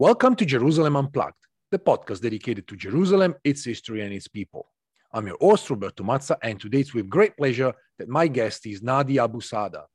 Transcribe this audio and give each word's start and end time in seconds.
Welcome 0.00 0.36
to 0.36 0.44
Jerusalem 0.44 0.94
Unplugged, 0.94 1.44
the 1.72 1.78
podcast 1.80 2.20
dedicated 2.20 2.68
to 2.68 2.76
Jerusalem, 2.76 3.34
its 3.42 3.64
history, 3.64 4.02
and 4.02 4.12
its 4.12 4.28
people. 4.28 4.68
I'm 5.12 5.26
your 5.26 5.36
host, 5.40 5.68
Roberto 5.68 6.04
Mazza, 6.04 6.36
and 6.40 6.60
today 6.60 6.78
it's 6.78 6.94
with 6.94 7.10
great 7.10 7.36
pleasure 7.36 7.72
that 7.98 8.08
my 8.08 8.28
guest 8.28 8.64
is 8.66 8.80
Nadi 8.80 9.16
Abusaada. 9.16 9.86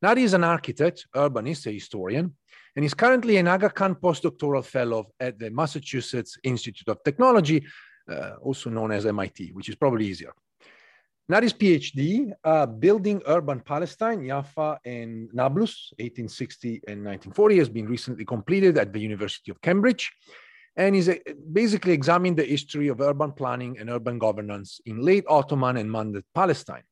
Nadi 0.00 0.18
is 0.18 0.34
an 0.34 0.44
architect, 0.44 1.08
urbanist, 1.16 1.66
a 1.66 1.72
historian, 1.72 2.36
and 2.76 2.84
is 2.84 2.94
currently 2.94 3.36
an 3.36 3.48
Aga 3.48 3.70
Khan 3.70 3.96
postdoctoral 3.96 4.64
fellow 4.64 5.10
at 5.18 5.40
the 5.40 5.50
Massachusetts 5.50 6.38
Institute 6.44 6.86
of 6.86 7.02
Technology, 7.02 7.66
uh, 8.08 8.34
also 8.42 8.70
known 8.70 8.92
as 8.92 9.06
MIT, 9.06 9.50
which 9.54 9.68
is 9.68 9.74
probably 9.74 10.06
easier. 10.06 10.32
Nadi's 11.32 11.54
PhD, 11.54 12.30
uh, 12.44 12.66
Building 12.66 13.22
Urban 13.24 13.60
Palestine, 13.60 14.26
Jaffa 14.28 14.78
and 14.84 15.30
Nablus, 15.32 15.90
1860 15.96 16.82
and 16.88 17.02
1940, 17.02 17.56
has 17.56 17.70
been 17.70 17.86
recently 17.86 18.26
completed 18.26 18.76
at 18.76 18.92
the 18.92 19.00
University 19.00 19.50
of 19.50 19.58
Cambridge 19.62 20.12
and 20.76 20.94
is 20.94 21.08
uh, 21.08 21.14
basically 21.50 21.94
examining 21.94 22.34
the 22.34 22.44
history 22.44 22.88
of 22.88 23.00
urban 23.00 23.32
planning 23.32 23.78
and 23.78 23.88
urban 23.88 24.18
governance 24.18 24.82
in 24.84 25.00
late 25.00 25.24
Ottoman 25.26 25.78
and 25.78 25.90
Mandate 25.90 26.26
Palestine. 26.34 26.82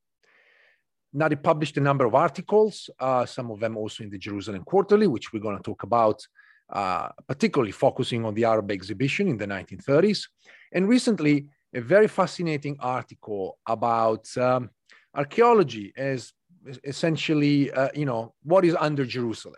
Nadi 1.15 1.35
published 1.35 1.77
a 1.77 1.81
number 1.81 2.05
of 2.05 2.15
articles, 2.15 2.89
uh, 2.99 3.27
some 3.27 3.51
of 3.51 3.59
them 3.59 3.77
also 3.77 4.03
in 4.03 4.09
the 4.09 4.17
Jerusalem 4.17 4.63
Quarterly, 4.63 5.05
which 5.05 5.31
we're 5.31 5.39
going 5.47 5.57
to 5.57 5.63
talk 5.63 5.83
about, 5.83 6.19
uh, 6.73 7.09
particularly 7.27 7.73
focusing 7.73 8.25
on 8.25 8.33
the 8.33 8.45
Arab 8.45 8.71
exhibition 8.71 9.27
in 9.27 9.37
the 9.37 9.45
1930s. 9.45 10.27
And 10.73 10.89
recently, 10.89 11.45
a 11.73 11.81
very 11.81 12.07
fascinating 12.07 12.77
article 12.79 13.57
about 13.65 14.25
um, 14.37 14.69
archaeology 15.15 15.93
as 15.95 16.33
essentially, 16.83 17.71
uh, 17.71 17.89
you 17.95 18.05
know, 18.05 18.33
what 18.43 18.65
is 18.65 18.75
under 18.75 19.05
Jerusalem. 19.05 19.55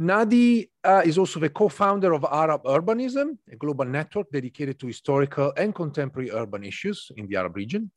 Nadi 0.00 0.68
uh, 0.84 1.02
is 1.04 1.16
also 1.16 1.40
the 1.40 1.48
co-founder 1.48 2.12
of 2.12 2.26
Arab 2.30 2.64
Urbanism, 2.64 3.38
a 3.50 3.56
global 3.56 3.86
network 3.86 4.30
dedicated 4.30 4.78
to 4.78 4.86
historical 4.86 5.52
and 5.56 5.74
contemporary 5.74 6.30
urban 6.30 6.64
issues 6.64 7.10
in 7.16 7.26
the 7.26 7.36
Arab 7.36 7.56
region. 7.56 7.90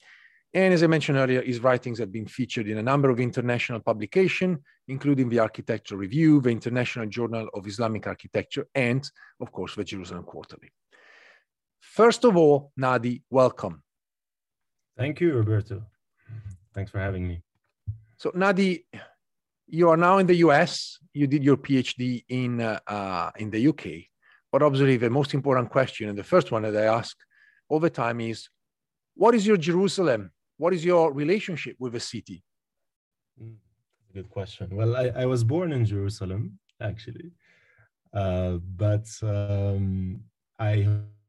And 0.54 0.74
as 0.74 0.82
I 0.82 0.88
mentioned 0.88 1.18
earlier, 1.18 1.42
his 1.42 1.60
writings 1.60 2.00
have 2.00 2.12
been 2.12 2.26
featured 2.26 2.68
in 2.68 2.78
a 2.78 2.84
number 2.84 3.10
of 3.10 3.20
international 3.20 3.82
publications, 3.82 4.60
including 4.88 5.30
the 5.30 5.40
Architecture 5.40 5.98
Review, 5.98 6.42
the 6.42 6.50
International 6.50 7.06
Journal 7.06 7.50
of 7.54 7.68
Islamic 7.68 8.08
Architecture, 8.08 8.66
and 8.74 9.08
of 9.42 9.52
course, 9.52 9.76
the 9.76 9.84
Jerusalem 9.84 10.24
Quarterly. 10.24 10.72
First 11.90 12.24
of 12.24 12.38
all, 12.38 12.72
Nadi, 12.80 13.24
welcome. 13.32 13.82
Thank 14.96 15.20
you, 15.20 15.34
Roberto. 15.34 15.84
Thanks 16.74 16.92
for 16.92 17.00
having 17.00 17.28
me. 17.28 17.42
So, 18.18 18.30
Nadi, 18.32 18.84
you 19.68 19.90
are 19.90 19.98
now 19.98 20.20
in 20.20 20.28
the 20.28 20.36
US. 20.36 21.00
You 21.14 21.26
did 21.26 21.44
your 21.44 21.58
PhD 21.58 22.24
in, 22.30 22.62
uh, 22.62 22.80
uh, 22.86 23.32
in 23.38 23.50
the 23.50 23.68
UK. 23.68 24.06
But 24.52 24.62
obviously, 24.62 24.98
the 24.98 25.10
most 25.10 25.34
important 25.34 25.72
question, 25.72 26.10
and 26.10 26.18
the 26.18 26.24
first 26.24 26.52
one 26.52 26.62
that 26.62 26.78
I 26.78 26.86
ask 26.86 27.18
all 27.70 27.80
the 27.80 27.90
time 27.90 28.22
is 28.22 28.50
what 29.16 29.34
is 29.34 29.48
your 29.48 29.58
Jerusalem? 29.58 30.32
What 30.58 30.74
is 30.74 30.86
your 30.86 31.12
relationship 31.12 31.76
with 31.80 31.94
the 31.94 32.00
city? 32.00 32.44
Mm, 33.42 33.56
good 34.14 34.30
question. 34.30 34.70
Well, 34.72 34.96
I, 34.96 35.08
I 35.24 35.26
was 35.26 35.44
born 35.44 35.74
in 35.74 35.86
Jerusalem, 35.86 36.60
actually. 36.80 37.32
Uh, 38.14 38.58
but 38.78 39.08
um, 39.24 40.22
I 40.60 40.88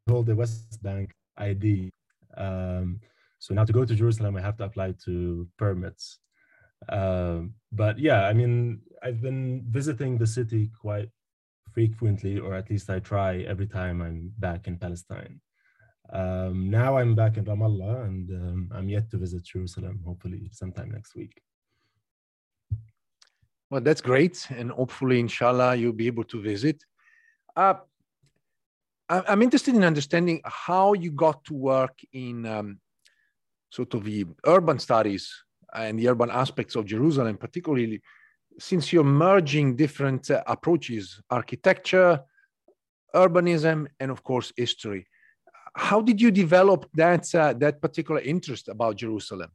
hold 0.09 0.27
the 0.27 0.35
West 0.35 0.83
Bank 0.83 1.13
ID. 1.37 1.91
Um, 2.37 3.01
so 3.39 3.55
now 3.55 3.65
to 3.65 3.73
go 3.73 3.85
to 3.85 3.95
Jerusalem, 3.95 4.37
I 4.37 4.41
have 4.41 4.57
to 4.59 4.65
apply 4.65 4.95
to 5.05 5.49
permits. 5.57 6.19
Um, 6.89 7.55
but 7.73 7.99
yeah, 7.99 8.27
I 8.27 8.33
mean, 8.33 8.81
I've 9.03 9.21
been 9.21 9.65
visiting 9.69 10.19
the 10.19 10.27
city 10.27 10.71
quite 10.81 11.11
frequently, 11.73 12.39
or 12.39 12.55
at 12.55 12.71
least 12.71 12.91
I 12.91 12.99
try 12.99 13.39
every 13.41 13.67
time 13.67 14.03
I'm 14.03 14.33
back 14.39 14.67
in 14.67 14.77
Palestine. 14.77 15.41
Um, 16.13 16.71
now 16.71 16.99
I'm 16.99 17.15
back 17.15 17.37
in 17.37 17.45
Ramallah 17.45 18.05
and 18.05 18.31
um, 18.31 18.71
I'm 18.75 18.89
yet 18.89 19.11
to 19.11 19.19
visit 19.19 19.45
Jerusalem, 19.45 20.01
hopefully 20.05 20.49
sometime 20.53 20.91
next 20.91 21.15
week. 21.15 21.41
Well, 23.71 23.81
that's 23.81 24.01
great. 24.01 24.49
And 24.51 24.73
hopefully, 24.73 25.21
inshallah, 25.21 25.77
you'll 25.77 25.93
be 25.93 26.09
able 26.09 26.25
to 26.25 26.43
visit. 26.43 26.85
Uh, 27.55 27.75
I'm 29.11 29.43
interested 29.43 29.75
in 29.75 29.83
understanding 29.83 30.41
how 30.45 30.93
you 30.93 31.11
got 31.11 31.45
to 31.47 31.55
work 31.55 31.99
in 32.13 32.47
um, 32.47 32.79
sort 33.71 33.95
of 33.95 34.05
the 34.05 34.25
urban 34.47 34.79
studies 34.79 35.33
and 35.75 35.99
the 35.99 36.09
urban 36.09 36.31
aspects 36.31 36.77
of 36.77 36.87
Jerusalem, 36.87 37.37
particularly 37.37 38.01
since 38.61 38.93
you're 38.93 39.03
merging 39.03 39.75
different 39.75 40.31
uh, 40.31 40.45
approaches 40.47 41.21
architecture, 41.29 42.21
urbanism, 43.15 43.89
and 43.99 44.13
of 44.13 44.23
course, 44.23 44.53
history. 44.57 45.07
How 45.75 46.01
did 46.01 46.21
you 46.21 46.31
develop 46.31 46.89
that, 46.95 47.33
uh, 47.35 47.55
that 47.55 47.81
particular 47.81 48.21
interest 48.21 48.69
about 48.69 48.97
Jerusalem? 48.97 49.51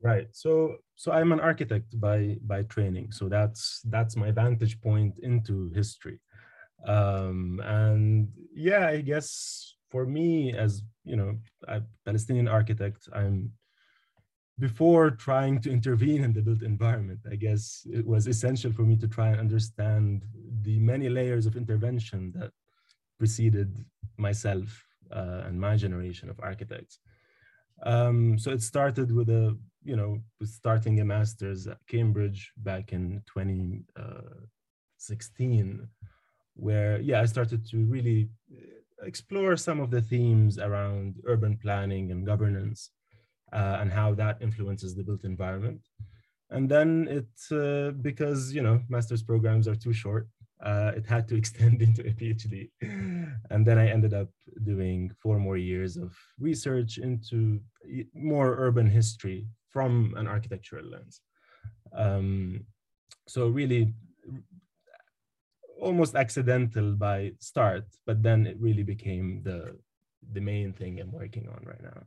Right. 0.00 0.28
So, 0.32 0.76
so 0.94 1.12
I'm 1.12 1.32
an 1.32 1.40
architect 1.40 2.00
by 2.00 2.36
by 2.46 2.62
training. 2.62 3.10
So 3.10 3.28
that's 3.28 3.80
that's 3.86 4.14
my 4.16 4.30
vantage 4.30 4.80
point 4.80 5.18
into 5.18 5.70
history 5.74 6.20
um, 6.86 7.60
and 7.64 8.28
yeah 8.54 8.88
i 8.88 9.00
guess 9.00 9.74
for 9.90 10.06
me 10.06 10.52
as 10.52 10.82
you 11.04 11.16
know 11.16 11.36
a 11.68 11.80
palestinian 12.04 12.48
architect 12.48 13.08
i'm 13.14 13.50
before 14.58 15.10
trying 15.10 15.60
to 15.60 15.70
intervene 15.70 16.24
in 16.24 16.32
the 16.32 16.42
built 16.42 16.62
environment 16.62 17.20
i 17.30 17.36
guess 17.36 17.86
it 17.90 18.06
was 18.06 18.26
essential 18.26 18.72
for 18.72 18.82
me 18.82 18.96
to 18.96 19.08
try 19.08 19.28
and 19.28 19.40
understand 19.40 20.24
the 20.62 20.78
many 20.78 21.08
layers 21.08 21.46
of 21.46 21.56
intervention 21.56 22.32
that 22.34 22.50
preceded 23.18 23.84
myself 24.16 24.84
uh, 25.10 25.42
and 25.46 25.60
my 25.60 25.76
generation 25.76 26.30
of 26.30 26.40
architects. 26.40 27.00
Um, 27.84 28.38
so 28.38 28.50
it 28.50 28.62
started 28.62 29.14
with 29.14 29.28
a, 29.28 29.54
you 29.84 29.96
know, 29.96 30.20
starting 30.44 31.00
a 31.00 31.04
master's 31.04 31.66
at 31.66 31.76
Cambridge 31.88 32.52
back 32.56 32.92
in 32.92 33.22
2016, 33.26 35.80
uh, 35.80 35.84
where, 36.58 37.00
yeah, 37.00 37.20
I 37.20 37.26
started 37.26 37.66
to 37.70 37.84
really 37.84 38.28
explore 39.02 39.56
some 39.56 39.80
of 39.80 39.90
the 39.90 40.02
themes 40.02 40.58
around 40.58 41.16
urban 41.26 41.56
planning 41.62 42.10
and 42.10 42.26
governance 42.26 42.90
uh, 43.52 43.78
and 43.80 43.92
how 43.92 44.12
that 44.14 44.38
influences 44.40 44.94
the 44.94 45.04
built 45.04 45.24
environment. 45.24 45.80
And 46.50 46.68
then 46.68 47.06
it, 47.08 47.54
uh, 47.54 47.92
because, 47.92 48.52
you 48.52 48.62
know, 48.62 48.80
master's 48.88 49.22
programs 49.22 49.68
are 49.68 49.76
too 49.76 49.92
short, 49.92 50.28
uh, 50.64 50.92
it 50.96 51.06
had 51.06 51.28
to 51.28 51.36
extend 51.40 51.80
into 51.80 52.02
a 52.02 52.12
PhD. 52.12 52.70
And 53.50 53.66
then 53.66 53.78
I 53.78 53.88
ended 53.88 54.14
up 54.14 54.30
doing 54.64 55.12
four 55.22 55.38
more 55.38 55.56
years 55.56 55.96
of 55.96 56.16
research 56.38 56.98
into 56.98 57.60
more 58.14 58.56
urban 58.58 58.86
history 58.86 59.46
from 59.68 60.14
an 60.16 60.26
architectural 60.26 60.86
lens. 60.86 61.20
Um, 61.94 62.64
so 63.28 63.48
really 63.48 63.94
almost 65.80 66.14
accidental 66.14 66.94
by 66.94 67.32
start, 67.38 67.84
but 68.06 68.22
then 68.22 68.46
it 68.46 68.56
really 68.60 68.82
became 68.82 69.42
the, 69.42 69.76
the 70.32 70.40
main 70.40 70.72
thing 70.72 71.00
I'm 71.00 71.12
working 71.12 71.48
on 71.48 71.64
right 71.64 71.82
now. 71.82 72.02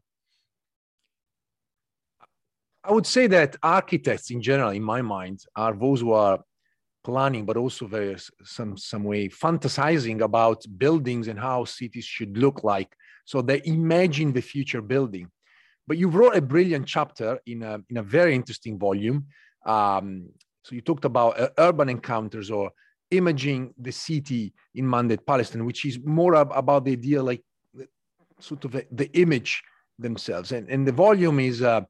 I 2.84 2.92
would 2.92 3.06
say 3.06 3.28
that 3.28 3.58
architects 3.62 4.32
in 4.32 4.42
general, 4.42 4.72
in 4.72 4.84
my 4.84 5.02
mind, 5.02 5.44
are 5.56 5.74
those 5.74 6.02
who 6.02 6.14
are 6.14 6.40
planning, 7.04 7.46
but 7.46 7.58
also 7.58 7.86
very 7.88 8.16
some 8.44 8.78
some 8.78 9.04
way 9.04 9.30
fantasizing 9.30 10.22
about 10.22 10.66
buildings 10.78 11.28
and 11.28 11.40
how 11.40 11.66
cities 11.66 12.06
should 12.06 12.38
look 12.38 12.64
like. 12.64 12.96
So 13.26 13.42
they 13.42 13.62
imagine 13.66 14.34
the 14.34 14.42
future 14.42 14.82
building. 14.82 15.30
But 15.88 15.98
you 15.98 16.10
wrote 16.10 16.36
a 16.36 16.42
brilliant 16.42 16.88
chapter 16.88 17.40
in 17.46 17.62
a 17.64 17.80
in 17.90 17.98
a 17.98 18.04
very 18.04 18.34
interesting 18.34 18.80
volume. 18.80 19.28
Um, 19.66 20.30
so 20.64 20.76
you 20.76 20.82
talked 20.82 21.06
about 21.06 21.40
uh, 21.40 21.50
urban 21.58 21.90
encounters 21.90 22.50
or 22.50 22.72
imaging 23.12 23.74
the 23.78 23.92
city 23.92 24.54
in 24.76 24.90
Mandate 24.90 25.26
Palestine, 25.26 25.66
which 25.66 25.86
is 25.86 26.00
more 26.04 26.36
ab- 26.36 26.52
about 26.54 26.86
the 26.86 26.94
idea 26.94 27.22
like 27.22 27.44
sort 28.40 28.66
of 28.66 28.76
a, 28.76 28.86
the 28.92 29.12
image 29.20 29.62
themselves. 30.00 30.52
And, 30.52 30.70
and 30.70 30.88
the 30.88 30.92
volume 30.92 31.40
is 31.40 31.62
uh, 31.62 31.82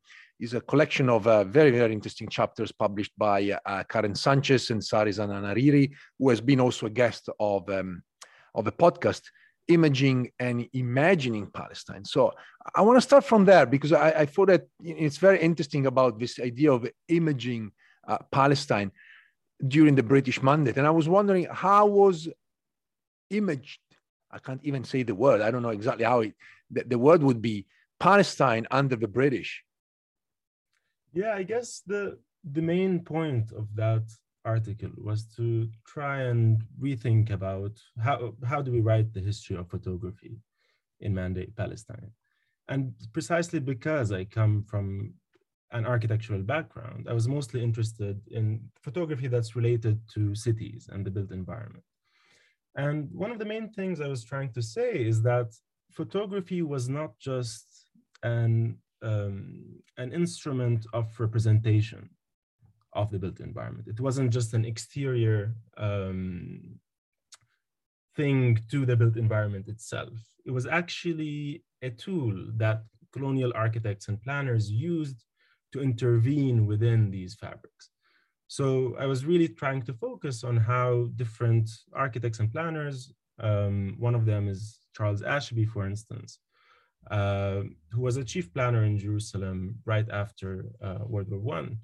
is 0.42 0.56
a 0.56 0.62
collection 0.62 1.08
of 1.08 1.28
uh, 1.28 1.44
very, 1.44 1.70
very 1.70 1.94
interesting 1.94 2.28
chapters 2.28 2.72
published 2.72 3.12
by 3.16 3.56
uh, 3.66 3.84
Karen 3.84 4.16
Sanchez 4.16 4.72
and 4.72 4.84
Sary 4.84 5.12
Zananiri, 5.12 5.92
who 6.18 6.30
has 6.30 6.42
been 6.42 6.60
also 6.60 6.88
a 6.88 6.90
guest 6.90 7.30
of, 7.40 7.70
um, 7.70 8.02
of 8.56 8.66
the 8.66 8.72
podcast, 8.72 9.22
Imaging 9.68 10.32
and 10.40 10.68
Imagining 10.74 11.46
Palestine. 11.52 12.04
So 12.04 12.34
I 12.76 12.82
want 12.82 12.98
to 12.98 13.02
start 13.02 13.24
from 13.24 13.46
there 13.46 13.68
because 13.68 13.94
I, 13.94 14.10
I, 14.10 14.26
thought 14.26 14.48
that 14.48 14.64
it's 14.84 15.18
very 15.18 15.40
interesting 15.40 15.86
about 15.86 16.20
this 16.20 16.40
idea 16.40 16.72
of 16.74 16.90
imaging 17.08 17.72
uh, 18.08 18.18
Palestine 18.32 18.92
during 19.68 19.96
the 19.96 20.04
British 20.04 20.42
Mandate. 20.42 20.78
And 20.78 20.88
I 20.88 20.92
was 20.92 21.08
wondering 21.08 21.48
how 21.52 21.86
was 21.86 22.28
imaged, 23.30 23.80
I 24.30 24.40
can't 24.40 24.62
even 24.64 24.84
say 24.84 25.04
the 25.04 25.16
word, 25.16 25.42
I 25.42 25.52
don't 25.52 25.64
know 25.64 25.70
exactly 25.70 26.06
how 26.06 26.22
it, 26.22 26.34
the, 26.70 26.84
the 26.84 27.00
word 27.00 27.22
would 27.24 27.42
be 27.42 27.66
Palestine 28.00 28.68
under 28.72 28.96
the 28.96 29.08
British 29.08 29.64
yeah 31.14 31.34
i 31.34 31.44
guess 31.44 31.82
the 31.86 32.18
the 32.52 32.62
main 32.62 33.00
point 33.00 33.52
of 33.52 33.68
that 33.76 34.04
article 34.46 34.90
was 34.98 35.26
to 35.26 35.68
try 35.86 36.22
and 36.22 36.64
rethink 36.80 37.30
about 37.30 37.72
how 38.02 38.34
how 38.46 38.62
do 38.62 38.72
we 38.72 38.82
write 38.82 39.14
the 39.14 39.20
history 39.20 39.56
of 39.56 39.70
photography 39.70 40.40
in 41.02 41.14
mandate 41.14 41.56
palestine 41.56 42.12
and 42.70 42.94
precisely 43.14 43.60
because 43.60 44.12
i 44.12 44.24
come 44.24 44.64
from 44.64 45.14
an 45.72 45.86
architectural 45.86 46.42
background 46.42 47.08
i 47.10 47.14
was 47.14 47.28
mostly 47.28 47.64
interested 47.64 48.20
in 48.32 48.60
photography 48.82 49.28
that's 49.28 49.56
related 49.56 50.00
to 50.14 50.36
cities 50.36 50.90
and 50.92 51.06
the 51.06 51.12
built 51.12 51.32
environment 51.32 51.84
and 52.76 53.10
one 53.14 53.32
of 53.32 53.40
the 53.40 53.46
main 53.54 53.70
things 53.70 54.02
i 54.02 54.08
was 54.08 54.24
trying 54.24 54.52
to 54.52 54.62
say 54.62 54.92
is 55.12 55.22
that 55.22 55.48
photography 55.92 56.62
was 56.62 56.90
not 56.90 57.18
just 57.20 57.66
an 58.24 58.78
um, 59.04 59.82
an 59.98 60.14
instrument 60.14 60.86
of 60.94 61.08
representation 61.20 62.10
of 62.94 63.10
the 63.10 63.20
built 63.20 63.40
environment. 63.40 63.88
It 63.88 64.00
wasn't 64.00 64.32
just 64.32 64.54
an 64.54 64.66
exterior 64.66 65.56
um, 65.78 66.80
thing 68.16 68.60
to 68.70 68.86
the 68.86 68.96
built 68.96 69.18
environment 69.18 69.68
itself. 69.68 70.14
It 70.46 70.52
was 70.52 70.68
actually 70.68 71.64
a 71.82 71.90
tool 71.90 72.36
that 72.58 72.84
colonial 73.12 73.52
architects 73.56 74.08
and 74.08 74.22
planners 74.22 74.70
used 74.70 75.24
to 75.72 75.82
intervene 75.82 76.66
within 76.66 77.12
these 77.12 77.36
fabrics. 77.36 77.90
So 78.48 78.96
I 79.00 79.06
was 79.06 79.26
really 79.26 79.48
trying 79.48 79.82
to 79.84 79.94
focus 79.94 80.44
on 80.44 80.58
how 80.58 81.08
different 81.16 81.70
architects 81.94 82.40
and 82.40 82.52
planners, 82.52 83.14
um, 83.40 83.96
one 83.98 84.16
of 84.16 84.26
them 84.26 84.48
is 84.48 84.80
Charles 84.96 85.22
Ashbee, 85.22 85.70
for 85.70 85.86
instance, 85.88 86.40
uh, 87.10 87.62
who 87.92 88.02
was 88.02 88.18
a 88.18 88.24
chief 88.24 88.54
planner 88.54 88.84
in 88.84 88.98
Jerusalem 88.98 89.80
right 89.86 90.08
after 90.10 90.66
uh, 90.84 91.00
World 91.06 91.30
War 91.30 91.40
One, 91.40 91.78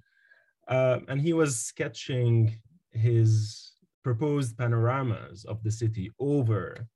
uh, 0.68 1.00
and 1.08 1.22
he 1.22 1.34
was 1.34 1.58
sketching 1.58 2.60
his 2.92 3.72
proposed 4.04 4.58
panoramas 4.58 5.46
of 5.46 5.64
the 5.64 5.72
city 5.72 6.12
over 6.20 6.88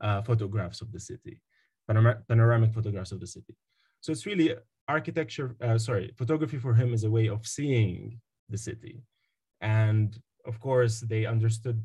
uh, 0.00 0.22
photographs 0.22 0.80
of 0.80 0.92
the 0.92 1.00
city, 1.00 1.40
Panora 1.88 2.22
panoramic 2.28 2.72
photographs 2.74 3.12
of 3.12 3.20
the 3.20 3.26
city. 3.26 3.54
So 4.00 4.12
it's 4.12 4.26
really 4.26 4.54
architecture, 4.88 5.56
uh, 5.60 5.78
sorry, 5.78 6.12
photography 6.16 6.58
for 6.58 6.74
him 6.74 6.94
is 6.94 7.04
a 7.04 7.10
way 7.10 7.28
of 7.28 7.46
seeing 7.46 8.20
the 8.48 8.58
city. 8.58 9.02
And 9.60 10.16
of 10.44 10.60
course, 10.60 11.00
they 11.00 11.26
understood 11.26 11.82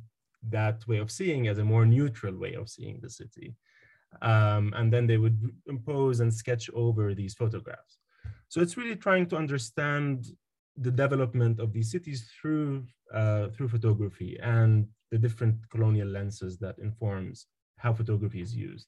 that 0.50 0.88
way 0.88 0.98
of 0.98 1.12
seeing 1.12 1.48
as 1.48 1.57
a 1.57 1.63
more 1.63 1.86
neutral 1.86 2.36
way 2.38 2.53
of 2.53 2.69
seeing 2.69 3.00
the 3.01 3.09
city 3.09 3.56
um, 4.21 4.74
and 4.75 4.92
then 4.92 5.07
they 5.07 5.18
would 5.18 5.39
impose 5.68 6.19
and 6.19 6.33
sketch 6.33 6.69
over 6.74 7.13
these 7.13 7.33
photographs. 7.33 8.00
So 8.50 8.62
it's 8.62 8.77
really 8.77 8.95
trying 8.95 9.27
to 9.27 9.38
understand 9.38 10.27
the 10.77 10.92
development 10.92 11.59
of 11.59 11.74
these 11.74 11.92
cities 11.92 12.30
through 12.39 12.86
uh, 13.13 13.50
through 13.50 13.68
photography 13.68 14.39
and 14.42 14.88
the 15.12 15.18
different 15.18 15.56
colonial 15.69 16.07
lenses 16.07 16.57
that 16.59 16.80
informs 16.80 17.48
how 17.77 17.94
photography 17.94 18.42
is 18.42 18.56
used. 18.56 18.88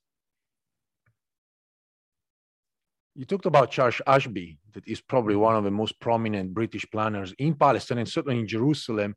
You 3.15 3.25
talked 3.25 3.45
about 3.45 3.69
Charles 3.69 4.01
Ashbee, 4.07 4.57
that 4.73 4.87
is 4.87 4.99
probably 4.99 5.35
one 5.35 5.55
of 5.55 5.63
the 5.63 5.71
most 5.71 5.99
prominent 5.99 6.51
British 6.53 6.85
planners 6.91 7.31
in 7.37 7.53
Palestine 7.53 7.99
and 7.99 8.09
certainly 8.09 8.39
in 8.39 8.47
Jerusalem 8.47 9.15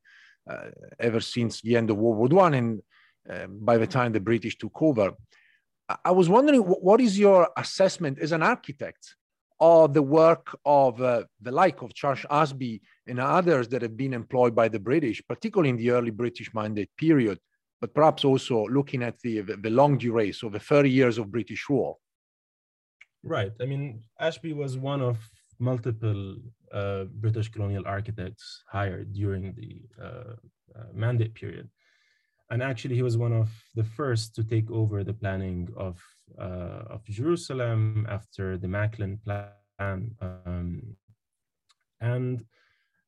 uh, 0.50 0.69
ever 1.00 1.21
since 1.21 1.62
the 1.62 1.76
end 1.76 1.88
of 1.91 1.97
World 1.97 2.33
War 2.33 2.43
One 2.43 2.55
and 2.55 2.83
uh, 3.31 3.47
by 3.49 3.79
the 3.79 3.87
time 3.87 4.12
the 4.12 4.21
British 4.21 4.59
took 4.59 4.83
over. 4.83 5.12
I 6.05 6.11
was 6.11 6.29
wondering 6.29 6.61
what 6.61 7.00
is 7.00 7.19
your 7.19 7.49
assessment 7.57 8.19
as 8.19 8.33
an 8.33 8.43
architect 8.43 9.17
of 9.61 9.95
the 9.95 10.03
work 10.03 10.55
of 10.67 11.00
uh, 11.00 11.25
the 11.41 11.53
like 11.53 11.81
of 11.81 11.95
Charles 11.95 12.26
Ashbee 12.31 12.81
and 13.07 13.19
others 13.19 13.69
that 13.69 13.81
have 13.81 13.97
been 13.97 14.12
employed 14.12 14.55
by 14.55 14.69
the 14.69 14.81
British, 14.81 15.23
particularly 15.26 15.71
in 15.71 15.76
the 15.79 15.91
early 15.91 16.11
British 16.11 16.53
Mandate 16.53 16.91
period, 16.99 17.38
but 17.81 17.95
perhaps 17.95 18.25
also 18.25 18.67
looking 18.67 19.03
at 19.03 19.19
the, 19.21 19.41
the 19.41 19.71
long 19.71 19.97
duration, 19.97 20.35
so 20.35 20.49
the 20.50 20.61
30 20.61 20.91
years 20.91 21.17
of 21.19 21.31
British 21.31 21.69
rule. 21.71 21.99
Right. 23.26 23.52
I 23.61 23.66
mean, 23.66 24.02
Ashbee 24.21 24.54
was 24.54 24.78
one 24.78 25.02
of 25.02 25.18
multiple 25.59 26.37
uh, 26.73 27.04
British 27.04 27.49
colonial 27.50 27.85
architects 27.87 28.62
hired 28.68 29.12
during 29.12 29.54
the 29.54 29.73
uh, 30.02 30.35
uh 30.78 30.90
Mandate 30.92 31.35
period 31.35 31.71
and 32.50 32.62
actually 32.62 32.95
he 32.95 33.02
was 33.02 33.16
one 33.16 33.33
of 33.33 33.49
the 33.75 33.85
first 33.85 34.35
to 34.35 34.45
take 34.45 34.71
over 34.71 35.02
the 35.02 35.12
planning 35.12 35.68
of 35.76 36.00
uh, 36.38 36.83
of 36.95 37.04
Jerusalem 37.04 38.06
after 38.09 38.56
the 38.59 38.68
McLean 38.68 39.18
plan. 39.25 40.11
Um, 40.21 40.97
and 42.00 42.45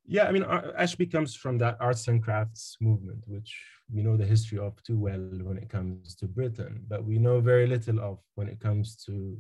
yeah, 0.07 0.25
I 0.25 0.33
mean, 0.33 0.45
Ashbee 0.45 1.13
comes 1.13 1.35
from 1.35 1.59
that 1.59 1.77
arts 1.81 2.09
and 2.09 2.23
crafts 2.23 2.77
movement, 2.81 3.25
which 3.27 3.55
we 3.93 4.03
know 4.03 4.17
the 4.17 4.25
history 4.25 4.59
of 4.59 4.83
too 4.83 4.99
well 4.99 5.21
when 5.43 5.59
it 5.59 5.69
comes 5.69 6.15
to 6.17 6.27
Britain, 6.27 6.85
but 6.89 7.05
we 7.05 7.19
know 7.19 7.41
very 7.41 7.67
little 7.67 8.01
of 8.01 8.19
when 8.35 8.49
it 8.49 8.61
comes 8.61 8.97
to 9.07 9.39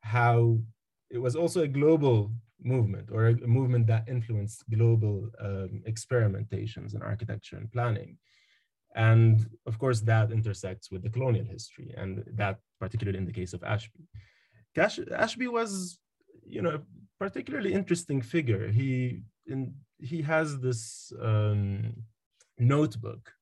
how 0.00 0.58
it 1.10 1.18
was 1.18 1.36
also 1.36 1.62
a 1.62 1.68
global 1.68 2.32
movement 2.62 3.08
or 3.12 3.28
a 3.28 3.34
movement 3.46 3.86
that 3.86 4.08
influenced 4.08 4.68
global 4.70 5.30
um, 5.40 5.82
experimentations 5.88 6.94
in 6.94 7.02
architecture 7.02 7.56
and 7.56 7.70
planning. 7.72 8.18
And 8.94 9.46
of 9.66 9.78
course, 9.78 10.00
that 10.02 10.32
intersects 10.32 10.90
with 10.90 11.02
the 11.02 11.10
colonial 11.10 11.44
history, 11.44 11.94
and 11.96 12.24
that 12.34 12.58
particularly 12.80 13.18
in 13.18 13.26
the 13.26 13.32
case 13.32 13.52
of 13.52 13.60
Ashbee. 13.60 14.06
Cash, 14.74 14.98
Ashbee 14.98 15.52
was, 15.52 15.98
you 16.44 16.62
know, 16.62 16.70
a 16.70 16.80
particularly 17.18 17.72
interesting 17.74 18.22
figure. 18.22 18.68
He 18.68 19.22
in, 19.46 19.74
he 19.98 20.22
has 20.22 20.58
this 20.58 21.12
um, 21.20 21.94
notebook 22.58 23.32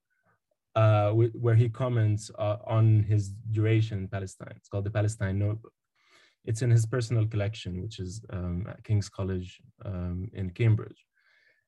uh, 0.75 1.11
where 1.13 1.55
he 1.55 1.69
comments 1.69 2.31
uh, 2.39 2.59
on 2.67 3.03
his 3.05 3.31
duration 3.51 3.99
in 3.99 4.09
Palestine. 4.09 4.55
It's 4.57 4.69
called 4.69 4.85
the 4.85 4.91
Palestine 4.91 5.39
Notebook. 5.39 5.73
It's 6.47 6.63
in 6.63 6.71
his 6.71 6.87
personal 6.87 7.27
collection, 7.27 7.83
which 7.83 7.99
is 7.99 8.23
um, 8.31 8.67
at 8.69 8.83
King's 8.85 9.09
College 9.09 9.61
um, 9.85 10.31
in 10.33 10.51
Cambridge, 10.51 11.05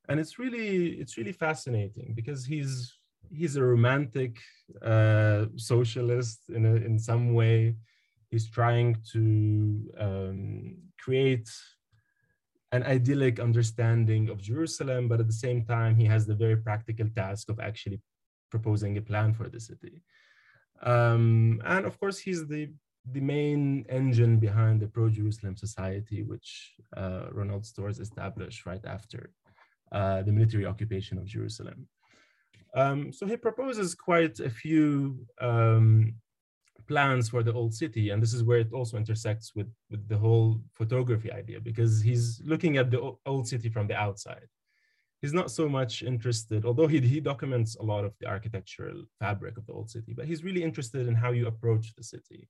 and 0.08 0.18
it's 0.20 0.38
really 0.38 1.00
it's 1.00 1.16
really 1.18 1.32
fascinating 1.32 2.14
because 2.14 2.44
he's 2.44 2.99
he's 3.30 3.56
a 3.56 3.62
romantic 3.62 4.38
uh, 4.82 5.47
socialist 5.56 6.40
in 6.50 6.64
a, 6.64 6.75
in 6.76 6.99
some 6.99 7.35
way. 7.35 7.75
He's 8.30 8.49
trying 8.50 8.97
to 9.12 9.20
um, 9.99 10.76
create 10.99 11.49
an 12.73 12.82
idyllic 12.82 13.40
understanding 13.40 14.28
of 14.28 14.42
Jerusalem, 14.42 15.08
but 15.08 15.20
at 15.20 15.26
the 15.26 15.32
same 15.32 15.64
time, 15.64 15.97
he 15.97 16.04
has 16.04 16.26
the 16.26 16.35
very 16.35 16.56
practical 16.56 17.08
task 17.16 17.49
of 17.49 17.58
actually 17.61 18.00
proposing 18.50 18.97
a 18.99 19.02
plan 19.02 19.32
for 19.32 19.49
the 19.49 19.61
city. 19.61 20.02
Um, 20.82 21.61
and 21.64 21.87
of 21.87 21.99
course, 21.99 22.18
he's 22.18 22.47
the 22.47 22.70
the 23.12 23.20
main 23.20 23.84
engine 23.88 24.38
behind 24.38 24.80
the 24.80 24.88
pro-Jerusalem 24.88 25.56
Society, 25.56 26.22
which 26.22 26.74
uh, 26.96 27.26
Ronald 27.32 27.64
Storrs 27.64 27.98
established 27.98 28.66
right 28.66 28.84
after 28.84 29.30
uh, 29.92 30.22
the 30.22 30.32
military 30.32 30.66
occupation 30.66 31.18
of 31.18 31.24
Jerusalem. 31.24 31.88
Um, 32.74 33.12
so 33.12 33.26
he 33.26 33.36
proposes 33.36 33.94
quite 33.94 34.40
a 34.40 34.50
few 34.50 35.18
um, 35.40 36.14
plans 36.86 37.28
for 37.28 37.42
the 37.42 37.52
old 37.52 37.74
city, 37.74 38.10
and 38.10 38.22
this 38.22 38.34
is 38.34 38.44
where 38.44 38.58
it 38.58 38.72
also 38.72 38.96
intersects 38.96 39.54
with, 39.54 39.70
with 39.90 40.06
the 40.08 40.18
whole 40.18 40.60
photography 40.74 41.32
idea, 41.32 41.60
because 41.60 42.02
he's 42.02 42.40
looking 42.44 42.76
at 42.76 42.90
the 42.90 43.14
old 43.26 43.48
city 43.48 43.68
from 43.68 43.86
the 43.86 43.96
outside 43.96 44.48
he's 45.20 45.32
not 45.32 45.50
so 45.50 45.68
much 45.68 46.02
interested, 46.02 46.64
although 46.64 46.86
he, 46.86 47.00
he 47.00 47.20
documents 47.20 47.76
a 47.76 47.82
lot 47.82 48.04
of 48.04 48.14
the 48.20 48.26
architectural 48.26 49.02
fabric 49.18 49.56
of 49.56 49.66
the 49.66 49.72
old 49.72 49.90
city, 49.90 50.12
but 50.16 50.26
he's 50.26 50.44
really 50.44 50.62
interested 50.62 51.08
in 51.08 51.14
how 51.14 51.32
you 51.32 51.46
approach 51.46 51.94
the 51.94 52.02
city 52.02 52.48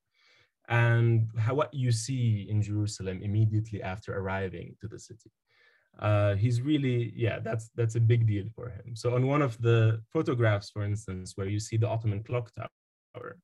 and 0.68 1.28
how, 1.38 1.54
what 1.54 1.72
you 1.72 1.90
see 1.90 2.46
in 2.50 2.62
Jerusalem 2.62 3.20
immediately 3.22 3.82
after 3.82 4.18
arriving 4.18 4.76
to 4.80 4.88
the 4.88 4.98
city. 4.98 5.30
Uh, 5.98 6.34
he's 6.34 6.60
really, 6.60 7.12
yeah, 7.16 7.38
that's 7.40 7.70
that's 7.74 7.96
a 7.96 8.00
big 8.00 8.26
deal 8.26 8.44
for 8.54 8.68
him. 8.68 8.94
So 8.94 9.14
on 9.14 9.26
one 9.26 9.42
of 9.42 9.60
the 9.60 10.00
photographs, 10.12 10.70
for 10.70 10.84
instance, 10.84 11.32
where 11.36 11.48
you 11.48 11.58
see 11.58 11.76
the 11.76 11.88
Ottoman 11.88 12.22
clock 12.22 12.52
tower, 12.54 13.38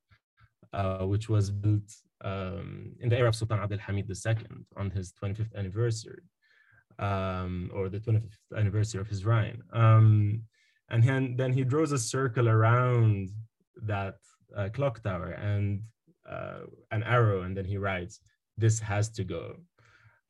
uh, 0.71 1.05
which 1.05 1.27
was 1.27 1.49
built 1.51 1.91
um, 2.23 2.93
in 3.01 3.09
the 3.09 3.17
era 3.17 3.29
of 3.29 3.35
Sultan 3.35 3.59
Abdul 3.59 3.79
Hamid 3.79 4.09
II 4.09 4.35
on 4.77 4.89
his 4.91 5.11
25th 5.21 5.53
anniversary, 5.55 6.23
um, 6.99 7.71
or 7.73 7.89
the 7.89 7.99
25th 7.99 8.57
anniversary 8.57 9.01
of 9.01 9.07
his 9.07 9.25
reign. 9.25 9.61
Um, 9.73 10.43
and 10.89 11.03
he, 11.03 11.35
then 11.35 11.51
he 11.51 11.63
draws 11.63 11.91
a 11.91 11.97
circle 11.97 12.47
around 12.47 13.31
that 13.83 14.15
uh, 14.55 14.69
clock 14.69 15.03
tower 15.03 15.31
and 15.31 15.81
uh, 16.29 16.61
an 16.91 17.03
arrow, 17.03 17.43
and 17.43 17.55
then 17.55 17.65
he 17.65 17.77
writes, 17.77 18.19
"This 18.57 18.79
has 18.79 19.09
to 19.11 19.23
go." 19.23 19.57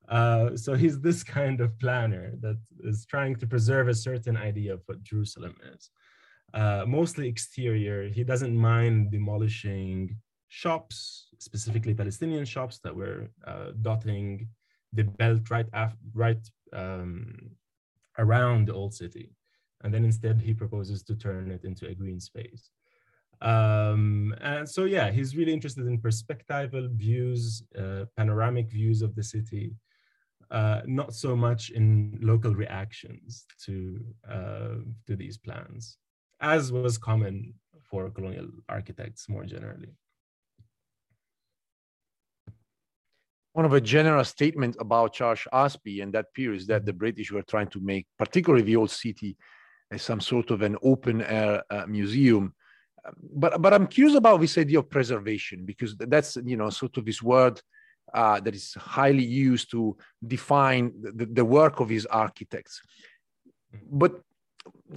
Uh, 0.10 0.56
so 0.56 0.74
he's 0.76 1.00
this 1.00 1.24
kind 1.24 1.62
of 1.62 1.78
planner 1.80 2.34
that 2.42 2.60
is 2.84 3.06
trying 3.06 3.36
to 3.38 3.48
preserve 3.48 3.88
a 3.88 3.94
certain 3.94 4.38
idea 4.38 4.74
of 4.74 4.82
what 4.86 5.04
Jerusalem 5.04 5.56
is. 5.74 5.90
Uh, 6.54 6.86
mostly 6.88 7.28
exterior. 7.28 8.08
He 8.08 8.24
doesn't 8.24 8.56
mind 8.56 9.12
demolishing 9.12 10.16
shops, 10.48 11.28
specifically 11.40 11.94
Palestinian 11.94 12.46
shops 12.46 12.80
that 12.84 12.96
were 12.96 13.30
uh, 13.46 13.72
dotting 13.82 14.48
the 14.94 15.04
belt 15.04 15.50
right 15.50 15.68
after, 15.74 15.98
right 16.14 16.44
um, 16.72 17.52
around 18.18 18.68
the 18.68 18.74
old 18.74 18.94
city. 18.94 19.32
And 19.84 19.94
then 19.94 20.06
instead 20.06 20.40
he 20.40 20.54
proposes 20.54 21.04
to 21.04 21.16
turn 21.16 21.52
it 21.52 21.66
into 21.66 21.88
a 21.88 21.96
green 21.96 22.20
space. 22.20 22.70
Um, 23.46 24.36
and 24.42 24.68
so, 24.68 24.86
yeah, 24.86 25.12
he's 25.12 25.36
really 25.38 25.54
interested 25.54 25.86
in 25.86 26.02
perspectival 26.02 26.90
views, 26.92 27.64
uh, 27.78 28.06
panoramic 28.18 28.72
views 28.72 29.02
of 29.02 29.16
the 29.16 29.24
city, 29.24 29.76
uh, 30.50 30.82
not 30.86 31.14
so 31.14 31.36
much 31.36 31.70
in 31.70 32.18
local 32.22 32.56
reactions 32.56 33.46
to, 33.66 34.00
uh, 34.30 34.76
to 35.08 35.16
these 35.16 35.38
plans, 35.38 35.98
as 36.42 36.72
was 36.72 36.98
common 36.98 37.54
for 37.84 38.10
colonial 38.10 38.48
architects 38.68 39.30
more 39.30 39.46
generally. 39.46 39.94
one 43.56 43.64
of 43.64 43.72
a 43.72 43.80
general 43.80 44.26
statements 44.26 44.76
about 44.82 45.14
Charles 45.14 45.48
Ashbee 45.54 46.04
and 46.04 46.12
that 46.14 46.34
period 46.34 46.60
is 46.60 46.68
that 46.68 46.86
the 46.86 46.92
British 46.92 47.32
were 47.32 47.42
trying 47.42 47.70
to 47.70 47.80
make, 47.80 48.06
particularly 48.20 48.66
the 48.66 48.76
old 48.76 48.92
city, 48.92 49.38
as 49.90 50.02
some 50.02 50.20
sort 50.20 50.52
of 50.52 50.62
an 50.62 50.76
open 50.84 51.22
air 51.22 51.64
uh, 51.70 51.86
museum. 51.88 52.54
But 53.34 53.62
but 53.62 53.74
I'm 53.74 53.88
curious 53.88 54.18
about 54.18 54.42
this 54.42 54.58
idea 54.58 54.80
of 54.80 54.90
preservation 54.90 55.66
because 55.66 55.96
that's 55.98 56.38
you 56.38 56.58
know 56.58 56.70
sort 56.70 56.98
of 56.98 57.06
this 57.06 57.22
word 57.22 57.62
uh, 58.14 58.40
that 58.40 58.56
is 58.56 58.74
highly 58.76 59.24
used 59.24 59.72
to 59.72 59.98
define 60.26 60.94
the, 61.02 61.26
the 61.26 61.46
work 61.46 61.80
of 61.80 61.88
these 61.88 62.06
architects. 62.06 62.82
But 63.92 64.22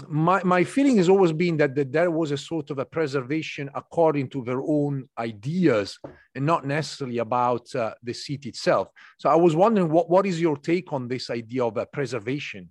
my, 0.06 0.42
my 0.44 0.64
feeling 0.64 0.96
has 0.96 1.08
always 1.08 1.32
been 1.32 1.56
that, 1.58 1.74
that 1.74 1.92
there 1.92 2.10
was 2.10 2.30
a 2.30 2.38
sort 2.38 2.70
of 2.70 2.78
a 2.78 2.84
preservation 2.84 3.68
according 3.74 4.28
to 4.30 4.44
their 4.44 4.60
own 4.60 5.08
ideas 5.18 5.98
and 6.34 6.46
not 6.46 6.66
necessarily 6.66 7.18
about 7.18 7.74
uh, 7.74 7.94
the 8.02 8.12
city 8.12 8.48
itself. 8.50 8.88
So 9.18 9.28
I 9.28 9.34
was 9.34 9.56
wondering 9.56 9.90
what, 9.90 10.08
what 10.08 10.26
is 10.26 10.40
your 10.40 10.56
take 10.56 10.92
on 10.92 11.08
this 11.08 11.30
idea 11.30 11.64
of 11.64 11.76
uh, 11.76 11.86
preservation? 11.86 12.70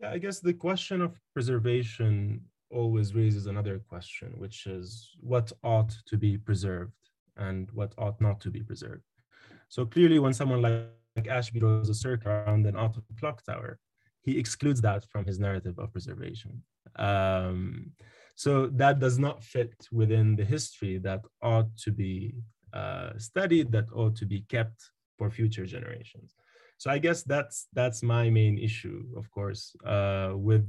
Yeah, 0.00 0.10
I 0.10 0.18
guess 0.18 0.40
the 0.40 0.54
question 0.54 1.00
of 1.00 1.18
preservation 1.32 2.42
always 2.70 3.14
raises 3.14 3.46
another 3.46 3.78
question, 3.88 4.32
which 4.36 4.66
is 4.66 5.10
what 5.20 5.52
ought 5.62 5.96
to 6.06 6.16
be 6.16 6.36
preserved 6.36 6.92
and 7.36 7.70
what 7.72 7.92
ought 7.98 8.20
not 8.20 8.40
to 8.40 8.50
be 8.50 8.62
preserved. 8.62 9.02
So 9.68 9.84
clearly, 9.84 10.18
when 10.18 10.34
someone 10.34 10.62
like, 10.62 10.88
like 11.16 11.26
Ashbee 11.26 11.60
draws 11.60 11.88
a 11.88 11.94
circle 11.94 12.30
around 12.30 12.66
an 12.66 12.76
auto 12.76 13.02
clock 13.18 13.44
tower, 13.44 13.78
he 14.22 14.38
excludes 14.38 14.80
that 14.80 15.04
from 15.10 15.24
his 15.24 15.38
narrative 15.38 15.78
of 15.78 15.92
preservation. 15.92 16.62
Um, 16.96 17.92
so 18.36 18.68
that 18.74 18.98
does 18.98 19.18
not 19.18 19.44
fit 19.44 19.74
within 19.92 20.36
the 20.36 20.44
history 20.44 20.98
that 20.98 21.20
ought 21.42 21.76
to 21.78 21.92
be 21.92 22.34
uh, 22.72 23.10
studied, 23.18 23.70
that 23.72 23.86
ought 23.94 24.16
to 24.16 24.26
be 24.26 24.44
kept 24.48 24.90
for 25.18 25.30
future 25.30 25.66
generations. 25.66 26.34
So 26.78 26.90
I 26.90 26.98
guess 26.98 27.22
that's 27.22 27.68
that's 27.72 28.02
my 28.02 28.30
main 28.30 28.58
issue, 28.58 29.04
of 29.16 29.30
course, 29.30 29.76
uh, 29.86 30.32
with 30.34 30.66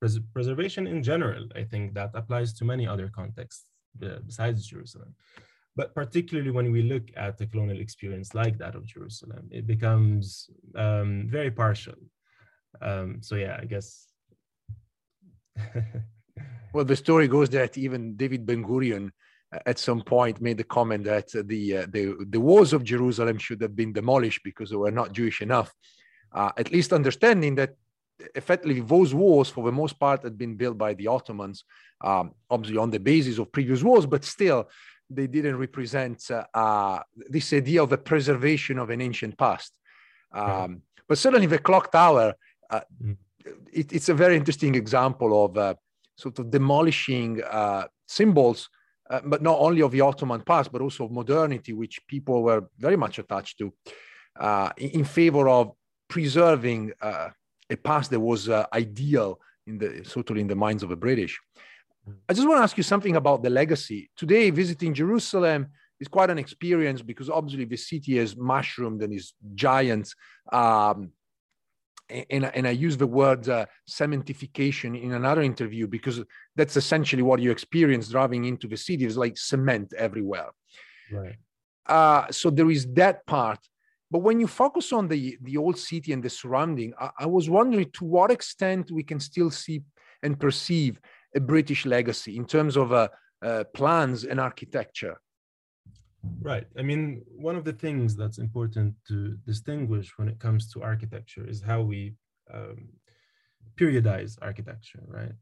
pres 0.00 0.18
preservation 0.34 0.86
in 0.86 1.02
general. 1.02 1.48
I 1.54 1.64
think 1.64 1.94
that 1.94 2.10
applies 2.14 2.52
to 2.54 2.64
many 2.64 2.86
other 2.86 3.08
contexts 3.08 3.66
besides 3.98 4.66
Jerusalem. 4.66 5.14
But 5.74 5.94
particularly 5.94 6.50
when 6.50 6.70
we 6.70 6.82
look 6.82 7.04
at 7.16 7.40
a 7.40 7.46
colonial 7.46 7.80
experience 7.80 8.34
like 8.34 8.58
that 8.58 8.74
of 8.74 8.84
Jerusalem, 8.84 9.48
it 9.50 9.66
becomes 9.66 10.50
um, 10.76 11.28
very 11.30 11.50
partial 11.50 11.94
um, 12.80 13.18
so 13.20 13.34
yeah, 13.36 13.58
I 13.60 13.64
guess. 13.64 14.06
well, 16.72 16.84
the 16.84 16.96
story 16.96 17.28
goes 17.28 17.50
that 17.50 17.76
even 17.76 18.16
David 18.16 18.46
Ben 18.46 18.64
Gurion 18.64 19.10
uh, 19.54 19.58
at 19.66 19.78
some 19.78 20.00
point 20.02 20.40
made 20.40 20.56
the 20.56 20.64
comment 20.64 21.04
that 21.04 21.30
the 21.32 21.76
uh, 21.76 21.86
the 21.90 22.16
the 22.30 22.40
walls 22.40 22.72
of 22.72 22.84
Jerusalem 22.84 23.38
should 23.38 23.60
have 23.60 23.76
been 23.76 23.92
demolished 23.92 24.40
because 24.44 24.70
they 24.70 24.76
were 24.76 24.90
not 24.90 25.12
Jewish 25.12 25.42
enough. 25.42 25.74
Uh, 26.32 26.50
at 26.56 26.72
least 26.72 26.94
understanding 26.94 27.54
that 27.56 27.74
effectively 28.34 28.80
those 28.80 29.14
walls, 29.14 29.50
for 29.50 29.64
the 29.64 29.72
most 29.72 29.98
part, 29.98 30.22
had 30.22 30.36
been 30.38 30.54
built 30.56 30.78
by 30.78 30.94
the 30.94 31.06
Ottomans, 31.06 31.64
um, 32.02 32.34
obviously 32.50 32.78
on 32.78 32.90
the 32.90 33.00
basis 33.00 33.38
of 33.38 33.52
previous 33.52 33.82
wars, 33.82 34.06
but 34.06 34.24
still 34.24 34.68
they 35.10 35.26
didn't 35.26 35.58
represent 35.58 36.30
uh, 36.30 36.44
uh, 36.54 37.00
this 37.28 37.52
idea 37.52 37.82
of 37.82 37.90
the 37.90 37.98
preservation 37.98 38.78
of 38.78 38.90
an 38.90 39.00
ancient 39.00 39.36
past. 39.36 39.78
Um, 40.32 40.82
But 41.08 41.18
certainly 41.18 41.46
the 41.46 41.58
clock 41.58 41.90
tower 41.92 42.34
uh, 42.70 42.80
mm. 43.02 43.16
it, 43.72 43.92
it's 43.92 44.08
a 44.08 44.14
very 44.14 44.36
interesting 44.36 44.74
example 44.74 45.44
of 45.44 45.56
uh, 45.56 45.74
sort 46.16 46.38
of 46.38 46.50
demolishing 46.50 47.42
uh, 47.42 47.84
symbols, 48.06 48.68
but 49.24 49.42
not 49.42 49.58
only 49.58 49.82
of 49.82 49.90
the 49.90 50.00
Ottoman 50.00 50.40
past, 50.40 50.72
but 50.72 50.80
also 50.80 51.04
of 51.04 51.10
modernity, 51.10 51.72
which 51.72 52.00
people 52.06 52.42
were 52.42 52.62
very 52.78 52.96
much 52.96 53.18
attached 53.18 53.58
to, 53.58 53.72
in 54.76 55.04
favor 55.04 55.48
of 55.48 55.72
preserving 56.08 56.92
a 57.72 57.76
past 57.76 58.10
that 58.10 58.20
was 58.20 58.48
ideal 58.72 59.40
in 59.66 59.78
the 59.78 60.04
sort 60.04 60.30
of 60.30 60.36
in 60.36 60.46
the 60.46 60.54
minds 60.54 60.82
of 60.82 60.88
the 60.88 60.96
British. 60.96 61.40
Mm. 62.08 62.14
I 62.28 62.32
just 62.34 62.46
want 62.48 62.58
to 62.58 62.64
ask 62.64 62.76
you 62.76 62.82
something 62.82 63.16
about 63.16 63.42
the 63.42 63.50
legacy. 63.50 64.10
Today, 64.16 64.50
visiting 64.50 64.92
Jerusalem 64.94 65.68
is 66.00 66.08
quite 66.08 66.30
an 66.30 66.38
experience 66.38 67.00
because 67.00 67.30
obviously 67.30 67.64
the 67.64 67.76
city 67.76 68.18
has 68.18 68.36
mushroomed 68.36 69.02
and 69.02 69.12
is 69.12 69.34
giant. 69.54 70.12
Um, 70.52 71.12
and, 72.28 72.44
and 72.44 72.66
I 72.66 72.72
use 72.72 72.96
the 72.96 73.06
word 73.06 73.48
uh, 73.48 73.66
cementification 73.88 75.00
in 75.00 75.12
another 75.12 75.42
interview 75.42 75.86
because 75.86 76.20
that's 76.56 76.76
essentially 76.76 77.22
what 77.22 77.40
you 77.40 77.50
experience 77.50 78.08
driving 78.08 78.44
into 78.44 78.66
the 78.68 78.76
city. 78.76 79.04
It's 79.06 79.16
like 79.16 79.38
cement 79.38 79.94
everywhere. 79.96 80.50
Right. 81.10 81.36
Uh, 81.86 82.30
so 82.30 82.50
there 82.50 82.70
is 82.70 82.86
that 82.94 83.24
part. 83.26 83.60
But 84.12 84.18
when 84.18 84.38
you 84.38 84.46
focus 84.46 84.92
on 84.92 85.08
the, 85.08 85.38
the 85.40 85.56
old 85.56 85.78
city 85.78 86.12
and 86.12 86.22
the 86.22 86.28
surrounding, 86.28 86.92
I, 87.00 87.10
I 87.20 87.26
was 87.26 87.48
wondering 87.48 87.90
to 87.94 88.04
what 88.04 88.30
extent 88.30 88.90
we 88.90 89.02
can 89.02 89.18
still 89.18 89.50
see 89.50 89.80
and 90.22 90.38
perceive 90.38 91.00
a 91.34 91.40
British 91.40 91.86
legacy 91.86 92.36
in 92.36 92.44
terms 92.44 92.76
of 92.76 92.92
uh, 92.92 93.08
uh, 93.42 93.64
plans 93.72 94.24
and 94.24 94.38
architecture. 94.38 95.16
Right. 96.42 96.66
I 96.78 96.82
mean, 96.82 97.22
one 97.48 97.56
of 97.56 97.64
the 97.64 97.72
things 97.72 98.14
that's 98.14 98.36
important 98.36 98.94
to 99.08 99.38
distinguish 99.46 100.12
when 100.18 100.28
it 100.28 100.38
comes 100.38 100.70
to 100.72 100.82
architecture 100.82 101.48
is 101.48 101.62
how 101.62 101.80
we 101.80 102.14
um, 102.52 102.90
periodize 103.80 104.36
architecture, 104.42 105.02
right? 105.06 105.32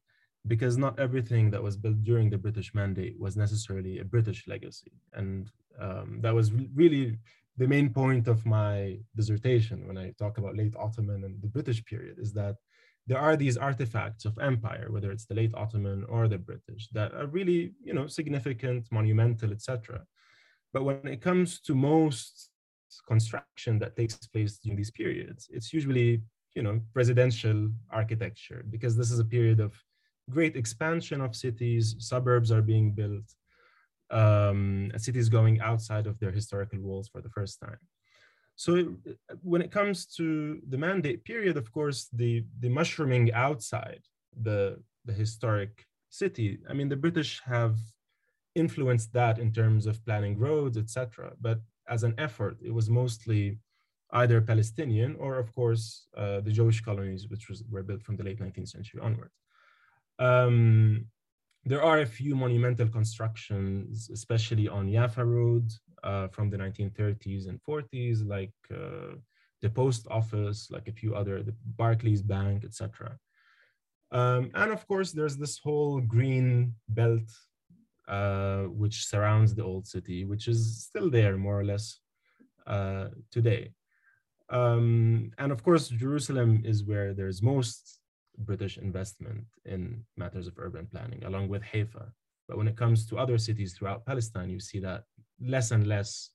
Because 0.47 0.79
not 0.79 0.99
everything 1.01 1.51
that 1.51 1.63
was 1.63 1.77
built 1.77 2.05
during 2.05 2.31
the 2.31 2.39
British 2.39 2.73
Mandate 2.73 3.17
was 3.19 3.37
necessarily 3.37 3.99
a 3.99 4.05
British 4.05 4.47
legacy. 4.47 4.93
And 5.13 5.51
um, 5.79 6.21
that 6.23 6.35
was 6.35 6.53
really 6.53 7.19
the 7.61 7.69
main 7.69 7.91
point 7.91 8.27
of 8.27 8.47
my 8.47 8.99
dissertation 9.15 9.87
when 9.87 9.99
I 9.99 10.15
talk 10.19 10.39
about 10.39 10.57
late 10.57 10.75
Ottoman 10.77 11.25
and 11.25 11.35
the 11.43 11.53
British 11.57 11.85
period 11.85 12.17
is 12.19 12.33
that 12.33 12.57
there 13.07 13.19
are 13.19 13.37
these 13.37 13.59
artifacts 13.59 14.25
of 14.25 14.39
empire, 14.39 14.87
whether 14.89 15.11
it's 15.13 15.27
the 15.27 15.35
late 15.35 15.55
Ottoman 15.55 16.05
or 16.09 16.27
the 16.27 16.39
British, 16.39 16.89
that 16.93 17.13
are 17.13 17.27
really, 17.27 17.75
you 17.85 17.93
know, 17.93 18.07
significant, 18.07 18.89
monumental, 18.91 19.53
etc. 19.53 20.03
But 20.73 20.85
when 20.85 21.07
it 21.07 21.21
comes 21.21 21.61
to 21.67 21.75
most 21.75 22.49
construction 23.07 23.79
that 23.81 23.95
takes 23.95 24.17
place 24.35 24.57
during 24.57 24.79
these 24.79 24.91
periods, 25.03 25.47
it's 25.51 25.71
usually, 25.71 26.23
you 26.57 26.63
know, 26.63 26.81
residential 26.95 27.69
architecture 27.91 28.65
because 28.71 28.97
this 28.97 29.11
is 29.11 29.19
a 29.19 29.33
period 29.37 29.61
of 29.61 29.75
great 30.31 30.57
expansion 30.57 31.21
of 31.21 31.37
cities, 31.37 31.95
suburbs 31.99 32.51
are 32.51 32.63
being 32.63 32.93
built, 32.93 33.29
um, 34.11 34.91
cities 34.97 35.29
going 35.29 35.61
outside 35.61 36.07
of 36.07 36.19
their 36.19 36.31
historical 36.33 36.81
walls 36.81 37.09
for 37.09 37.21
the 37.21 37.31
first 37.31 37.61
time. 37.61 37.79
So 38.57 38.95
when 39.43 39.63
it 39.63 39.71
comes 39.71 40.07
to 40.17 40.61
the 40.69 40.77
mandate 40.77 41.25
period, 41.25 41.57
of 41.57 41.73
course, 41.73 42.09
the, 42.13 42.45
the 42.59 42.69
mushrooming 42.69 43.33
outside 43.33 44.03
the, 44.39 44.79
the 45.05 45.13
historic 45.13 45.87
city, 46.11 46.59
I 46.69 46.75
mean, 46.75 46.89
the 46.89 46.97
British 46.97 47.41
have 47.47 47.77
influenced 48.55 49.13
that 49.15 49.39
in 49.39 49.53
terms 49.53 49.87
of 49.87 50.05
planning 50.05 50.39
roads, 50.39 50.77
etc. 50.77 51.33
But 51.41 51.61
as 51.89 52.03
an 52.03 52.15
effort, 52.19 52.59
it 52.63 52.75
was 52.75 52.91
mostly 52.91 53.59
either 54.13 54.41
Palestinian 54.41 55.17
or, 55.19 55.39
of 55.39 55.55
course, 55.55 56.07
uh, 56.17 56.41
the 56.41 56.53
Jewish 56.53 56.81
colonies, 56.81 57.29
which 57.29 57.49
was, 57.49 57.63
were 57.71 57.83
built 57.83 58.03
from 58.03 58.17
the 58.17 58.25
late 58.25 58.41
19th 58.41 58.69
century 58.69 59.01
onwards. 59.03 59.35
Um, 60.19 61.07
there 61.65 61.83
are 61.83 62.01
a 62.01 62.07
few 62.07 62.35
monumental 62.35 62.89
constructions, 62.89 64.09
especially 64.11 64.69
on 64.69 64.91
Jaffa 64.91 65.25
Road 65.25 65.71
uh, 66.03 66.29
from 66.29 66.49
the 66.49 66.57
1930s 66.57 67.49
and 67.49 67.61
40s, 67.63 68.27
like 68.27 68.55
uh, 68.75 69.17
the 69.61 69.69
post 69.69 70.07
office, 70.11 70.71
like 70.71 70.89
a 70.89 70.93
few 70.93 71.15
other, 71.15 71.43
the 71.43 71.55
Barclays 71.77 72.23
Bank, 72.23 72.65
etc. 72.65 73.19
Um, 74.11 74.51
and 74.55 74.73
of 74.73 74.87
course, 74.89 75.13
there's 75.13 75.37
this 75.37 75.59
whole 75.59 76.01
green 76.01 76.75
belt 76.89 77.31
uh, 78.09 78.63
which 78.63 79.07
surrounds 79.07 79.55
the 79.55 79.63
old 79.63 79.87
city, 79.87 80.25
which 80.25 80.49
is 80.49 80.85
still 80.85 81.11
there 81.11 81.37
more 81.37 81.61
or 81.61 81.65
less 81.65 82.01
uh, 82.67 83.09
today. 83.31 83.73
Um, 84.49 85.31
and 85.39 85.53
of 85.53 85.63
course, 85.63 85.89
Jerusalem 85.89 86.63
is 86.65 86.85
where 86.85 87.15
there's 87.15 87.43
most 87.43 88.01
British 88.39 88.79
investment 88.79 89.45
in 89.65 90.05
matters 90.17 90.47
of 90.47 90.55
urban 90.59 90.87
planning, 90.87 91.25
along 91.25 91.49
with 91.49 91.63
Haifa. 91.63 92.13
But 92.49 92.57
when 92.57 92.69
it 92.69 92.77
comes 92.77 93.07
to 93.07 93.19
other 93.19 93.39
cities 93.39 93.75
throughout 93.75 94.07
Palestine, 94.07 94.51
you 94.51 94.61
see 94.61 94.81
that 94.81 95.05
less 95.41 95.71
and 95.71 95.87
less 95.87 96.31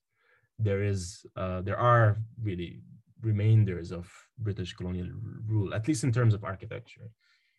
there 0.58 0.84
is, 0.84 1.26
uh, 1.36 1.62
there 1.62 1.78
are 1.78 2.18
really 2.42 2.82
remainders 3.22 3.92
of 3.92 4.10
British 4.40 4.74
colonial 4.74 5.10
rule, 5.46 5.74
at 5.74 5.88
least 5.88 6.04
in 6.04 6.12
terms 6.12 6.34
of 6.34 6.44
architecture 6.44 7.10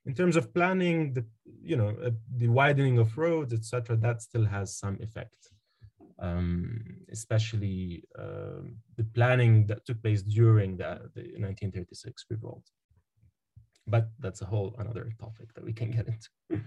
in 0.07 0.15
terms 0.15 0.37
of 0.37 0.55
planning, 0.55 1.13
the 1.13 1.25
you 1.63 1.77
know 1.77 1.91
uh, 2.05 2.11
the 2.37 2.49
widening 2.49 2.99
of 2.99 3.19
roads, 3.19 3.53
etc., 3.53 3.97
that 3.97 4.23
still 4.23 4.45
has 4.45 4.77
some 4.77 4.99
effect. 5.03 5.51
Um, 6.19 6.81
especially 7.13 8.05
uh, 8.19 8.63
the 8.97 9.05
planning 9.13 9.67
that 9.67 9.85
took 9.85 10.03
place 10.03 10.23
during 10.23 10.79
the, 10.79 11.11
the 11.15 11.25
1936 11.37 12.25
revolt. 12.31 12.65
But 13.87 14.09
that's 14.19 14.43
a 14.43 14.47
whole 14.47 14.75
another 14.79 15.13
topic 15.21 15.55
that 15.55 15.65
we 15.65 15.73
can 15.73 15.91
get 15.91 16.07
into. 16.09 16.63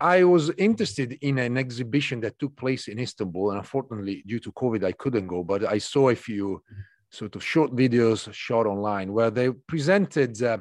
I 0.00 0.22
was 0.22 0.50
interested 0.50 1.18
in 1.22 1.38
an 1.38 1.58
exhibition 1.58 2.20
that 2.20 2.38
took 2.38 2.56
place 2.56 2.88
in 2.88 2.98
Istanbul, 2.98 3.50
and 3.50 3.58
unfortunately, 3.58 4.22
due 4.26 4.38
to 4.40 4.52
COVID, 4.52 4.84
I 4.84 4.92
couldn't 4.92 5.26
go. 5.26 5.42
But 5.42 5.64
I 5.64 5.78
saw 5.78 6.10
a 6.10 6.14
few 6.14 6.62
sort 7.10 7.34
of 7.34 7.42
short 7.42 7.74
videos 7.74 8.32
shot 8.32 8.66
online 8.66 9.12
where 9.12 9.30
they 9.30 9.50
presented 9.50 10.40
uh, 10.42 10.58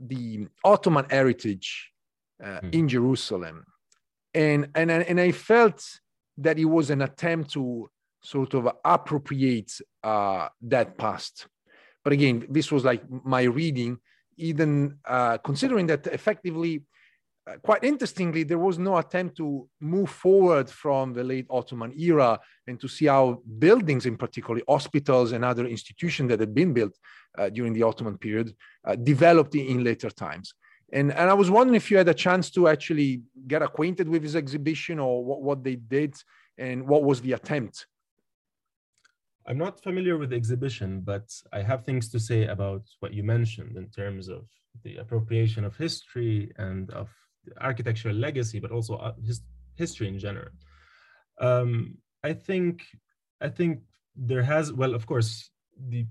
the 0.00 0.46
Ottoman 0.64 1.06
heritage 1.10 1.90
uh, 2.42 2.60
mm. 2.60 2.74
in 2.74 2.88
Jerusalem, 2.88 3.64
and 4.34 4.68
and 4.74 4.90
and 4.90 5.20
I 5.20 5.32
felt 5.32 5.84
that 6.38 6.58
it 6.58 6.66
was 6.66 6.90
an 6.90 7.02
attempt 7.02 7.50
to 7.52 7.90
sort 8.22 8.54
of 8.54 8.68
appropriate 8.84 9.72
uh, 10.04 10.48
that 10.62 10.96
past. 10.96 11.48
But 12.08 12.14
again, 12.14 12.46
this 12.48 12.72
was 12.72 12.86
like 12.86 13.02
my 13.36 13.42
reading, 13.42 13.98
even 14.38 14.96
uh, 15.04 15.36
considering 15.44 15.86
that 15.88 16.06
effectively 16.06 16.82
uh, 17.46 17.58
quite 17.58 17.84
interestingly, 17.84 18.44
there 18.44 18.58
was 18.58 18.78
no 18.78 18.96
attempt 18.96 19.36
to 19.36 19.68
move 19.78 20.08
forward 20.08 20.70
from 20.70 21.12
the 21.12 21.22
late 21.22 21.44
Ottoman 21.50 21.92
era 21.98 22.40
and 22.66 22.80
to 22.80 22.88
see 22.88 23.04
how 23.04 23.42
buildings, 23.58 24.06
in 24.06 24.16
particular 24.16 24.62
hospitals 24.66 25.32
and 25.32 25.44
other 25.44 25.66
institutions 25.66 26.30
that 26.30 26.40
had 26.40 26.54
been 26.54 26.72
built 26.72 26.96
uh, 27.36 27.50
during 27.50 27.74
the 27.74 27.82
Ottoman 27.82 28.16
period, 28.16 28.56
uh, 28.86 28.96
developed 28.96 29.54
in, 29.54 29.84
later 29.84 30.08
times. 30.08 30.54
And, 30.94 31.12
and 31.12 31.28
I 31.28 31.34
was 31.34 31.50
wondering 31.50 31.76
if 31.76 31.90
you 31.90 31.98
had 31.98 32.08
a 32.08 32.14
chance 32.14 32.50
to 32.52 32.68
actually 32.68 33.20
get 33.46 33.60
acquainted 33.60 34.08
with 34.08 34.22
this 34.22 34.34
exhibition 34.34 34.98
or 34.98 35.22
what, 35.22 35.42
what 35.42 35.62
they 35.62 35.76
did 35.76 36.14
and 36.56 36.88
what 36.88 37.04
was 37.04 37.20
the 37.20 37.32
attempt. 37.32 37.86
I'm 39.48 39.56
not 39.56 39.82
familiar 39.82 40.18
with 40.18 40.30
the 40.30 40.36
exhibition, 40.36 41.00
but 41.00 41.26
I 41.54 41.62
have 41.62 41.82
things 41.84 42.10
to 42.10 42.20
say 42.20 42.46
about 42.46 42.82
what 43.00 43.14
you 43.14 43.22
mentioned 43.22 43.78
in 43.78 43.88
terms 43.88 44.28
of 44.28 44.46
the 44.84 44.98
appropriation 44.98 45.64
of 45.64 45.74
history 45.74 46.52
and 46.58 46.90
of 46.90 47.08
architectural 47.62 48.14
legacy, 48.14 48.60
but 48.60 48.70
also 48.70 48.96
uh, 48.96 49.14
his, 49.24 49.40
history 49.76 50.08
in 50.08 50.18
general. 50.18 50.50
Um, 51.40 51.96
I 52.22 52.34
think 52.34 52.82
I 53.40 53.48
think 53.48 53.80
there 54.14 54.42
has 54.42 54.70
well, 54.72 54.94
of 54.94 55.06
course, 55.06 55.50
the 55.88 56.04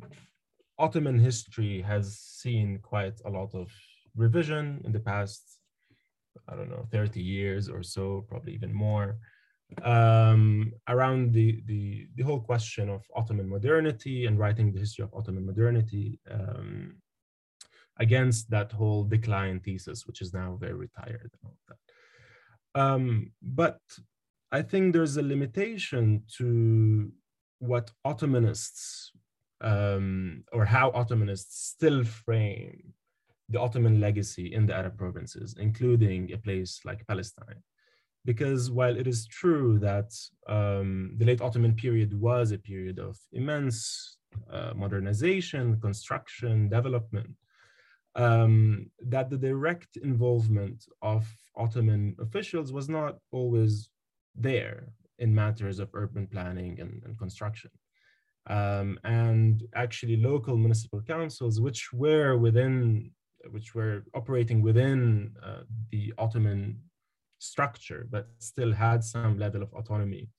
Ottoman 0.80 1.20
history 1.20 1.82
has 1.82 2.18
seen 2.18 2.80
quite 2.82 3.20
a 3.24 3.30
lot 3.30 3.54
of 3.54 3.70
revision 4.16 4.82
in 4.84 4.92
the 4.92 5.00
past. 5.00 5.44
I 6.48 6.56
don't 6.56 6.70
know, 6.70 6.86
30 6.92 7.22
years 7.22 7.68
or 7.68 7.84
so, 7.84 8.26
probably 8.30 8.54
even 8.54 8.74
more, 8.74 9.18
um, 9.84 10.72
around 10.88 11.34
the, 11.34 11.62
the, 11.66 12.08
the 12.16 12.24
whole 12.24 12.40
question 12.40 12.90
of 12.90 13.04
Ottoman 13.16 13.50
modernity 13.50 14.26
and 14.26 14.40
writing 14.40 14.72
the 14.72 14.80
history 14.80 15.04
of 15.04 15.14
Ottoman 15.14 15.46
modernity. 15.46 16.20
Um, 16.30 16.98
against 18.00 18.50
that 18.50 18.72
whole 18.72 19.04
decline 19.04 19.60
thesis, 19.60 20.06
which 20.06 20.22
is 20.22 20.34
now 20.34 20.58
very 20.60 20.74
retired 20.74 21.32
and 21.34 21.42
all 21.44 21.58
that. 21.68 22.82
Um, 22.82 23.32
but 23.42 23.80
I 24.52 24.62
think 24.62 24.94
there's 24.94 25.18
a 25.18 25.22
limitation 25.22 26.24
to 26.38 27.12
what 27.60 27.92
Ottomanists 28.06 29.10
um, 29.62 30.44
or 30.54 30.66
how 30.66 30.92
Ottomanists 30.92 31.74
still 31.74 32.04
frame 32.04 32.94
the 33.50 33.60
Ottoman 33.60 34.00
legacy 34.00 34.54
in 34.54 34.66
the 34.68 34.76
Arab 34.76 34.98
provinces, 34.98 35.56
including 35.60 36.32
a 36.32 36.38
place 36.38 36.82
like 36.86 37.08
Palestine. 37.08 37.64
Because 38.28 38.70
while 38.70 38.96
it 39.02 39.08
is 39.08 39.26
true 39.26 39.80
that 39.80 40.12
um, 40.48 41.16
the 41.18 41.26
late 41.26 41.42
Ottoman 41.42 41.74
period 41.74 42.12
was 42.14 42.52
a 42.52 42.58
period 42.58 43.00
of 43.00 43.18
immense 43.32 44.18
uh, 44.52 44.74
modernization, 44.76 45.80
construction, 45.80 46.68
development, 46.68 47.32
um, 48.16 48.92
that 49.14 49.30
the 49.30 49.38
direct 49.38 49.96
involvement 49.98 50.84
of 51.02 51.26
Ottoman 51.56 52.18
officials 52.20 52.74
was 52.74 52.90
not 52.90 53.14
always 53.32 53.90
there 54.36 54.90
in 55.20 55.34
matters 55.34 55.80
of 55.80 55.90
urban 55.94 56.28
planning 56.28 56.80
and, 56.82 57.02
and 57.06 57.18
construction. 57.18 57.72
Um, 58.48 59.00
and 59.06 59.64
actually 59.74 60.18
local 60.18 60.58
municipal 60.58 61.02
councils, 61.02 61.62
which 61.62 61.94
were 61.94 62.38
within, 62.38 63.12
which 63.52 63.74
were 63.74 64.04
operating 64.14 64.62
within 64.62 65.32
uh, 65.42 65.62
the 65.92 66.14
Ottoman 66.18 66.80
structure, 67.40 68.08
but 68.10 68.28
still 68.40 68.74
had 68.74 69.04
some 69.04 69.38
level 69.38 69.62
of 69.62 69.74
autonomy 69.74 70.30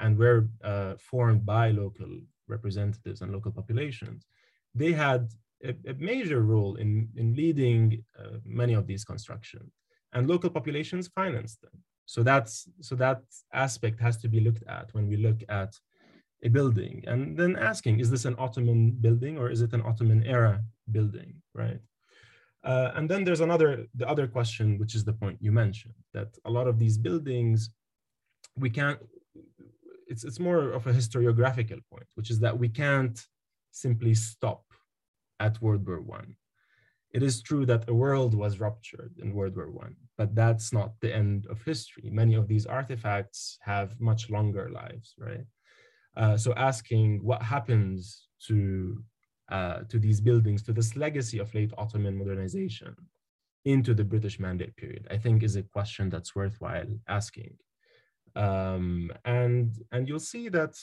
and 0.00 0.16
were 0.16 0.48
uh, 0.64 0.94
formed 0.98 1.44
by 1.44 1.70
local 1.70 2.20
representatives 2.46 3.20
and 3.20 3.32
local 3.32 3.52
populations, 3.52 4.26
they 4.74 4.92
had 4.92 5.28
a, 5.64 5.74
a 5.88 5.94
major 5.94 6.42
role 6.42 6.76
in, 6.76 7.08
in 7.16 7.34
leading 7.34 8.04
uh, 8.18 8.38
many 8.44 8.74
of 8.74 8.86
these 8.86 9.04
constructions 9.04 9.72
and 10.12 10.28
local 10.28 10.50
populations 10.50 11.08
finance 11.08 11.56
them. 11.56 11.72
So 12.06 12.22
that's 12.22 12.68
so 12.80 12.94
that 12.96 13.20
aspect 13.52 14.00
has 14.00 14.16
to 14.18 14.28
be 14.28 14.40
looked 14.40 14.64
at 14.66 14.88
when 14.94 15.06
we 15.08 15.16
look 15.16 15.42
at 15.48 15.74
a 16.42 16.48
building 16.48 17.04
and 17.06 17.36
then 17.36 17.56
asking, 17.56 18.00
is 18.00 18.10
this 18.10 18.24
an 18.24 18.36
Ottoman 18.38 18.92
building 18.92 19.36
or 19.36 19.50
is 19.50 19.60
it 19.60 19.72
an 19.72 19.82
Ottoman 19.82 20.22
era 20.24 20.62
building, 20.90 21.34
right? 21.52 21.80
Uh, 22.70 22.90
and 22.96 23.04
then 23.10 23.24
there's 23.24 23.44
another, 23.48 23.70
the 24.00 24.08
other 24.12 24.26
question, 24.36 24.66
which 24.80 24.94
is 24.98 25.02
the 25.04 25.18
point 25.22 25.38
you 25.46 25.52
mentioned, 25.64 25.98
that 26.16 26.30
a 26.48 26.50
lot 26.58 26.66
of 26.70 26.76
these 26.82 26.96
buildings, 27.06 27.58
we 28.64 28.70
can't, 28.78 29.00
it's 30.10 30.24
it's 30.28 30.40
more 30.48 30.64
of 30.78 30.82
a 30.86 30.92
historiographical 31.00 31.80
point, 31.90 32.08
which 32.16 32.30
is 32.34 32.38
that 32.44 32.56
we 32.62 32.68
can't 32.82 33.18
simply 33.84 34.14
stop 34.30 34.64
at 35.46 35.60
World 35.62 35.84
War 35.88 36.00
One. 36.18 36.30
It 37.16 37.22
is 37.22 37.42
true 37.48 37.64
that 37.70 37.88
a 37.88 37.94
world 38.04 38.32
was 38.42 38.60
ruptured 38.66 39.12
in 39.22 39.36
World 39.38 39.56
War 39.58 39.70
One, 39.84 39.94
but 40.18 40.30
that's 40.40 40.68
not 40.78 40.90
the 41.02 41.12
end 41.22 41.46
of 41.52 41.56
history. 41.72 42.06
Many 42.22 42.34
of 42.40 42.48
these 42.48 42.66
artifacts 42.78 43.40
have 43.70 43.88
much 44.10 44.22
longer 44.36 44.66
lives, 44.82 45.08
right? 45.26 45.46
Uh, 46.20 46.36
so 46.36 46.50
asking 46.70 47.08
what 47.28 47.42
happens 47.54 48.00
to 48.48 48.58
uh, 49.50 49.80
to 49.88 49.98
these 49.98 50.20
buildings, 50.20 50.62
to 50.62 50.72
this 50.72 50.96
legacy 50.96 51.38
of 51.38 51.54
late 51.54 51.72
Ottoman 51.78 52.16
modernization 52.16 52.94
into 53.64 53.94
the 53.94 54.04
British 54.04 54.38
Mandate 54.38 54.76
period, 54.76 55.06
I 55.10 55.18
think 55.18 55.42
is 55.42 55.56
a 55.56 55.62
question 55.62 56.08
that's 56.08 56.34
worthwhile 56.34 56.98
asking. 57.08 57.54
Um, 58.36 59.10
and, 59.24 59.72
and 59.92 60.08
you'll 60.08 60.20
see 60.20 60.48
that 60.50 60.76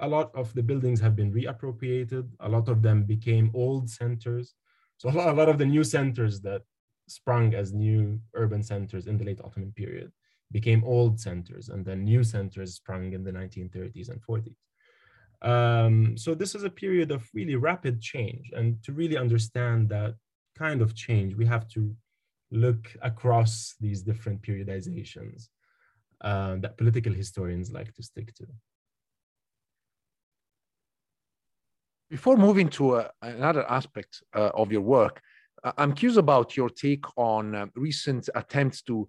a 0.00 0.08
lot 0.08 0.34
of 0.34 0.52
the 0.54 0.62
buildings 0.62 1.00
have 1.00 1.16
been 1.16 1.32
reappropriated. 1.32 2.28
A 2.40 2.48
lot 2.48 2.68
of 2.68 2.82
them 2.82 3.04
became 3.04 3.50
old 3.54 3.90
centers. 3.90 4.54
So 4.98 5.08
a 5.08 5.12
lot, 5.12 5.28
a 5.28 5.32
lot 5.32 5.48
of 5.48 5.58
the 5.58 5.66
new 5.66 5.84
centers 5.84 6.40
that 6.42 6.62
sprung 7.08 7.54
as 7.54 7.72
new 7.72 8.20
urban 8.34 8.62
centers 8.62 9.06
in 9.06 9.16
the 9.16 9.24
late 9.24 9.40
Ottoman 9.42 9.72
period 9.72 10.12
became 10.50 10.82
old 10.84 11.20
centers, 11.20 11.68
and 11.68 11.84
then 11.84 12.04
new 12.04 12.24
centers 12.24 12.74
sprung 12.74 13.12
in 13.12 13.22
the 13.22 13.32
1930s 13.32 14.08
and 14.08 14.20
40s. 14.22 14.56
Um, 15.42 16.16
so 16.16 16.34
this 16.34 16.54
is 16.54 16.64
a 16.64 16.70
period 16.70 17.10
of 17.10 17.28
really 17.32 17.56
rapid 17.56 18.00
change. 18.00 18.50
And 18.56 18.82
to 18.82 18.92
really 18.92 19.16
understand 19.16 19.88
that 19.90 20.14
kind 20.56 20.82
of 20.82 20.94
change, 20.94 21.34
we 21.34 21.46
have 21.46 21.68
to 21.68 21.94
look 22.50 22.96
across 23.02 23.74
these 23.80 24.02
different 24.02 24.42
periodizations 24.42 25.48
uh, 26.22 26.56
that 26.56 26.76
political 26.76 27.12
historians 27.12 27.70
like 27.70 27.94
to 27.94 28.02
stick 28.02 28.34
to. 28.34 28.46
Before 32.10 32.36
moving 32.36 32.68
to 32.70 32.96
uh, 32.96 33.08
another 33.20 33.70
aspect 33.70 34.22
uh, 34.34 34.50
of 34.54 34.72
your 34.72 34.80
work, 34.80 35.20
I'm 35.76 35.92
curious 35.92 36.16
about 36.16 36.56
your 36.56 36.70
take 36.70 37.04
on 37.16 37.54
uh, 37.54 37.66
recent 37.74 38.28
attempts 38.34 38.82
to 38.82 39.08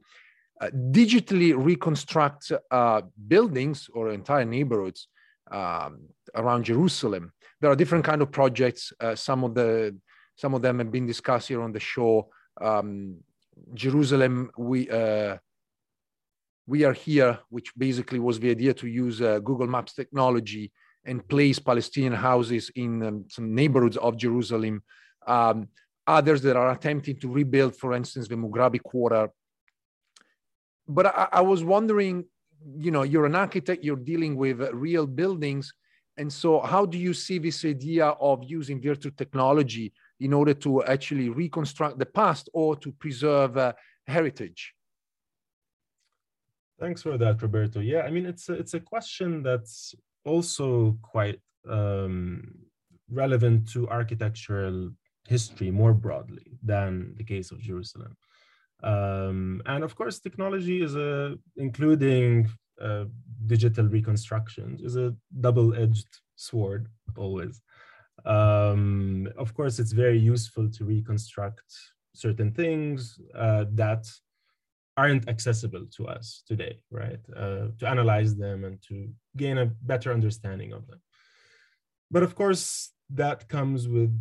uh, 0.62 0.68
digitally 0.92 1.54
reconstruct 1.56 2.52
uh, 2.72 3.02
buildings 3.28 3.90
or 3.94 4.10
entire 4.10 4.46
neighborhoods 4.46 5.08
um, 5.52 6.10
around 6.36 6.66
Jerusalem. 6.66 7.32
There 7.62 7.70
are 7.70 7.76
different 7.76 8.06
kind 8.06 8.22
of 8.22 8.32
projects. 8.32 8.94
Uh, 9.00 9.16
some 9.16 9.44
of 9.44 9.54
the 9.54 9.98
some 10.36 10.54
of 10.54 10.62
them 10.62 10.80
have 10.80 10.92
been 10.92 11.06
discussed 11.06 11.50
here 11.50 11.62
on 11.62 11.74
the 11.74 11.80
show. 11.80 12.30
Um, 12.62 13.18
Jerusalem, 13.74 14.52
we 14.58 14.90
uh, 14.90 15.38
we 16.68 16.84
are 16.84 16.94
here, 16.94 17.40
which 17.50 17.74
basically 17.78 18.20
was 18.20 18.40
the 18.40 18.52
idea 18.52 18.74
to 18.76 18.88
use 18.88 19.22
uh, 19.22 19.40
Google 19.40 19.68
Maps 19.68 19.94
technology 19.94 20.72
and 21.06 21.28
place 21.28 21.60
Palestinian 21.60 22.14
houses 22.14 22.72
in 22.76 23.04
um, 23.04 23.26
some 23.30 23.56
neighborhoods 23.56 23.98
of 23.98 24.18
Jerusalem. 24.18 24.84
Um, 25.26 25.70
others 26.06 26.42
that 26.42 26.56
are 26.56 26.72
attempting 26.72 27.20
to 27.20 27.28
rebuild, 27.28 27.76
for 27.76 27.94
instance, 27.94 28.28
the 28.28 28.36
Mughrabi 28.36 28.82
Quarter. 28.82 29.30
But 30.88 31.08
I, 31.08 31.28
I 31.34 31.42
was 31.42 31.64
wondering 31.64 32.26
you 32.78 32.92
know 32.92 33.04
you're 33.04 33.26
an 33.26 33.36
architect 33.36 33.84
you're 33.84 33.96
dealing 33.96 34.36
with 34.36 34.62
real 34.74 35.06
buildings. 35.08 35.74
And 36.18 36.32
so 36.32 36.60
how 36.60 36.86
do 36.86 36.98
you 36.98 37.14
see 37.14 37.40
this 37.40 37.64
idea 37.64 38.08
of 38.08 38.44
using 38.44 38.82
virtual 38.82 39.14
technology 39.16 39.94
in 40.20 40.34
order 40.34 40.54
to 40.54 40.84
actually 40.84 41.30
reconstruct 41.30 41.98
the 41.98 42.06
past 42.06 42.50
or 42.54 42.76
to 42.76 42.92
preserve 42.92 43.58
uh, 43.58 43.72
heritage? 44.06 44.74
Thanks 46.78 47.02
for 47.02 47.18
that 47.18 47.42
roberto. 47.42 47.80
Yeah 47.80 48.02
i 48.02 48.10
mean 48.10 48.26
it's 48.26 48.50
a, 48.50 48.54
it's 48.54 48.74
a 48.74 48.80
question 48.80 49.44
that's 49.44 49.96
also 50.26 50.98
quite 51.02 51.40
um, 51.68 52.54
relevant 53.10 53.68
to 53.70 53.88
architectural 53.90 54.92
history 55.28 55.72
more 55.72 55.94
broadly 55.94 56.58
than 56.64 57.14
the 57.18 57.24
case 57.24 57.52
of 57.52 57.60
jerusalem 57.60 58.16
um, 58.84 59.62
and 59.66 59.84
of 59.84 59.96
course, 59.96 60.20
technology 60.20 60.82
is 60.82 60.96
a, 60.96 61.36
including 61.58 62.50
uh, 62.82 63.06
digital 63.46 63.86
reconstructions, 63.88 64.82
is 64.82 64.96
a 64.96 65.14
double-edged 65.42 66.20
sword 66.36 66.88
always. 67.18 67.62
Um, 68.26 69.28
of 69.38 69.54
course, 69.54 69.80
it's 69.80 69.92
very 69.92 70.20
useful 70.20 70.70
to 70.70 70.86
reconstruct 70.86 71.64
certain 72.14 72.52
things 72.52 73.20
uh, 73.36 73.66
that 73.74 74.06
aren't 74.98 75.30
accessible 75.30 75.86
to 75.96 76.08
us 76.08 76.44
today, 76.46 76.78
right? 76.92 77.20
Uh, 77.36 77.68
to 77.80 77.88
analyze 77.88 78.36
them 78.36 78.66
and 78.66 78.82
to 78.90 79.08
gain 79.38 79.58
a 79.58 79.66
better 79.66 80.12
understanding 80.12 80.74
of 80.74 80.86
them. 80.88 81.02
But 82.12 82.24
of 82.24 82.36
course, 82.36 82.92
that 83.12 83.48
comes 83.48 83.88
with 83.88 84.12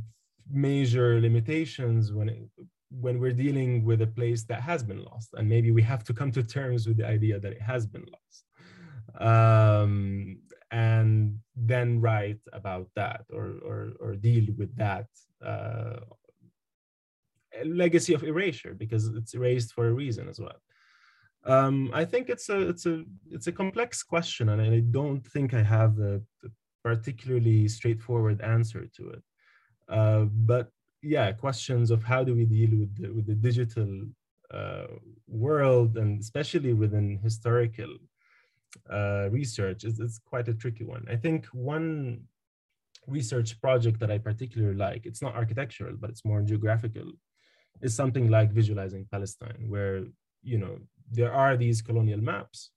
major 0.50 1.20
limitations 1.20 2.12
when 2.12 2.28
it, 2.28 2.48
when 2.90 3.18
we're 3.20 3.32
dealing 3.32 3.84
with 3.84 4.02
a 4.02 4.06
place 4.06 4.44
that 4.44 4.60
has 4.60 4.82
been 4.82 5.02
lost 5.04 5.34
and 5.34 5.48
maybe 5.48 5.70
we 5.70 5.82
have 5.82 6.04
to 6.04 6.14
come 6.14 6.30
to 6.32 6.42
terms 6.42 6.86
with 6.86 6.96
the 6.96 7.06
idea 7.06 7.38
that 7.38 7.52
it 7.52 7.62
has 7.62 7.86
been 7.86 8.06
lost. 8.14 8.44
Um, 9.20 10.38
and 10.70 11.38
then 11.56 12.00
write 12.00 12.40
about 12.52 12.88
that 12.94 13.22
or, 13.32 13.54
or, 13.64 13.92
or 14.00 14.16
deal 14.16 14.46
with 14.56 14.74
that 14.76 15.06
uh, 15.44 16.00
legacy 17.64 18.14
of 18.14 18.22
erasure 18.22 18.74
because 18.74 19.08
it's 19.08 19.34
erased 19.34 19.72
for 19.72 19.88
a 19.88 19.92
reason 19.92 20.28
as 20.28 20.38
well. 20.38 20.60
Um, 21.44 21.90
i 21.94 22.04
think 22.04 22.28
it's 22.28 22.48
a 22.48 22.68
it's 22.68 22.84
a 22.84 23.04
it's 23.30 23.46
a 23.46 23.52
complex 23.52 24.02
question 24.02 24.48
and 24.48 24.60
i 24.60 24.80
don't 24.80 25.24
think 25.24 25.54
i 25.54 25.62
have 25.62 25.96
a, 26.00 26.16
a 26.44 26.48
particularly 26.82 27.68
straightforward 27.68 28.40
answer 28.40 28.86
to 28.96 29.10
it. 29.10 29.22
Uh, 29.88 30.24
but 30.50 30.70
yeah 31.02 31.30
questions 31.32 31.90
of 31.90 32.02
how 32.02 32.24
do 32.24 32.34
we 32.34 32.44
deal 32.44 32.70
with 32.70 32.96
the, 32.96 33.08
with 33.10 33.26
the 33.26 33.34
digital 33.34 34.04
uh, 34.52 34.86
world 35.26 35.96
and 35.96 36.20
especially 36.20 36.72
within 36.72 37.18
historical 37.22 37.96
uh, 38.90 39.28
research. 39.30 39.84
Is, 39.84 39.98
is 40.00 40.20
quite 40.24 40.48
a 40.48 40.54
tricky 40.54 40.84
one. 40.84 41.04
I 41.10 41.16
think 41.16 41.46
one 41.46 42.22
research 43.06 43.60
project 43.60 43.98
that 44.00 44.10
i 44.10 44.18
particularly 44.18 44.76
like 44.76 45.06
it's 45.06 45.22
not 45.22 45.34
architectural 45.34 45.94
but 45.98 46.10
it's 46.10 46.24
more 46.24 46.42
geographical 46.42 47.10
is 47.80 47.94
something 47.94 48.28
like 48.28 48.52
visualizing 48.52 49.06
palestine 49.10 49.64
where 49.68 50.04
you 50.42 50.58
know 50.58 50.76
there 51.10 51.32
are 51.32 51.56
these 51.56 51.80
colonial 51.80 52.20
maps 52.20 52.70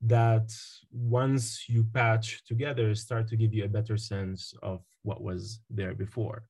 that 0.00 0.50
once 0.90 1.68
you 1.68 1.84
patch 1.92 2.44
together 2.44 2.94
start 2.94 3.28
to 3.28 3.36
give 3.36 3.54
you 3.54 3.64
a 3.64 3.68
better 3.68 3.96
sense 3.96 4.52
of 4.62 4.82
what 5.02 5.22
was 5.22 5.60
there 5.70 5.94
before 5.94 6.42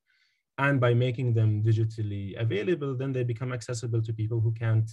and 0.59 0.81
by 0.81 0.93
making 0.93 1.35
them 1.35 1.63
digitally 1.63 2.39
available, 2.41 2.95
then 2.95 3.13
they 3.13 3.23
become 3.23 3.53
accessible 3.53 4.03
to 4.03 4.13
people 4.13 4.41
who 4.41 4.53
can't 4.53 4.91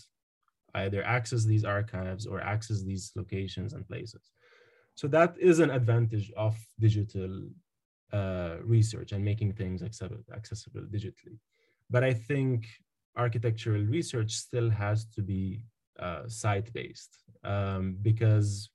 either 0.76 1.04
access 1.04 1.44
these 1.44 1.66
archives 1.66 2.26
or 2.26 2.40
access 2.42 2.84
these 2.84 3.12
locations 3.16 3.74
and 3.74 3.88
places. 3.88 4.32
So 4.96 5.08
that 5.08 5.36
is 5.40 5.60
an 5.60 5.72
advantage 5.72 6.32
of 6.38 6.56
digital 6.80 7.50
uh, 8.14 8.58
research 8.64 9.12
and 9.12 9.24
making 9.24 9.54
things 9.54 9.82
accessible, 9.82 10.24
accessible 10.34 10.82
digitally. 10.82 11.38
But 11.90 12.04
I 12.04 12.14
think 12.14 12.68
architectural 13.18 13.84
research 13.84 14.32
still 14.32 14.70
has 14.70 15.06
to 15.16 15.22
be 15.22 15.64
uh, 16.00 16.24
site-based 16.28 17.18
um, 17.44 17.98
because 18.02 18.70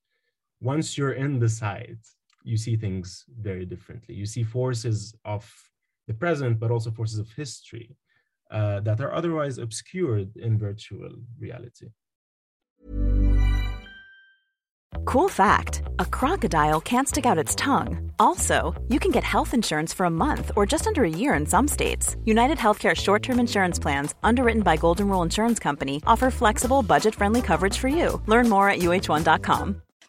once 0.60 0.98
you're 0.98 1.12
in 1.12 1.38
the 1.38 1.48
site, 1.48 2.04
you 2.42 2.56
see 2.56 2.76
things 2.76 3.24
very 3.40 3.66
differently. 3.66 4.14
You 4.14 4.26
see 4.26 4.42
forces 4.42 5.14
of 5.24 5.50
the 6.10 6.18
present, 6.26 6.58
but 6.62 6.70
also 6.70 6.90
forces 6.90 7.18
of 7.18 7.28
history 7.42 7.88
uh, 8.50 8.80
that 8.80 9.00
are 9.00 9.12
otherwise 9.14 9.58
obscured 9.58 10.30
in 10.36 10.58
virtual 10.58 11.12
reality. 11.38 11.88
Cool 15.04 15.28
fact 15.28 15.82
a 15.98 16.04
crocodile 16.18 16.80
can't 16.80 17.08
stick 17.08 17.26
out 17.26 17.42
its 17.44 17.54
tongue. 17.54 18.10
Also, 18.18 18.54
you 18.88 18.98
can 18.98 19.12
get 19.12 19.24
health 19.24 19.54
insurance 19.54 19.92
for 19.94 20.06
a 20.06 20.16
month 20.26 20.50
or 20.56 20.66
just 20.66 20.86
under 20.86 21.04
a 21.04 21.16
year 21.22 21.32
in 21.34 21.46
some 21.46 21.68
states. 21.68 22.16
United 22.24 22.58
Healthcare 22.58 22.96
short 22.96 23.22
term 23.22 23.38
insurance 23.38 23.78
plans, 23.78 24.14
underwritten 24.22 24.62
by 24.62 24.76
Golden 24.76 25.08
Rule 25.08 25.22
Insurance 25.22 25.60
Company, 25.60 26.02
offer 26.06 26.30
flexible, 26.30 26.82
budget 26.82 27.14
friendly 27.14 27.42
coverage 27.42 27.78
for 27.78 27.88
you. 27.88 28.20
Learn 28.26 28.48
more 28.48 28.68
at 28.68 28.80
uh1.com. 28.80 29.82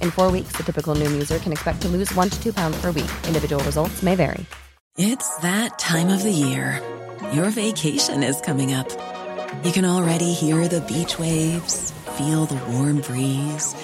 In 0.00 0.12
four 0.12 0.30
weeks, 0.30 0.52
the 0.56 0.62
typical 0.62 0.94
Noom 0.94 1.10
user 1.12 1.40
can 1.40 1.50
expect 1.50 1.82
to 1.82 1.88
lose 1.88 2.14
one 2.14 2.30
to 2.30 2.40
two 2.40 2.52
pounds 2.52 2.80
per 2.80 2.92
week. 2.92 3.10
Individual 3.26 3.62
results 3.64 4.02
may 4.04 4.14
vary. 4.14 4.46
It's 4.96 5.36
that 5.38 5.78
time 5.78 6.08
of 6.08 6.22
the 6.22 6.32
year. 6.32 6.82
Your 7.32 7.50
vacation 7.50 8.22
is 8.22 8.40
coming 8.40 8.72
up. 8.72 8.88
You 9.64 9.72
can 9.72 9.84
already 9.84 10.32
hear 10.32 10.68
the 10.68 10.80
beach 10.80 11.18
waves, 11.18 11.90
feel 12.18 12.46
the 12.46 12.58
warm 12.72 13.00
breeze, 13.00 13.74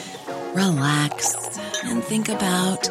relax, 0.55 1.59
and 1.85 2.02
think 2.02 2.29
about 2.29 2.88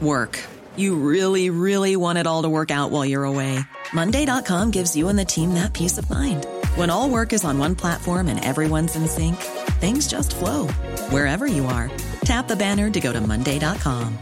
work. 0.00 0.38
You 0.76 0.96
really, 0.96 1.50
really 1.50 1.96
want 1.96 2.18
it 2.18 2.26
all 2.26 2.42
to 2.42 2.48
work 2.48 2.70
out 2.70 2.90
while 2.90 3.04
you're 3.04 3.24
away. 3.24 3.60
Monday.com 3.92 4.70
gives 4.70 4.96
you 4.96 5.08
and 5.08 5.18
the 5.18 5.24
team 5.24 5.54
that 5.54 5.72
peace 5.74 5.98
of 5.98 6.08
mind. 6.08 6.46
When 6.76 6.90
all 6.90 7.10
work 7.10 7.32
is 7.32 7.44
on 7.44 7.58
one 7.58 7.74
platform 7.74 8.28
and 8.28 8.44
everyone's 8.44 8.94
in 8.94 9.08
sync, 9.08 9.36
things 9.80 10.06
just 10.06 10.34
flow 10.34 10.68
wherever 11.10 11.46
you 11.46 11.66
are. 11.66 11.90
Tap 12.28 12.46
the 12.46 12.56
banner 12.56 12.90
to 12.90 13.00
go 13.00 13.10
to 13.10 13.22
Monday.com. 13.22 14.18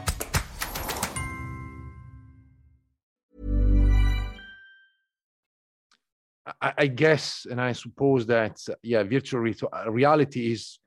I, 6.62 6.72
I 6.78 6.86
guess, 6.86 7.48
and 7.50 7.60
I 7.60 7.72
suppose 7.72 8.24
that, 8.26 8.60
yeah, 8.84 9.02
virtual 9.02 9.40
re- 9.40 9.56
reality 9.88 10.52
is 10.52 10.78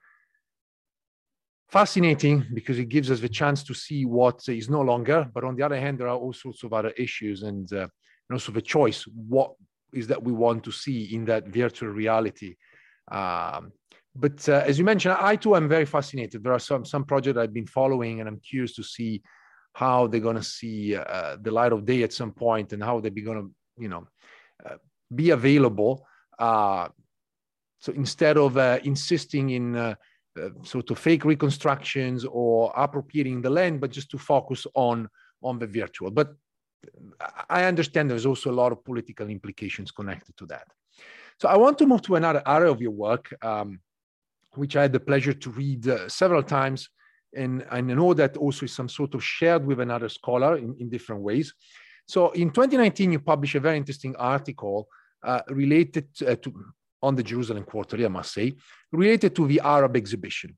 fascinating 1.68 2.46
because 2.54 2.80
it 2.80 2.86
gives 2.86 3.12
us 3.12 3.20
the 3.20 3.28
chance 3.28 3.64
to 3.64 3.74
see 3.74 4.06
what 4.06 4.48
is 4.48 4.70
no 4.70 4.80
longer. 4.80 5.28
But 5.34 5.44
on 5.44 5.58
the 5.58 5.64
other 5.64 5.78
hand, 5.78 6.00
there 6.00 6.08
are 6.08 6.16
all 6.16 6.32
sorts 6.32 6.64
of 6.64 6.72
other 6.72 6.92
issues 6.92 7.44
and, 7.44 7.70
uh, 7.74 7.80
and 7.80 8.32
also 8.32 8.54
the 8.54 8.62
choice. 8.62 9.04
What 9.04 9.56
is 9.92 10.08
that 10.08 10.24
we 10.24 10.32
want 10.32 10.64
to 10.64 10.72
see 10.72 11.14
in 11.14 11.26
that 11.26 11.50
virtual 11.50 11.90
reality? 11.90 12.56
Um, 13.12 13.74
but 14.20 14.50
uh, 14.50 14.64
as 14.66 14.78
you 14.78 14.86
mentioned, 14.86 15.16
I 15.20 15.36
too 15.36 15.56
am 15.56 15.70
very 15.70 15.86
fascinated. 15.86 16.44
There 16.44 16.54
are 16.54 16.60
some 16.60 16.84
some 16.86 17.06
projects 17.06 17.38
I've 17.38 17.54
been 17.54 17.68
following, 17.68 18.20
and 18.20 18.28
I'm 18.28 18.40
curious 18.40 18.76
to 18.76 18.84
see 18.84 19.22
how 19.74 20.08
they're 20.08 20.28
going 20.30 20.36
to 20.36 20.44
see 20.44 20.96
uh, 20.96 21.38
the 21.42 21.52
light 21.52 21.72
of 21.72 21.86
day 21.86 22.04
at 22.04 22.14
some 22.14 22.32
point, 22.32 22.74
and 22.74 22.84
how 22.84 23.00
they're 23.00 23.12
going 23.12 23.42
to, 23.42 23.52
you 23.84 23.90
know, 23.90 24.08
uh, 24.66 24.78
be 25.14 25.30
available. 25.30 26.06
Uh, 26.38 26.90
so 27.80 27.94
instead 27.94 28.38
of 28.38 28.58
uh, 28.58 28.80
insisting 28.84 29.52
in 29.52 29.76
uh, 29.76 29.96
sort 30.64 30.92
of 30.92 31.00
fake 31.00 31.24
reconstructions 31.24 32.26
or 32.26 32.74
appropriating 32.76 33.42
the 33.42 33.50
land, 33.50 33.80
but 33.80 33.92
just 33.92 34.12
to 34.12 34.18
focus 34.18 34.68
on 34.74 35.08
on 35.42 35.60
the 35.60 35.68
virtual. 35.68 36.12
But 36.12 36.36
I 37.50 37.64
understand 37.64 38.10
there's 38.10 38.26
also 38.26 38.52
a 38.52 38.60
lot 38.62 38.72
of 38.72 38.84
political 38.84 39.30
implications 39.30 39.92
connected 39.92 40.36
to 40.38 40.46
that. 40.48 40.68
So 41.40 41.48
I 41.48 41.58
want 41.58 41.78
to 41.78 41.88
move 41.88 42.02
to 42.04 42.16
another 42.16 42.44
area 42.46 42.72
of 42.72 42.82
your 42.82 42.92
work. 42.92 43.34
Um, 43.42 43.80
which 44.56 44.76
I 44.76 44.84
had 44.84 44.94
the 44.94 45.00
pleasure 45.00 45.34
to 45.34 45.50
read 45.52 45.88
uh, 45.88 46.10
several 46.10 46.44
times. 46.44 46.90
And 47.36 47.66
I 47.70 47.82
know 47.82 48.14
that 48.14 48.38
also 48.38 48.66
is 48.66 48.74
some 48.74 48.90
sort 48.90 49.14
of 49.14 49.24
shared 49.24 49.66
with 49.66 49.80
another 49.80 50.10
scholar 50.10 50.58
in, 50.58 50.76
in 50.80 50.90
different 50.90 51.22
ways. 51.22 51.54
So 52.08 52.32
in 52.32 52.50
2019, 52.50 53.12
you 53.12 53.20
published 53.20 53.56
a 53.56 53.60
very 53.60 53.78
interesting 53.78 54.16
article 54.16 54.88
uh, 55.24 55.42
related 55.50 56.14
to, 56.16 56.32
uh, 56.32 56.36
to, 56.38 56.54
on 57.04 57.16
the 57.16 57.24
Jerusalem 57.24 57.64
Quarterly, 57.64 58.06
I 58.06 58.10
must 58.10 58.34
say, 58.34 58.56
related 58.92 59.36
to 59.36 59.48
the 59.48 59.62
Arab 59.64 59.96
exhibition. 59.96 60.58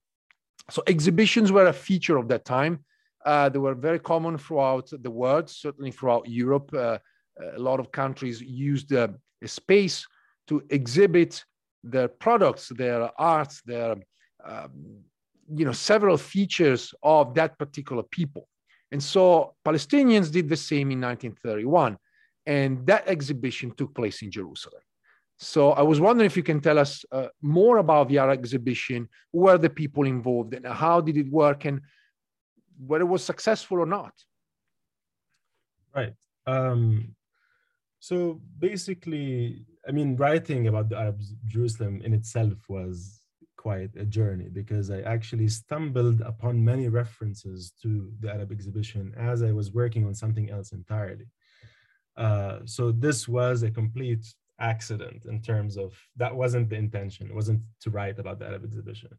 So 0.69 0.81
exhibitions 0.87 1.51
were 1.51 1.67
a 1.67 1.73
feature 1.73 2.17
of 2.17 2.29
that 2.29 2.45
time. 2.45 2.85
Uh, 3.25 3.49
they 3.49 3.59
were 3.59 3.75
very 3.75 3.99
common 3.99 4.37
throughout 4.37 4.89
the 4.91 5.11
world, 5.11 5.49
certainly 5.49 5.91
throughout 5.91 6.27
Europe. 6.27 6.73
Uh, 6.73 6.97
a 7.55 7.59
lot 7.59 7.79
of 7.79 7.91
countries 7.91 8.41
used 8.41 8.93
uh, 8.93 9.09
a 9.41 9.47
space 9.47 10.07
to 10.47 10.63
exhibit 10.69 11.43
their 11.83 12.07
products, 12.07 12.69
their 12.69 13.09
arts, 13.19 13.61
their 13.65 13.95
um, 14.45 15.03
you 15.53 15.65
know 15.65 15.71
several 15.71 16.17
features 16.17 16.93
of 17.03 17.33
that 17.35 17.57
particular 17.57 18.03
people. 18.03 18.47
And 18.91 19.01
so 19.01 19.55
Palestinians 19.65 20.31
did 20.31 20.49
the 20.49 20.57
same 20.57 20.91
in 20.91 20.99
1931, 20.99 21.97
and 22.45 22.85
that 22.87 23.07
exhibition 23.07 23.71
took 23.71 23.95
place 23.95 24.21
in 24.21 24.31
Jerusalem. 24.31 24.81
So 25.37 25.71
I 25.71 25.81
was 25.81 25.99
wondering 25.99 26.27
if 26.27 26.37
you 26.37 26.43
can 26.43 26.61
tell 26.61 26.77
us 26.77 27.03
uh, 27.11 27.27
more 27.41 27.77
about 27.77 28.09
the 28.09 28.19
art 28.19 28.37
exhibition, 28.37 29.09
who 29.33 29.39
were 29.39 29.57
the 29.57 29.69
people 29.69 30.05
involved, 30.05 30.53
and 30.53 30.67
how 30.67 31.01
did 31.01 31.17
it 31.17 31.31
work, 31.31 31.65
and 31.65 31.81
whether 32.85 33.03
it 33.03 33.07
was 33.07 33.23
successful 33.23 33.79
or 33.79 33.85
not. 33.85 34.13
Right. 35.95 36.13
Um, 36.45 37.15
so 37.99 38.39
basically, 38.59 39.65
I 39.87 39.91
mean, 39.91 40.15
writing 40.15 40.67
about 40.67 40.89
the 40.89 40.97
Arab 40.97 41.21
Jerusalem 41.45 42.01
in 42.03 42.13
itself 42.13 42.57
was 42.69 43.21
quite 43.57 43.95
a 43.95 44.05
journey 44.05 44.49
because 44.49 44.89
I 44.89 45.01
actually 45.01 45.47
stumbled 45.47 46.21
upon 46.21 46.63
many 46.63 46.87
references 46.89 47.73
to 47.81 48.11
the 48.19 48.31
Arab 48.31 48.51
exhibition 48.51 49.13
as 49.17 49.43
I 49.43 49.51
was 49.51 49.71
working 49.71 50.05
on 50.05 50.15
something 50.15 50.49
else 50.49 50.71
entirely. 50.71 51.27
Uh, 52.17 52.59
so 52.65 52.91
this 52.91 53.27
was 53.27 53.63
a 53.63 53.71
complete 53.71 54.25
accident 54.59 55.25
in 55.25 55.41
terms 55.41 55.77
of 55.77 55.89
that 56.15 56.35
wasn't 56.35 56.69
the 56.69 56.75
intention. 56.75 57.27
It 57.27 57.35
wasn't 57.35 57.61
to 57.81 57.89
write 57.89 58.19
about 58.19 58.39
the 58.39 58.47
Arab 58.47 58.63
exhibition, 58.63 59.11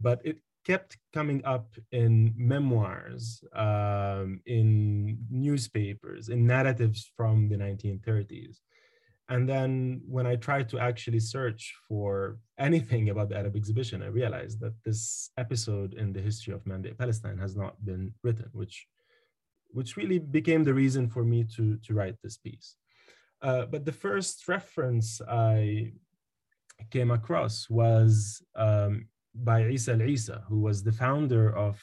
but 0.00 0.20
it 0.24 0.38
kept 0.64 0.96
coming 1.12 1.44
up 1.44 1.74
in 1.90 2.32
memoirs, 2.36 3.42
um, 3.54 4.40
in 4.46 5.18
newspapers, 5.30 6.28
in 6.28 6.46
narratives 6.46 7.10
from 7.16 7.48
the 7.48 7.56
1930s. 7.56 8.60
And 9.28 9.48
then 9.48 10.02
when 10.06 10.26
I 10.26 10.36
tried 10.36 10.68
to 10.70 10.78
actually 10.78 11.20
search 11.20 11.74
for 11.88 12.38
anything 12.58 13.10
about 13.10 13.28
the 13.28 13.38
Arab 13.38 13.56
exhibition, 13.56 14.02
I 14.02 14.06
realized 14.06 14.60
that 14.60 14.74
this 14.84 15.30
episode 15.38 15.94
in 15.94 16.12
the 16.12 16.20
history 16.20 16.52
of 16.52 16.66
Mandate 16.66 16.98
Palestine 16.98 17.38
has 17.38 17.56
not 17.56 17.82
been 17.84 18.12
written, 18.22 18.50
which, 18.52 18.86
which 19.68 19.96
really 19.96 20.18
became 20.18 20.64
the 20.64 20.74
reason 20.74 21.08
for 21.08 21.24
me 21.24 21.44
to, 21.56 21.76
to 21.78 21.94
write 21.94 22.16
this 22.22 22.36
piece. 22.36 22.76
Uh, 23.40 23.66
but 23.66 23.84
the 23.84 23.92
first 23.92 24.48
reference 24.48 25.20
I 25.28 25.92
came 26.90 27.10
across 27.10 27.70
was 27.70 28.42
um, 28.56 29.06
by 29.34 29.66
Isa 29.68 29.92
al-Isa, 29.92 30.44
who 30.48 30.60
was 30.60 30.82
the 30.82 30.92
founder 30.92 31.56
of 31.56 31.80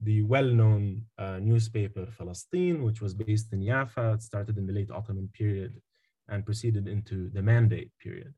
the 0.00 0.22
well-known 0.22 1.02
uh, 1.18 1.38
newspaper 1.40 2.06
Palestine, 2.18 2.82
which 2.82 3.00
was 3.00 3.14
based 3.14 3.52
in 3.52 3.64
Jaffa. 3.64 4.12
It 4.14 4.22
started 4.22 4.58
in 4.58 4.66
the 4.66 4.72
late 4.72 4.90
Ottoman 4.90 5.30
period 5.32 5.80
and 6.28 6.44
proceeded 6.44 6.88
into 6.88 7.30
the 7.30 7.42
Mandate 7.42 7.90
period. 8.00 8.34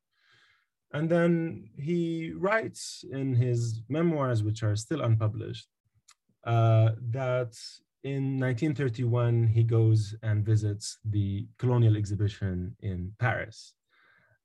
And 0.93 1.09
then 1.09 1.69
he 1.77 2.33
writes 2.35 3.05
in 3.11 3.35
his 3.35 3.83
memoirs, 3.89 4.43
which 4.43 4.63
are 4.63 4.77
still 4.77 5.03
unpublished, 5.03 5.69
uh, 6.45 6.91
that 7.11 7.55
in 8.05 8.39
1931 8.39 9.49
he 9.49 9.63
goes 9.65 10.15
and 10.23 10.45
visits 10.45 10.99
the 11.05 11.47
colonial 11.59 11.97
exhibition 11.97 12.75
in 12.81 13.13
Paris. 13.19 13.75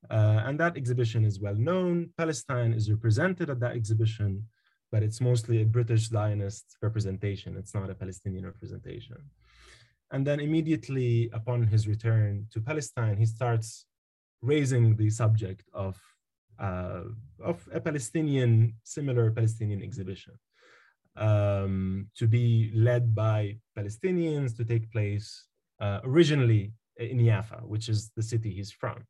Uh, 0.10 0.41
and 0.45 0.60
that 0.60 0.75
exhibition 0.75 1.23
is 1.23 1.39
well 1.39 1.56
known. 1.56 2.10
Palestine 2.17 2.73
is 2.73 2.91
represented 2.91 3.49
at 3.49 3.60
that 3.62 3.75
exhibition, 3.75 4.43
but 4.91 5.01
it's 5.01 5.21
mostly 5.21 5.62
a 5.62 5.65
British 5.65 6.10
Zionist 6.10 6.77
representation. 6.82 7.56
It's 7.58 7.73
not 7.73 7.89
a 7.89 7.95
Palestinian 7.95 8.45
representation. 8.45 9.17
And 10.13 10.26
then 10.28 10.39
immediately 10.39 11.30
upon 11.34 11.63
his 11.63 11.88
return 11.88 12.47
to 12.54 12.62
Palestine, 12.62 13.17
he 13.17 13.26
starts 13.26 13.86
raising 14.41 14.95
the 14.95 15.10
subject 15.10 15.65
of, 15.73 15.99
uh, 16.60 17.04
of 17.43 17.67
a 17.73 17.82
Palestinian, 17.82 18.76
similar 18.84 19.32
Palestinian 19.32 19.82
exhibition. 19.82 20.36
um, 21.15 22.08
to 22.15 22.28
be 22.28 22.71
led 22.73 23.13
by 23.13 23.58
Palestinians 23.78 24.56
to 24.58 24.65
take 24.65 24.91
place 24.91 25.45
uh, 25.80 25.99
originally 26.04 26.73
in 26.97 27.23
Jaffa, 27.23 27.62
which 27.65 27.89
is 27.89 28.12
the 28.15 28.23
city 28.23 28.52
he's 28.52 28.71
from. 28.71 29.06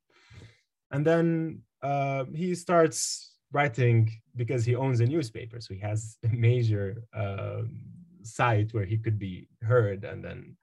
And 0.91 1.05
then 1.05 1.61
uh, 1.81 2.25
he 2.33 2.55
starts 2.55 3.35
writing 3.51 4.11
because 4.35 4.65
he 4.65 4.75
owns 4.75 4.99
a 4.99 5.05
newspaper. 5.05 5.59
So 5.59 5.73
he 5.73 5.79
has 5.79 6.17
a 6.23 6.29
major 6.29 7.03
uh, 7.15 7.63
site 8.23 8.73
where 8.73 8.85
he 8.85 8.97
could 8.97 9.19
be 9.19 9.47
heard 9.61 10.03
and 10.03 10.23
then 10.23 10.57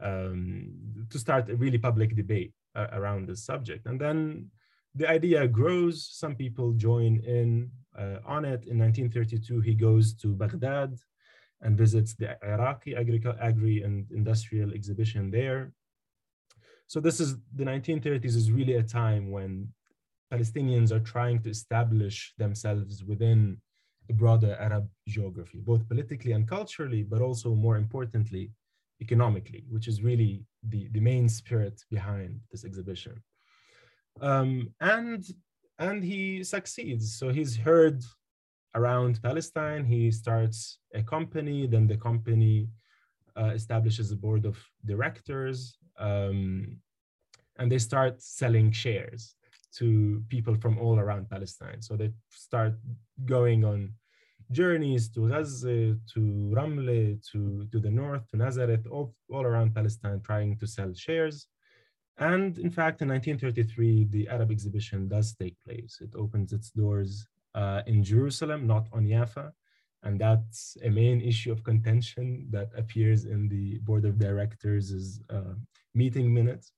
um, 0.00 1.06
to 1.10 1.18
start 1.18 1.50
a 1.50 1.56
really 1.56 1.78
public 1.78 2.14
debate 2.16 2.52
uh, 2.74 2.86
around 2.92 3.28
this 3.28 3.44
subject. 3.44 3.86
And 3.86 4.00
then 4.00 4.50
the 4.94 5.08
idea 5.08 5.46
grows. 5.48 6.08
Some 6.12 6.34
people 6.34 6.72
join 6.72 7.20
in 7.24 7.70
uh, 7.98 8.18
on 8.26 8.44
it. 8.44 8.64
In 8.66 8.78
1932, 8.78 9.60
he 9.60 9.74
goes 9.74 10.14
to 10.14 10.34
Baghdad 10.34 10.96
and 11.60 11.78
visits 11.78 12.14
the 12.14 12.36
Iraqi 12.44 12.96
agri, 12.96 13.22
agri 13.40 13.82
and 13.82 14.10
industrial 14.10 14.72
exhibition 14.72 15.30
there. 15.30 15.72
So 16.86 17.00
this 17.00 17.20
is 17.20 17.36
the 17.54 17.64
1930s 17.64 18.36
is 18.36 18.50
really 18.50 18.74
a 18.74 18.82
time 18.82 19.30
when 19.30 19.68
Palestinians 20.32 20.90
are 20.92 21.00
trying 21.00 21.40
to 21.42 21.50
establish 21.50 22.34
themselves 22.38 23.04
within 23.04 23.58
a 24.10 24.12
broader 24.12 24.56
Arab 24.58 24.88
geography, 25.06 25.60
both 25.60 25.88
politically 25.88 26.32
and 26.32 26.48
culturally, 26.48 27.02
but 27.02 27.20
also 27.20 27.54
more 27.54 27.76
importantly, 27.76 28.50
economically, 29.04 29.62
which 29.74 29.86
is 29.90 30.02
really 30.08 30.32
the, 30.72 30.82
the 30.94 31.00
main 31.10 31.28
spirit 31.28 31.76
behind 31.90 32.40
this 32.50 32.64
exhibition. 32.64 33.14
Um, 34.20 34.52
and, 34.80 35.20
and 35.78 35.98
he 36.10 36.44
succeeds. 36.44 37.04
So 37.18 37.26
he's 37.38 37.54
heard 37.68 37.98
around 38.74 39.20
Palestine. 39.22 39.84
He 39.84 40.10
starts 40.10 40.58
a 41.00 41.02
company, 41.14 41.58
then 41.66 41.86
the 41.86 42.00
company 42.08 42.68
uh, 43.40 43.52
establishes 43.60 44.12
a 44.12 44.16
board 44.24 44.44
of 44.50 44.56
directors, 44.92 45.56
um, 45.98 46.78
and 47.58 47.66
they 47.70 47.78
start 47.78 48.14
selling 48.40 48.70
shares 48.72 49.22
to 49.78 50.22
people 50.28 50.54
from 50.54 50.74
all 50.78 50.98
around 50.98 51.30
Palestine. 51.34 51.80
So 51.80 51.96
they 51.96 52.10
start 52.30 52.74
going 53.24 53.64
on 53.64 53.78
journeys 54.52 55.08
to 55.10 55.28
Gaza, 55.28 55.96
to 56.14 56.20
Ramle, 56.54 57.18
to, 57.32 57.66
to 57.70 57.80
the 57.80 57.90
north, 57.90 58.28
to 58.30 58.36
Nazareth, 58.36 58.86
all, 58.90 59.14
all 59.30 59.44
around 59.44 59.74
Palestine, 59.74 60.20
trying 60.20 60.56
to 60.58 60.66
sell 60.66 60.92
shares. 60.94 61.48
And 62.18 62.58
in 62.58 62.70
fact, 62.70 63.02
in 63.02 63.08
1933, 63.08 64.04
the 64.10 64.28
Arab 64.28 64.50
exhibition 64.50 65.08
does 65.08 65.34
take 65.34 65.56
place. 65.64 65.98
It 66.00 66.10
opens 66.14 66.52
its 66.52 66.70
doors 66.70 67.26
uh, 67.54 67.82
in 67.86 68.04
Jerusalem, 68.04 68.66
not 68.66 68.86
on 68.92 69.08
Jaffa. 69.08 69.52
And 70.04 70.20
that's 70.20 70.76
a 70.84 70.90
main 70.90 71.20
issue 71.20 71.52
of 71.52 71.62
contention 71.62 72.48
that 72.50 72.70
appears 72.76 73.24
in 73.24 73.48
the 73.48 73.78
board 73.78 74.04
of 74.04 74.18
directors' 74.18 75.20
uh, 75.30 75.54
meeting 75.94 76.32
minutes. 76.32 76.72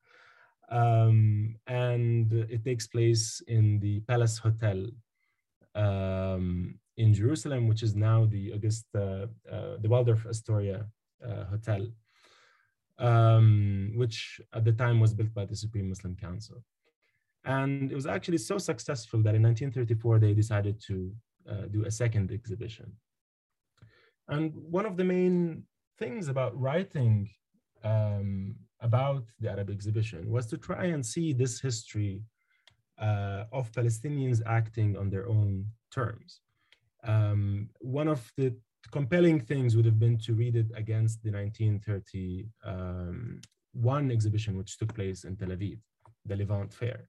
Um, 0.71 1.57
and 1.67 2.33
it 2.33 2.65
takes 2.65 2.87
place 2.87 3.43
in 3.49 3.81
the 3.81 4.01
Palace 4.01 4.39
Hotel 4.39 4.87
um, 5.75 6.79
in 6.97 7.13
Jerusalem, 7.13 7.69
which 7.69 7.83
is 7.83 7.95
now 7.95 8.27
the 8.27 8.53
Augusta, 8.53 9.29
uh, 9.51 9.77
the 9.81 9.89
Waldorf 9.89 10.27
Astoria 10.27 10.87
uh, 11.25 11.45
Hotel, 11.45 11.89
um, 12.99 13.93
which 13.97 14.41
at 14.53 14.65
the 14.65 14.73
time 14.73 15.01
was 15.01 15.15
built 15.15 15.35
by 15.35 15.45
the 15.45 15.57
Supreme 15.57 15.89
Muslim 15.89 16.17
Council. 16.17 16.63
And 17.45 17.91
it 17.91 17.95
was 17.95 18.07
actually 18.07 18.39
so 18.39 18.59
successful 18.59 19.21
that 19.23 19.35
in 19.35 19.43
1934, 19.43 20.19
they 20.19 20.33
decided 20.33 20.81
to 20.87 21.13
uh, 21.49 21.67
do 21.71 21.85
a 21.85 21.91
second 21.91 22.31
exhibition. 22.31 22.93
And 24.29 24.55
one 24.55 24.87
of 24.87 24.97
the 24.97 25.05
main 25.05 25.65
things 25.99 26.29
about 26.29 26.59
writing 26.59 27.29
um, 27.83 28.57
about 28.81 29.25
the 29.41 29.51
Arab 29.51 29.69
exhibition 29.69 30.31
was 30.31 30.47
to 30.47 30.57
try 30.57 30.87
and 30.87 31.05
see 31.05 31.33
this 31.33 31.61
history 31.61 32.23
uh, 32.99 33.45
of 33.53 33.71
Palestinians 33.73 34.41
acting 34.47 34.97
on 34.97 35.11
their 35.11 35.29
own 35.29 35.67
terms. 35.91 36.41
Um, 37.05 37.69
one 37.81 38.09
of 38.09 38.33
the 38.37 38.55
compelling 38.91 39.41
things 39.41 39.77
would 39.77 39.85
have 39.85 39.99
been 39.99 40.19
to 40.19 40.35
read 40.35 40.57
it 40.57 40.71
against 40.75 41.23
the 41.23 41.31
1931 41.31 42.51
um, 43.97 44.11
exhibition, 44.11 44.57
which 44.57 44.79
took 44.79 44.95
place 44.95 45.25
in 45.25 45.37
Tel 45.37 45.49
Aviv, 45.49 45.79
the 46.25 46.37
Levant 46.37 46.73
Fair, 46.73 47.09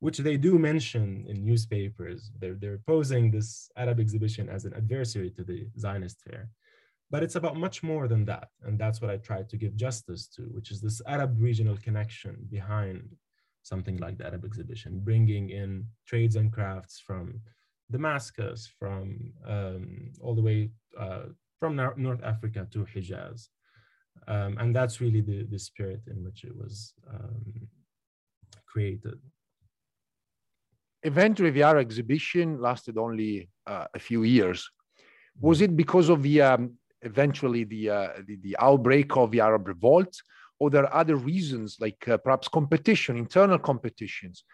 which 0.00 0.18
they 0.18 0.36
do 0.36 0.58
mention 0.58 1.24
in 1.28 1.44
newspapers. 1.44 2.30
They're, 2.38 2.54
they're 2.54 2.80
posing 2.86 3.30
this 3.30 3.70
Arab 3.76 4.00
exhibition 4.00 4.48
as 4.48 4.64
an 4.64 4.74
adversary 4.74 5.30
to 5.30 5.44
the 5.44 5.66
Zionist 5.78 6.20
fair. 6.20 6.50
But 7.10 7.22
it's 7.22 7.36
about 7.36 7.56
much 7.56 7.82
more 7.82 8.08
than 8.08 8.24
that. 8.24 8.48
And 8.64 8.78
that's 8.78 9.00
what 9.00 9.10
I 9.10 9.18
tried 9.18 9.48
to 9.50 9.56
give 9.56 9.76
justice 9.76 10.26
to, 10.36 10.42
which 10.42 10.70
is 10.70 10.80
this 10.80 11.00
Arab 11.06 11.36
regional 11.38 11.76
connection 11.76 12.48
behind 12.50 13.16
something 13.62 13.96
like 13.98 14.18
the 14.18 14.26
Arab 14.26 14.44
exhibition, 14.44 15.00
bringing 15.00 15.50
in 15.50 15.86
trades 16.06 16.36
and 16.36 16.52
crafts 16.52 17.00
from 17.00 17.40
Damascus, 17.90 18.70
from 18.78 19.32
um, 19.46 20.12
all 20.20 20.34
the 20.34 20.42
way 20.42 20.70
uh, 20.98 21.26
from 21.60 21.76
North 21.76 22.22
Africa 22.22 22.66
to 22.72 22.84
Hijaz. 22.84 23.48
Um, 24.28 24.56
and 24.58 24.74
that's 24.74 25.00
really 25.00 25.20
the, 25.20 25.44
the 25.44 25.58
spirit 25.58 26.02
in 26.06 26.24
which 26.24 26.44
it 26.44 26.56
was 26.56 26.94
um, 27.12 27.68
created. 28.66 29.18
Eventually, 31.02 31.50
the 31.50 31.62
Arab 31.62 31.82
exhibition 31.82 32.60
lasted 32.60 32.96
only 32.96 33.50
uh, 33.66 33.86
a 33.94 33.98
few 33.98 34.22
years. 34.22 34.70
Was 35.40 35.60
it 35.60 35.76
because 35.76 36.08
of 36.08 36.22
the 36.22 36.40
um, 36.40 36.78
eventually 37.04 37.64
the, 37.64 37.90
uh, 37.90 38.08
the, 38.26 38.36
the 38.36 38.56
outbreak 38.58 39.16
of 39.16 39.30
the 39.30 39.40
Arab 39.40 39.68
revolt, 39.68 40.14
or 40.58 40.70
there 40.70 40.84
are 40.84 40.94
other 40.94 41.16
reasons 41.16 41.76
like 41.80 42.08
uh, 42.08 42.16
perhaps 42.16 42.48
competition, 42.48 43.16
internal 43.16 43.58
competitions, 43.58 44.44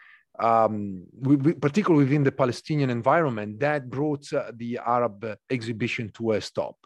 um, 0.41 1.07
we, 1.13 1.37
we, 1.37 1.53
particularly 1.53 2.05
within 2.05 2.25
the 2.25 2.33
Palestinian 2.33 2.91
environment, 2.91 3.61
that 3.61 3.89
brought 3.89 4.33
uh, 4.33 4.53
the 4.55 4.79
Arab 4.85 5.37
exhibition 5.51 6.11
to 6.17 6.33
a 6.33 6.41
stop? 6.41 6.77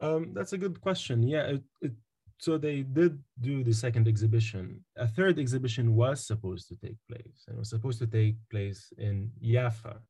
Um, 0.00 0.32
that's 0.34 0.52
a 0.52 0.58
good 0.58 0.80
question. 0.80 1.22
Yeah, 1.22 1.44
it, 1.54 1.62
it, 1.80 1.92
so 2.38 2.58
they 2.58 2.82
did 2.82 3.18
do 3.40 3.62
the 3.62 3.72
second 3.72 4.08
exhibition. 4.08 4.84
A 4.96 5.06
third 5.06 5.38
exhibition 5.38 5.94
was 5.94 6.26
supposed 6.26 6.68
to 6.68 6.76
take 6.76 6.96
place, 7.08 7.44
and 7.46 7.56
it 7.56 7.58
was 7.58 7.70
supposed 7.70 8.00
to 8.00 8.06
take 8.06 8.36
place 8.50 8.92
in 8.98 9.30
Jaffa, 9.40 10.00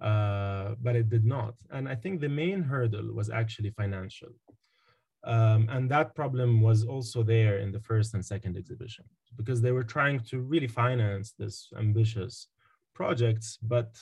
uh, 0.00 0.74
but 0.80 0.96
it 0.96 1.10
did 1.10 1.26
not. 1.26 1.54
And 1.70 1.86
I 1.86 1.96
think 1.96 2.20
the 2.20 2.30
main 2.30 2.62
hurdle 2.62 3.12
was 3.12 3.28
actually 3.28 3.70
financial. 3.70 4.30
Um, 5.24 5.68
and 5.70 5.90
that 5.90 6.14
problem 6.14 6.62
was 6.62 6.84
also 6.84 7.22
there 7.22 7.58
in 7.58 7.72
the 7.72 7.80
first 7.80 8.14
and 8.14 8.24
second 8.24 8.56
exhibition 8.56 9.04
because 9.36 9.60
they 9.60 9.72
were 9.72 9.84
trying 9.84 10.20
to 10.20 10.40
really 10.40 10.66
finance 10.66 11.34
this 11.38 11.68
ambitious 11.78 12.48
projects, 12.94 13.58
but 13.62 13.98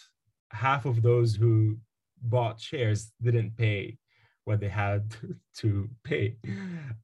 half 0.53 0.87
of 0.87 1.03
those 1.03 1.35
who 1.35 1.79
bought 2.23 2.61
shares 2.61 3.13
didn't 3.23 3.57
pay 3.57 3.99
what 4.45 4.61
they 4.61 4.69
had 4.69 5.15
to 5.57 5.89
pay. 6.05 6.37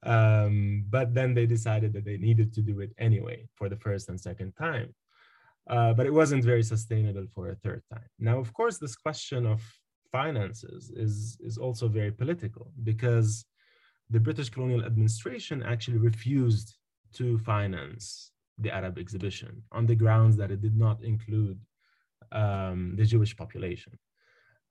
Um, 0.02 0.84
but 0.88 1.14
then 1.14 1.34
they 1.34 1.46
decided 1.46 1.92
that 1.92 2.04
they 2.04 2.16
needed 2.16 2.52
to 2.54 2.62
do 2.62 2.80
it 2.80 2.92
anyway 2.98 3.46
for 3.54 3.68
the 3.68 3.76
first 3.76 4.08
and 4.08 4.18
second 4.20 4.52
time. 4.56 4.94
Uh, 5.68 5.92
but 5.94 6.06
it 6.06 6.12
wasn't 6.12 6.44
very 6.44 6.62
sustainable 6.62 7.26
for 7.34 7.50
a 7.50 7.56
third 7.56 7.82
time. 7.92 8.08
Now, 8.18 8.38
of 8.38 8.52
course, 8.52 8.78
this 8.78 8.96
question 8.96 9.46
of 9.46 9.62
finances 10.12 10.90
is, 10.94 11.38
is 11.40 11.56
also 11.58 11.88
very 11.88 12.12
political 12.12 12.70
because 12.82 13.44
the 14.10 14.20
British 14.20 14.50
colonial 14.50 14.84
administration 14.84 15.62
actually 15.62 15.98
refused 15.98 16.76
to 17.14 17.38
finance 17.38 18.32
the 18.58 18.70
Arab 18.70 18.98
exhibition 18.98 19.62
on 19.72 19.86
the 19.86 19.94
grounds 19.94 20.36
that 20.36 20.50
it 20.50 20.60
did 20.60 20.76
not 20.76 21.02
include 21.02 21.58
um, 22.32 22.94
the 22.96 23.04
Jewish 23.04 23.36
population. 23.36 23.98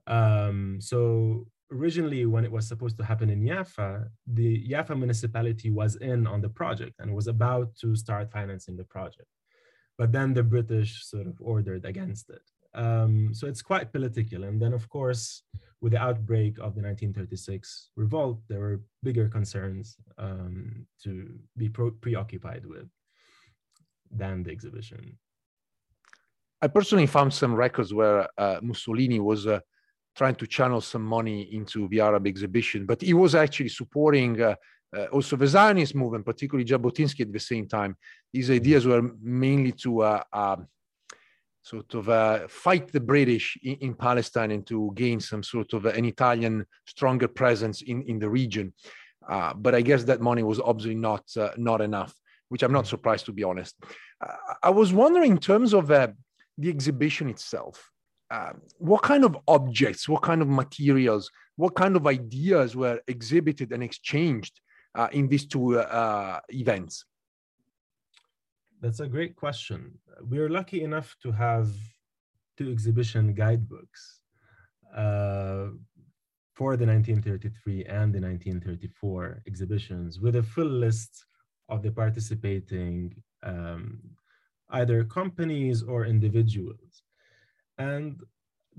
Um, 0.08 0.80
so 0.80 1.48
originally, 1.72 2.26
when 2.26 2.46
it 2.46 2.52
was 2.52 2.68
supposed 2.68 2.98
to 2.98 3.04
happen 3.04 3.30
in 3.30 3.46
Jaffa, 3.46 4.10
the 4.28 4.68
Jaffa 4.68 4.96
municipality 4.96 5.70
was 5.70 5.96
in 5.98 6.28
on 6.28 6.42
the 6.42 6.50
project 6.50 6.96
and 7.00 7.14
was 7.14 7.28
about 7.28 7.76
to 7.82 7.96
start 7.96 8.32
financing 8.32 8.78
the 8.78 8.84
project. 8.84 9.28
But 9.98 10.12
then 10.12 10.34
the 10.34 10.44
British 10.44 11.06
sort 11.06 11.28
of 11.28 11.36
ordered 11.40 11.86
against 11.86 12.30
it. 12.30 12.42
Um, 12.76 13.34
so 13.34 13.48
it's 13.48 13.62
quite 13.62 13.92
political. 13.92 14.44
And 14.44 14.62
then, 14.62 14.74
of 14.74 14.90
course, 14.90 15.44
with 15.82 15.92
the 15.92 16.02
outbreak 16.02 16.58
of 16.58 16.76
the 16.76 16.82
1936 16.82 17.90
revolt, 17.96 18.40
there 18.48 18.60
were 18.60 18.82
bigger 19.04 19.28
concerns 19.28 19.98
um, 20.18 20.88
to 21.04 21.30
be 21.58 21.70
preoccupied 21.70 22.66
with 22.66 22.88
than 24.10 24.44
the 24.44 24.52
exhibition. 24.52 25.18
I 26.62 26.68
personally 26.68 27.08
found 27.08 27.34
some 27.34 27.54
records 27.54 27.94
where 27.94 28.30
uh, 28.38 28.60
Mussolini 28.62 29.20
was 29.20 29.46
uh, 29.46 29.60
trying 30.16 30.36
to 30.36 30.48
channel 30.48 30.80
some 30.80 31.04
money 31.04 31.54
into 31.54 31.90
the 31.90 32.00
Arab 32.00 32.26
exhibition, 32.28 32.86
but 32.86 33.02
he 33.02 33.14
was 33.14 33.36
actually 33.36 33.70
supporting 33.70 34.42
uh, 34.42 34.56
uh 34.96 35.06
also 35.12 35.36
the 35.36 35.48
Zionist 35.48 35.96
movement, 35.96 36.26
particularly 36.26 36.64
Jabotinsky 36.64 37.22
at 37.22 37.34
the 37.34 37.40
same 37.40 37.68
time. 37.68 37.98
his 38.32 38.50
ideas 38.50 38.86
were 38.86 39.04
mainly 39.22 39.74
to 39.84 40.04
uh, 40.04 40.24
um, 40.32 40.68
sort 41.64 41.94
of 41.94 42.10
uh, 42.10 42.48
fight 42.50 42.92
the 42.92 43.00
British 43.00 43.58
in, 43.64 43.76
in, 43.76 43.94
Palestine 43.94 44.52
and 44.52 44.68
to 44.68 44.92
gain 44.96 45.20
some 45.20 45.42
sort 45.42 45.72
of 45.74 45.86
an 45.86 46.04
Italian 46.04 46.66
stronger 46.86 47.28
presence 47.28 47.82
in, 47.82 48.04
in 48.04 48.20
the 48.20 48.30
region. 48.30 48.74
Uh, 49.28 49.54
but 49.54 49.74
I 49.74 49.82
guess 49.82 50.04
that 50.04 50.20
money 50.22 50.44
was 50.44 50.60
obviously 50.60 50.96
not 50.96 51.24
uh, 51.38 51.52
not 51.56 51.80
enough, 51.80 52.14
which 52.50 52.64
I'm 52.64 52.74
not 52.74 52.86
surprised 52.86 53.26
to 53.28 53.32
be 53.32 53.46
honest. 53.46 53.76
Uh, 54.22 54.36
I 54.62 54.70
was 54.70 54.92
wondering 54.92 55.32
in 55.32 55.38
terms 55.38 55.74
of 55.74 55.90
uh, 55.90 56.10
the 56.58 56.70
exhibition 56.70 57.30
itself, 57.30 57.90
uh, 58.30 58.52
what 58.78 59.02
kind 59.02 59.24
of 59.24 59.38
objects, 59.48 60.10
what 60.10 60.22
kind 60.22 60.42
of 60.42 60.50
materials, 60.50 61.32
what 61.56 61.76
kind 61.76 61.96
of 61.96 62.06
ideas 62.06 62.76
were 62.76 63.00
exhibited 63.08 63.72
and 63.72 63.82
exchanged 63.82 64.60
in 65.12 65.28
these 65.28 65.48
two 65.48 65.82
events? 66.50 67.06
That's 68.84 69.00
a 69.00 69.08
great 69.08 69.38
question. 69.38 69.98
We're 70.20 70.50
lucky 70.50 70.84
enough 70.84 71.16
to 71.24 71.32
have 71.32 71.70
two 72.58 72.70
exhibition 72.70 73.34
guidebooks 73.34 74.20
uh, 74.94 75.68
for 76.54 76.76
the 76.76 76.86
1933 76.86 77.86
and 77.86 78.14
the 78.14 78.20
1934 78.20 79.44
exhibitions 79.48 80.20
with 80.20 80.36
a 80.36 80.44
full 80.44 80.68
list 80.68 81.24
of 81.70 81.82
the 81.82 81.92
participating 81.92 83.16
um, 83.42 84.02
either 84.72 85.06
companies 85.06 85.82
or 85.82 86.06
individuals. 86.06 87.04
And 87.78 88.22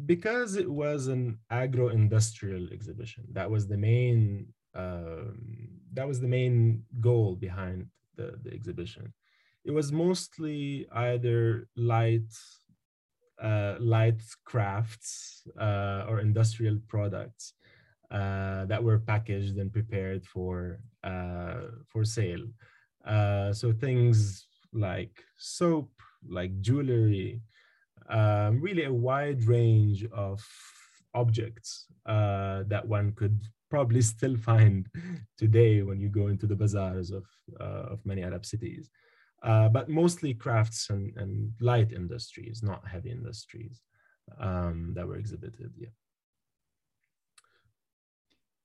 because 0.05 0.55
it 0.57 0.71
was 0.71 1.07
an 1.07 1.39
agro-industrial 1.49 2.69
exhibition, 2.75 3.25
that 3.33 3.51
was 3.51 3.67
the 3.67 3.79
main 3.79 4.49
um, 4.75 5.39
that 5.95 6.07
was 6.07 6.21
the 6.21 6.29
main 6.29 6.85
goal 7.01 7.37
behind 7.37 7.87
the, 8.17 8.39
the 8.43 8.53
exhibition 8.53 9.15
it 9.65 9.71
was 9.71 9.93
mostly 9.93 10.87
either 10.93 11.69
light 11.77 12.31
uh, 13.43 13.75
light 13.81 14.23
crafts 14.45 15.43
uh, 15.61 16.05
or 16.09 16.21
industrial 16.21 16.79
products 16.89 17.55
uh, 18.11 18.65
that 18.67 18.83
were 18.83 18.99
packaged 18.99 19.57
and 19.57 19.73
prepared 19.73 20.25
for 20.25 20.81
uh, 21.03 21.63
for 21.89 22.05
sale. 22.05 22.47
Uh, 23.05 23.53
so 23.53 23.73
things 23.73 24.47
like 24.73 25.23
soap, 25.37 25.91
like 26.29 26.61
jewelry, 26.61 27.41
um, 28.09 28.61
really 28.61 28.85
a 28.85 28.93
wide 28.93 29.45
range 29.45 30.07
of 30.13 30.43
objects 31.15 31.87
uh, 32.07 32.65
that 32.67 32.87
one 32.87 33.13
could 33.13 33.41
probably 33.71 34.03
still 34.15 34.37
find 34.37 34.89
today 35.39 35.83
when 35.83 36.01
you 36.01 36.09
go 36.09 36.29
into 36.29 36.47
the 36.47 36.57
bazaars 36.57 37.11
of 37.11 37.25
of 37.59 38.05
many 38.05 38.23
Arab 38.23 38.45
cities 38.45 38.91
uh, 39.45 39.69
but 39.69 39.91
mostly 39.91 40.33
crafts 40.33 40.89
and, 40.89 41.13
and, 41.19 41.53
light 41.61 41.93
industries, 41.93 42.63
not 42.63 42.89
heavy 42.89 43.11
industries 43.11 43.83
um, 44.41 44.93
that 44.97 45.07
were 45.07 45.17
exhibited. 45.17 45.71
Yeah. 45.79 45.89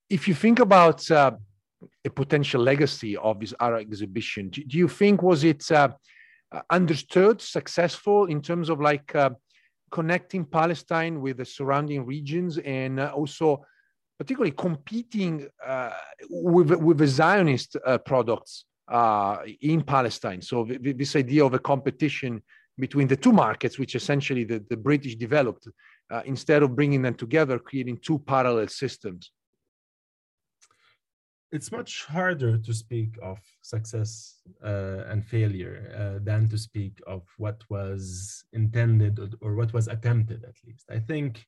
If 0.09 0.27
you 0.27 0.33
think 0.33 0.59
about 0.59 1.09
uh, 1.11 1.31
a 2.05 2.09
potential 2.09 2.61
legacy 2.61 3.17
of 3.17 3.41
this 3.41 3.53
art 3.59 3.81
exhibition, 3.81 4.49
do, 4.49 4.77
you 4.77 4.87
think 4.87 5.21
was 5.21 5.43
it 5.43 5.69
uh, 5.69 5.89
understood, 6.69 7.41
successful 7.41 8.27
in 8.27 8.41
terms 8.41 8.69
of 8.69 8.79
like 8.79 9.13
uh, 9.15 9.31
connecting 9.91 10.45
Palestine 10.45 11.19
with 11.19 11.37
the 11.37 11.45
surrounding 11.45 12.05
regions 12.05 12.57
and 12.59 13.01
uh, 13.01 13.11
also 13.13 13.65
particularly 14.17 14.51
competing 14.51 15.47
with 16.29 16.71
with 16.71 16.97
the 16.97 17.07
Zionist 17.07 17.77
products 18.05 18.65
uh, 18.89 19.37
in 19.61 19.81
Palestine. 19.81 20.41
So 20.41 20.65
th- 20.65 20.97
this 20.97 21.15
idea 21.15 21.45
of 21.45 21.53
a 21.53 21.59
competition 21.59 22.41
between 22.77 23.07
the 23.07 23.15
two 23.15 23.31
markets, 23.31 23.77
which 23.77 23.95
essentially 23.95 24.43
the, 24.43 24.63
the 24.69 24.77
British 24.77 25.15
developed, 25.15 25.67
uh, 26.11 26.21
instead 26.25 26.63
of 26.63 26.75
bringing 26.75 27.01
them 27.01 27.13
together, 27.13 27.59
creating 27.59 27.97
two 27.97 28.19
parallel 28.19 28.67
systems. 28.67 29.31
It's 31.51 31.71
much 31.71 32.05
harder 32.05 32.59
to 32.59 32.73
speak 32.73 33.17
of 33.23 33.39
success 33.61 34.41
uh, 34.63 35.03
and 35.09 35.25
failure 35.25 35.77
uh, 35.97 36.23
than 36.23 36.47
to 36.49 36.57
speak 36.57 36.99
of 37.07 37.23
what 37.37 37.63
was 37.69 38.43
intended 38.53 39.19
or, 39.19 39.29
or, 39.41 39.55
what 39.55 39.73
was 39.73 39.87
attempted, 39.87 40.43
at 40.43 40.55
least. 40.63 40.85
I 40.91 40.99
think 40.99 41.43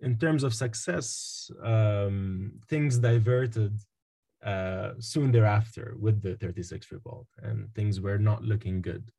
in 0.00 0.18
terms 0.18 0.42
of 0.44 0.52
success, 0.52 1.50
um, 1.62 2.60
things 2.68 2.98
diverted 2.98 3.78
uh, 4.44 4.92
soon 4.98 5.30
thereafter 5.32 5.94
with 5.98 6.22
the 6.22 6.36
36 6.36 6.90
revolt, 6.90 7.28
and 7.42 7.72
things 7.74 8.00
were 8.00 8.18
not 8.18 8.42
looking 8.42 8.82
good 8.82 9.10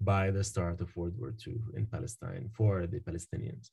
by 0.00 0.30
the 0.30 0.42
start 0.42 0.80
of 0.80 0.94
World 0.96 1.14
War 1.18 1.34
II 1.46 1.56
in 1.76 1.86
Palestine 1.86 2.50
for 2.52 2.86
the 2.86 3.00
Palestinians. 3.00 3.70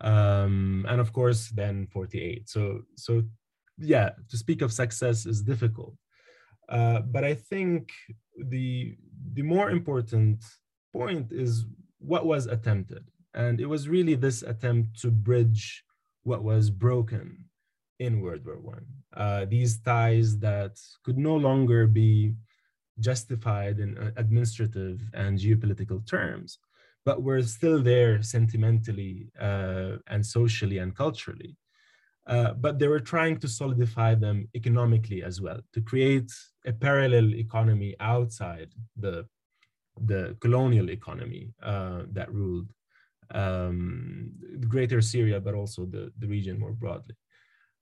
Um, 0.00 0.86
and 0.88 1.00
of 1.00 1.12
course, 1.12 1.48
then 1.48 1.86
48. 1.86 2.48
So, 2.48 2.82
so 2.96 3.22
yeah, 3.78 4.10
to 4.30 4.36
speak 4.36 4.62
of 4.62 4.72
success 4.72 5.26
is 5.26 5.42
difficult. 5.42 5.94
Uh, 6.68 7.00
but 7.00 7.24
I 7.24 7.34
think 7.34 7.92
the 8.36 8.96
the 9.34 9.42
more 9.42 9.70
important 9.70 10.42
point 10.92 11.32
is 11.32 11.66
what 11.98 12.26
was 12.26 12.46
attempted, 12.46 13.04
and 13.34 13.60
it 13.60 13.66
was 13.66 13.88
really 13.88 14.14
this 14.14 14.42
attempt 14.42 15.00
to 15.02 15.10
bridge 15.10 15.84
what 16.24 16.42
was 16.42 16.70
broken 16.70 17.44
in 18.06 18.20
World 18.20 18.44
War 18.44 18.60
One. 18.76 18.86
Uh, 19.22 19.44
these 19.54 19.72
ties 19.80 20.38
that 20.38 20.74
could 21.04 21.18
no 21.18 21.36
longer 21.36 21.86
be 21.86 22.34
justified 22.98 23.78
in 23.84 23.90
uh, 23.98 24.10
administrative 24.16 25.00
and 25.14 25.38
geopolitical 25.38 26.00
terms, 26.06 26.58
but 27.06 27.22
were 27.22 27.42
still 27.42 27.82
there 27.82 28.22
sentimentally 28.22 29.14
uh, 29.40 29.92
and 30.12 30.24
socially 30.24 30.78
and 30.78 30.94
culturally. 30.94 31.56
Uh, 32.26 32.52
but 32.64 32.78
they 32.78 32.86
were 32.86 33.00
trying 33.14 33.36
to 33.36 33.48
solidify 33.48 34.14
them 34.14 34.48
economically 34.54 35.20
as 35.24 35.40
well, 35.40 35.60
to 35.74 35.80
create 35.80 36.30
a 36.66 36.72
parallel 36.72 37.34
economy 37.34 37.96
outside 37.98 38.68
the, 38.96 39.26
the 40.06 40.36
colonial 40.40 40.88
economy 40.90 41.52
uh, 41.62 42.02
that 42.12 42.32
ruled 42.32 42.68
um, 43.34 44.30
greater 44.68 45.00
Syria, 45.00 45.40
but 45.40 45.54
also 45.54 45.84
the, 45.84 46.12
the 46.20 46.28
region 46.28 46.60
more 46.60 46.72
broadly. 46.72 47.16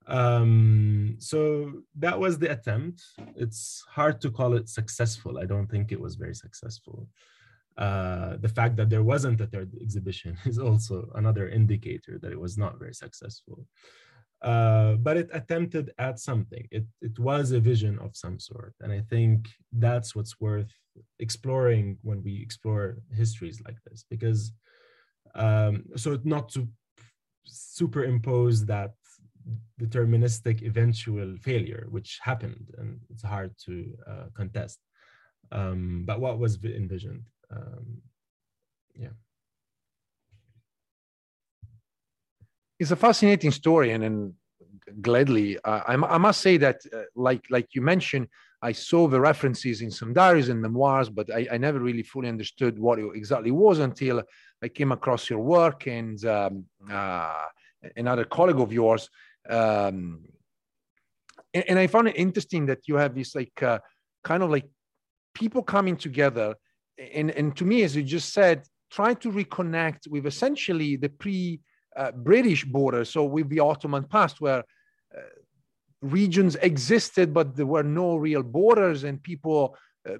Um, 0.06 1.16
so 1.18 1.72
that 1.98 2.18
was 2.18 2.38
the 2.38 2.50
attempt. 2.50 3.02
It's 3.36 3.84
hard 3.88 4.20
to 4.22 4.30
call 4.30 4.54
it 4.54 4.68
successful. 4.68 5.38
I 5.38 5.46
don't 5.46 5.70
think 5.70 5.92
it 5.92 6.00
was 6.00 6.16
very 6.16 6.34
successful. 6.34 7.08
Uh, 7.76 8.36
the 8.38 8.48
fact 8.48 8.76
that 8.76 8.90
there 8.90 9.02
wasn't 9.02 9.40
a 9.40 9.46
third 9.46 9.72
exhibition 9.80 10.36
is 10.44 10.58
also 10.58 11.10
another 11.14 11.48
indicator 11.48 12.18
that 12.18 12.32
it 12.32 12.40
was 12.40 12.58
not 12.58 12.78
very 12.78 12.94
successful. 12.94 13.66
Uh, 14.42 14.94
but 14.94 15.18
it 15.18 15.28
attempted 15.34 15.92
at 15.98 16.18
something. 16.18 16.66
It, 16.70 16.86
it 17.02 17.18
was 17.18 17.52
a 17.52 17.60
vision 17.60 17.98
of 17.98 18.16
some 18.16 18.38
sort. 18.38 18.74
And 18.80 18.90
I 18.90 19.02
think 19.02 19.48
that's 19.70 20.16
what's 20.16 20.40
worth 20.40 20.72
exploring 21.18 21.98
when 22.02 22.22
we 22.22 22.40
explore 22.40 22.96
histories 23.14 23.60
like 23.66 23.76
this, 23.86 24.04
because 24.08 24.52
um, 25.34 25.84
so 25.94 26.18
not 26.24 26.48
to 26.50 26.68
superimpose 27.44 28.64
that 28.66 28.94
deterministic 29.80 30.62
eventual 30.62 31.36
failure, 31.36 31.86
which 31.90 32.18
happened, 32.22 32.66
and 32.78 33.00
it's 33.10 33.22
hard 33.22 33.52
to 33.66 33.96
uh, 34.06 34.26
contest. 34.34 34.78
Um, 35.52 36.04
but 36.06 36.20
what 36.20 36.38
was 36.38 36.58
envisioned? 36.62 37.24
Um, 37.50 38.02
yeah. 38.94 39.14
It's 42.78 42.90
a 42.90 42.96
fascinating 42.96 43.50
story, 43.50 43.90
and, 43.92 44.04
and 44.04 44.34
gladly, 45.00 45.58
uh, 45.64 45.80
I, 45.86 45.94
I, 45.94 46.18
must 46.18 46.40
say 46.40 46.56
that, 46.58 46.80
uh, 46.92 47.02
like 47.14 47.44
like 47.50 47.68
you 47.74 47.82
mentioned, 47.82 48.28
I 48.62 48.72
saw 48.72 49.08
the 49.08 49.20
references 49.20 49.80
in 49.80 49.90
some 49.90 50.12
diaries 50.12 50.48
and 50.48 50.60
memoirs, 50.60 51.08
but 51.08 51.32
I, 51.32 51.46
I 51.52 51.58
never 51.58 51.78
really 51.78 52.02
fully 52.02 52.28
understood 52.28 52.78
what 52.78 52.98
it 52.98 53.06
exactly 53.14 53.50
was 53.50 53.78
until 53.78 54.22
I 54.62 54.68
came 54.68 54.92
across 54.92 55.30
your 55.30 55.40
work 55.40 55.86
and 55.86 56.22
um, 56.26 56.64
uh, 56.90 57.46
another 57.96 58.24
colleague 58.24 58.60
of 58.60 58.72
yours 58.72 59.08
um, 59.48 60.20
and, 61.54 61.64
and, 61.68 61.78
I 61.78 61.86
found 61.86 62.08
it 62.08 62.16
interesting 62.16 62.66
that 62.66 62.86
you 62.86 62.96
have 62.96 63.14
this 63.14 63.34
like 63.34 63.62
uh, 63.62 63.78
kind 64.22 64.42
of 64.42 64.50
like 64.50 64.66
people 65.34 65.62
coming 65.62 65.96
together, 65.96 66.54
and 67.14 67.30
and 67.30 67.56
to 67.56 67.64
me, 67.64 67.82
as 67.82 67.96
you 67.96 68.02
just 68.02 68.32
said, 68.32 68.64
trying 68.90 69.16
to 69.16 69.32
reconnect 69.32 70.08
with 70.08 70.26
essentially 70.26 70.96
the 70.96 71.08
pre-British 71.08 72.64
uh, 72.64 72.68
border, 72.68 73.04
so 73.04 73.24
with 73.24 73.48
the 73.48 73.60
Ottoman 73.60 74.04
past, 74.04 74.40
where 74.40 74.62
uh, 75.16 75.20
regions 76.02 76.56
existed, 76.56 77.32
but 77.32 77.56
there 77.56 77.66
were 77.66 77.82
no 77.82 78.16
real 78.16 78.42
borders, 78.42 79.04
and 79.04 79.22
people. 79.22 79.76
Uh, 80.08 80.14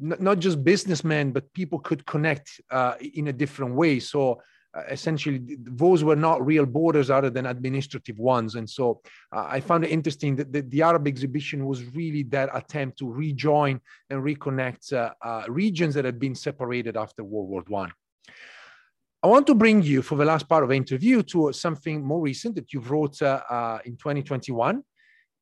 not 0.00 0.40
just 0.40 0.64
businessmen, 0.64 1.30
but 1.30 1.50
people 1.52 1.78
could 1.78 2.04
connect 2.04 2.60
uh, 2.72 2.94
in 3.14 3.28
a 3.28 3.32
different 3.32 3.76
way. 3.76 4.00
So 4.00 4.40
essentially 4.90 5.40
those 5.62 6.02
were 6.02 6.16
not 6.16 6.44
real 6.44 6.66
borders 6.66 7.10
other 7.10 7.30
than 7.30 7.46
administrative 7.46 8.18
ones. 8.18 8.54
And 8.54 8.68
so 8.68 9.00
uh, 9.32 9.46
i 9.48 9.60
found 9.60 9.84
it 9.84 9.90
interesting 9.90 10.36
that 10.36 10.52
the, 10.52 10.62
the, 10.62 10.82
arab 10.82 11.06
exhibition 11.06 11.66
was 11.66 11.84
really 11.94 12.24
that 12.24 12.50
attempt 12.52 12.98
to 12.98 13.10
rejoin 13.10 13.80
and 14.10 14.22
reconnect 14.22 14.92
uh, 14.92 15.10
uh 15.22 15.44
regions 15.48 15.94
that 15.94 16.04
had 16.04 16.18
been 16.18 16.34
separated 16.34 16.96
after 16.96 17.22
world 17.24 17.48
war 17.48 17.64
one. 17.68 17.92
I 19.24 19.26
want 19.26 19.46
to 19.46 19.54
bring 19.54 19.82
you 19.82 20.02
for 20.02 20.16
the 20.16 20.24
last 20.26 20.46
part 20.48 20.62
of 20.64 20.68
the 20.68 20.74
interview 20.74 21.22
to 21.32 21.50
something 21.52 22.04
more 22.04 22.20
recent 22.20 22.56
that 22.56 22.74
you've 22.74 22.90
wrote 22.90 23.22
uh, 23.22 23.40
uh, 23.48 23.78
in 23.86 23.96
2021, 23.96 24.82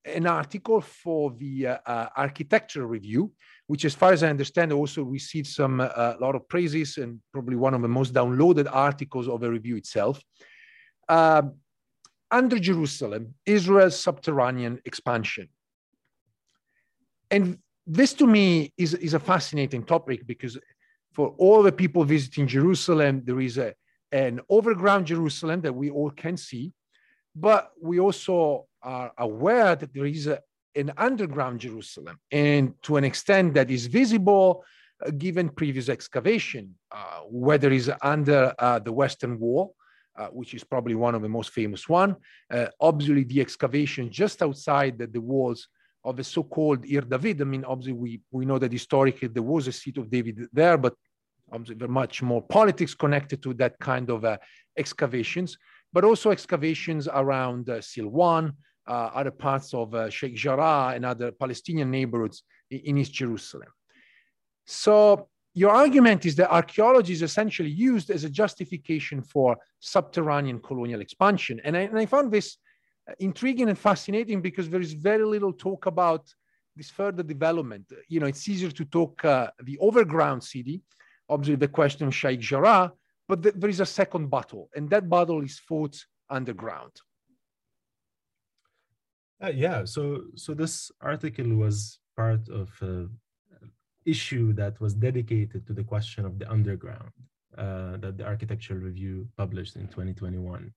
an 0.05 0.27
article 0.27 0.81
for 0.81 1.33
the 1.39 1.69
uh, 1.69 1.79
uh, 1.87 2.09
Architecture 2.17 2.87
Review, 2.87 3.33
which, 3.67 3.85
as 3.85 3.95
far 3.95 4.13
as 4.13 4.23
I 4.23 4.29
understand, 4.29 4.73
also 4.73 5.03
received 5.03 5.47
some 5.47 5.81
a 5.81 5.85
uh, 5.85 6.17
lot 6.21 6.35
of 6.35 6.49
praises 6.49 6.99
and 6.99 7.21
probably 7.33 7.57
one 7.57 7.75
of 7.75 7.83
the 7.83 7.89
most 7.89 8.13
downloaded 8.13 8.69
articles 8.71 9.29
of 9.29 9.41
the 9.41 9.51
review 9.51 9.77
itself. 9.77 10.21
Um, 11.09 11.55
under 12.31 12.59
Jerusalem, 12.59 13.35
Israel's 13.47 13.99
subterranean 13.99 14.81
expansion. 14.85 15.49
And 17.31 17.59
this 17.87 18.15
to 18.15 18.27
me 18.27 18.73
is, 18.77 18.95
is 18.95 19.15
a 19.15 19.21
fascinating 19.21 19.85
topic 19.85 20.27
because 20.27 20.59
for 21.13 21.35
all 21.39 21.63
the 21.63 21.73
people 21.73 22.05
visiting 22.05 22.47
Jerusalem, 22.47 23.23
there 23.25 23.41
is 23.41 23.59
a, 23.59 23.75
an 24.13 24.41
overground 24.49 25.07
Jerusalem 25.07 25.61
that 25.61 25.75
we 25.75 25.91
all 25.91 26.11
can 26.11 26.37
see, 26.37 26.73
but 27.37 27.71
we 27.81 28.01
also 28.01 28.67
are 28.83 29.13
aware 29.19 29.77
that 29.77 29.93
there 29.95 30.07
is 30.07 30.27
a, 30.27 30.41
an 30.75 30.93
underground 30.97 31.61
Jerusalem, 31.61 32.19
and 32.31 32.75
to 32.83 32.97
an 32.97 33.05
extent 33.05 33.55
that 33.55 33.71
is 33.71 33.87
visible 33.87 34.65
uh, 35.05 35.11
given 35.11 35.49
previous 35.49 35.89
excavation, 35.89 36.75
uh, 36.91 37.21
whether 37.29 37.71
it's 37.71 37.91
under 38.03 38.55
uh, 38.59 38.79
the 38.79 38.93
Western 38.93 39.39
Wall, 39.39 39.75
uh, 40.17 40.29
which 40.29 40.55
is 40.55 40.65
probably 40.65 40.95
one 40.95 41.15
of 41.15 41.23
the 41.23 41.29
most 41.29 41.51
famous 41.51 41.89
one, 41.89 42.17
uh, 42.51 42.67
obviously 42.81 43.25
the 43.25 43.41
excavation 43.41 44.11
just 44.11 44.43
outside 44.43 44.99
the, 44.99 45.07
the 45.07 45.21
walls 45.21 45.69
of 46.05 46.17
the 46.17 46.25
so-called 46.25 46.85
Ir 46.85 47.03
David. 47.03 47.41
I 47.41 47.45
mean, 47.45 47.65
obviously, 47.65 47.93
we, 47.93 48.21
we 48.31 48.45
know 48.45 48.59
that 48.59 48.73
historically 48.73 49.29
there 49.29 49.43
was 49.43 49.69
a 49.69 49.73
seat 49.73 49.99
of 49.99 50.11
David 50.11 50.49
there, 50.53 50.77
but 50.77 50.95
obviously 51.53 51.77
very 51.77 51.91
much 51.91 52.23
more 52.23 52.43
politics 52.43 52.95
connected 52.95 53.43
to 53.43 53.55
that 53.55 53.79
kind 53.79 54.11
of 54.11 54.25
uh, 54.25 54.39
excavations, 54.77 55.57
but 55.93 56.05
also 56.05 56.31
excavations 56.31 57.09
around 57.09 57.67
Silwan, 57.67 58.53
other 58.91 59.31
parts 59.31 59.75
of 59.75 59.95
uh, 59.95 60.11
Sheikh 60.11 60.35
Jarrah 60.35 60.93
and 60.95 61.05
other 61.05 61.31
Palestinian 61.33 61.91
neighborhoods 61.91 62.43
in, 62.71 62.99
East 62.99 63.13
Jerusalem. 63.13 63.69
So 64.67 65.29
your 65.55 65.71
argument 65.71 66.27
is 66.27 66.35
that 66.37 66.53
archaeology 66.53 67.13
is 67.13 67.23
essentially 67.23 67.71
used 67.71 68.11
as 68.11 68.25
a 68.25 68.31
justification 68.31 69.23
for 69.23 69.57
subterranean 69.81 70.61
colonial 70.61 71.01
expansion. 71.01 71.61
And 71.65 71.77
I, 71.77 71.81
and 71.81 71.99
I 71.99 72.07
found 72.07 72.33
this 72.33 72.57
intriguing 73.19 73.69
and 73.69 73.79
fascinating 73.79 74.41
because 74.41 74.69
there 74.69 74.81
is 74.81 74.93
very 74.95 75.25
little 75.25 75.53
talk 75.53 75.87
about 75.87 76.33
this 76.75 76.91
further 76.91 77.23
development. 77.23 77.85
You 78.09 78.21
know, 78.21 78.27
it's 78.27 78.49
easier 78.49 78.71
to 78.71 78.85
talk 78.85 79.25
uh, 79.25 79.49
the 79.63 79.79
overground 79.79 80.43
city, 80.43 80.83
obviously 81.29 81.57
the 81.57 81.69
question 81.69 82.07
of 82.07 82.15
Sheikh 82.15 82.41
Jarrah, 82.41 82.93
but 83.29 83.43
th- 83.43 83.55
there 83.57 83.71
is 83.71 83.81
a 83.81 83.87
second 83.87 84.31
battle, 84.31 84.71
and 84.75 84.89
that 84.91 85.09
battle 85.09 85.43
is 85.43 85.59
fought 85.59 85.97
underground. 86.31 86.93
Uh, 89.43 89.49
yeah, 89.49 89.85
so 89.85 90.23
so 90.37 90.55
this 90.55 90.93
article 91.01 91.57
was 91.57 91.99
part 92.17 92.49
of 92.49 92.71
an 92.81 93.11
issue 94.05 94.53
that 94.53 94.81
was 94.81 94.95
dedicated 94.95 95.67
to 95.67 95.73
the 95.73 95.83
question 95.83 96.25
of 96.25 96.39
the 96.39 96.49
underground 96.51 97.11
uh, 97.59 97.97
that 97.97 98.17
the 98.17 98.25
Architectural 98.25 98.79
Review 98.79 99.29
published 99.37 99.75
in 99.77 99.89
2021. 99.89 100.73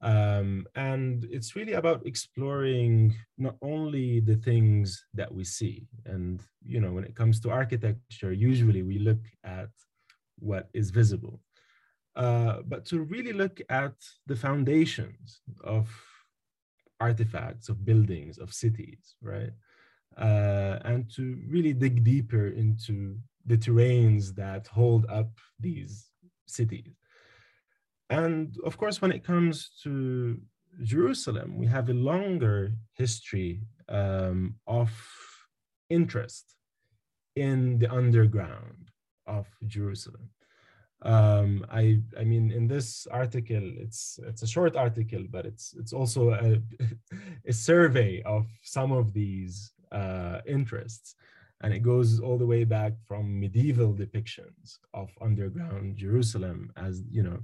Um, 0.00 0.66
and 0.74 1.24
it's 1.30 1.54
really 1.54 1.74
about 1.74 2.06
exploring 2.06 3.14
not 3.38 3.56
only 3.62 4.20
the 4.20 4.36
things 4.36 5.04
that 5.14 5.32
we 5.32 5.44
see. 5.44 5.86
And, 6.06 6.42
you 6.64 6.80
know, 6.80 6.92
when 6.92 7.04
it 7.04 7.14
comes 7.14 7.38
to 7.40 7.50
architecture, 7.50 8.32
usually 8.32 8.82
we 8.82 8.98
look 8.98 9.24
at 9.44 9.68
what 10.40 10.70
is 10.74 10.90
visible, 10.90 11.40
uh, 12.16 12.62
but 12.66 12.84
to 12.86 13.02
really 13.02 13.32
look 13.32 13.60
at 13.68 13.94
the 14.26 14.34
foundations 14.34 15.40
of 15.62 15.88
artifacts, 17.08 17.66
of 17.68 17.84
buildings, 17.90 18.34
of 18.44 18.48
cities, 18.64 19.02
right? 19.32 19.54
Uh, 20.28 20.74
and 20.90 21.00
to 21.16 21.24
really 21.54 21.74
dig 21.84 21.96
deeper 22.04 22.46
into 22.62 22.94
the 23.50 23.58
terrains 23.64 24.24
that 24.42 24.64
hold 24.78 25.02
up 25.18 25.30
these 25.66 25.92
cities. 26.46 26.94
And 28.10 28.56
of 28.68 28.76
course, 28.80 28.96
when 29.02 29.12
it 29.16 29.24
comes 29.24 29.54
to 29.84 29.94
Jerusalem, 30.92 31.48
we 31.60 31.66
have 31.76 31.88
a 31.88 32.02
longer 32.10 32.58
history 33.02 33.52
um, 33.88 34.38
of 34.66 34.90
interest 35.88 36.44
in 37.46 37.78
the 37.80 37.90
underground 38.00 38.82
of 39.26 39.46
Jerusalem. 39.66 40.28
Um, 41.04 41.66
I, 41.70 42.00
I 42.18 42.24
mean, 42.24 42.52
in 42.52 42.68
this 42.68 43.06
article, 43.10 43.72
it's 43.76 44.20
it's 44.22 44.42
a 44.42 44.46
short 44.46 44.76
article, 44.76 45.24
but 45.28 45.44
it's 45.46 45.74
it's 45.78 45.92
also 45.92 46.30
a, 46.30 46.62
a 47.46 47.52
survey 47.52 48.22
of 48.22 48.46
some 48.62 48.92
of 48.92 49.12
these 49.12 49.72
uh, 49.90 50.40
interests, 50.46 51.16
and 51.62 51.74
it 51.74 51.80
goes 51.80 52.20
all 52.20 52.38
the 52.38 52.46
way 52.46 52.64
back 52.64 52.92
from 53.06 53.40
medieval 53.40 53.92
depictions 53.92 54.78
of 54.94 55.10
underground 55.20 55.96
Jerusalem 55.96 56.72
as 56.76 57.02
you 57.10 57.22
know 57.24 57.40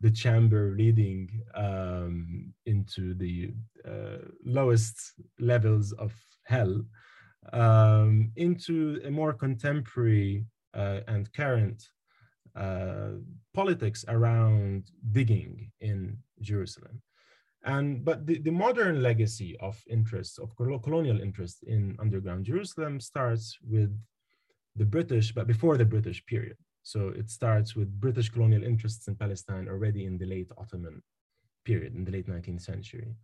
the 0.00 0.10
chamber 0.10 0.74
leading 0.78 1.28
um, 1.54 2.52
into 2.64 3.12
the 3.14 3.52
uh, 3.86 4.18
lowest 4.44 5.14
levels 5.38 5.92
of 5.92 6.12
hell 6.44 6.82
um, 7.52 8.32
into 8.36 9.00
a 9.04 9.10
more 9.10 9.32
contemporary 9.32 10.44
uh, 10.74 11.00
and 11.06 11.32
current 11.34 11.82
uh, 12.56 13.10
politics 13.54 14.04
around 14.08 14.90
digging 15.12 15.70
in 15.80 16.18
Jerusalem. 16.40 17.02
And 17.64 18.04
but 18.04 18.26
the, 18.26 18.38
the 18.38 18.50
modern 18.50 19.02
legacy 19.02 19.56
of 19.60 19.82
interests 19.88 20.38
of 20.38 20.56
colonial 20.56 21.20
interest 21.20 21.62
in 21.64 21.96
underground 22.00 22.46
Jerusalem 22.46 23.00
starts 23.00 23.58
with 23.62 23.94
the 24.76 24.84
British, 24.84 25.32
but 25.32 25.46
before 25.46 25.76
the 25.76 25.84
British 25.84 26.24
period. 26.24 26.56
So 26.82 27.08
it 27.08 27.28
starts 27.28 27.76
with 27.76 28.00
British 28.00 28.30
colonial 28.30 28.64
interests 28.64 29.08
in 29.08 29.14
Palestine 29.14 29.68
already 29.68 30.06
in 30.06 30.16
the 30.16 30.26
late 30.26 30.50
Ottoman 30.56 31.02
period, 31.64 31.94
in 31.94 32.04
the 32.04 32.10
late 32.10 32.28
19th 32.28 32.62
century. 32.62 33.14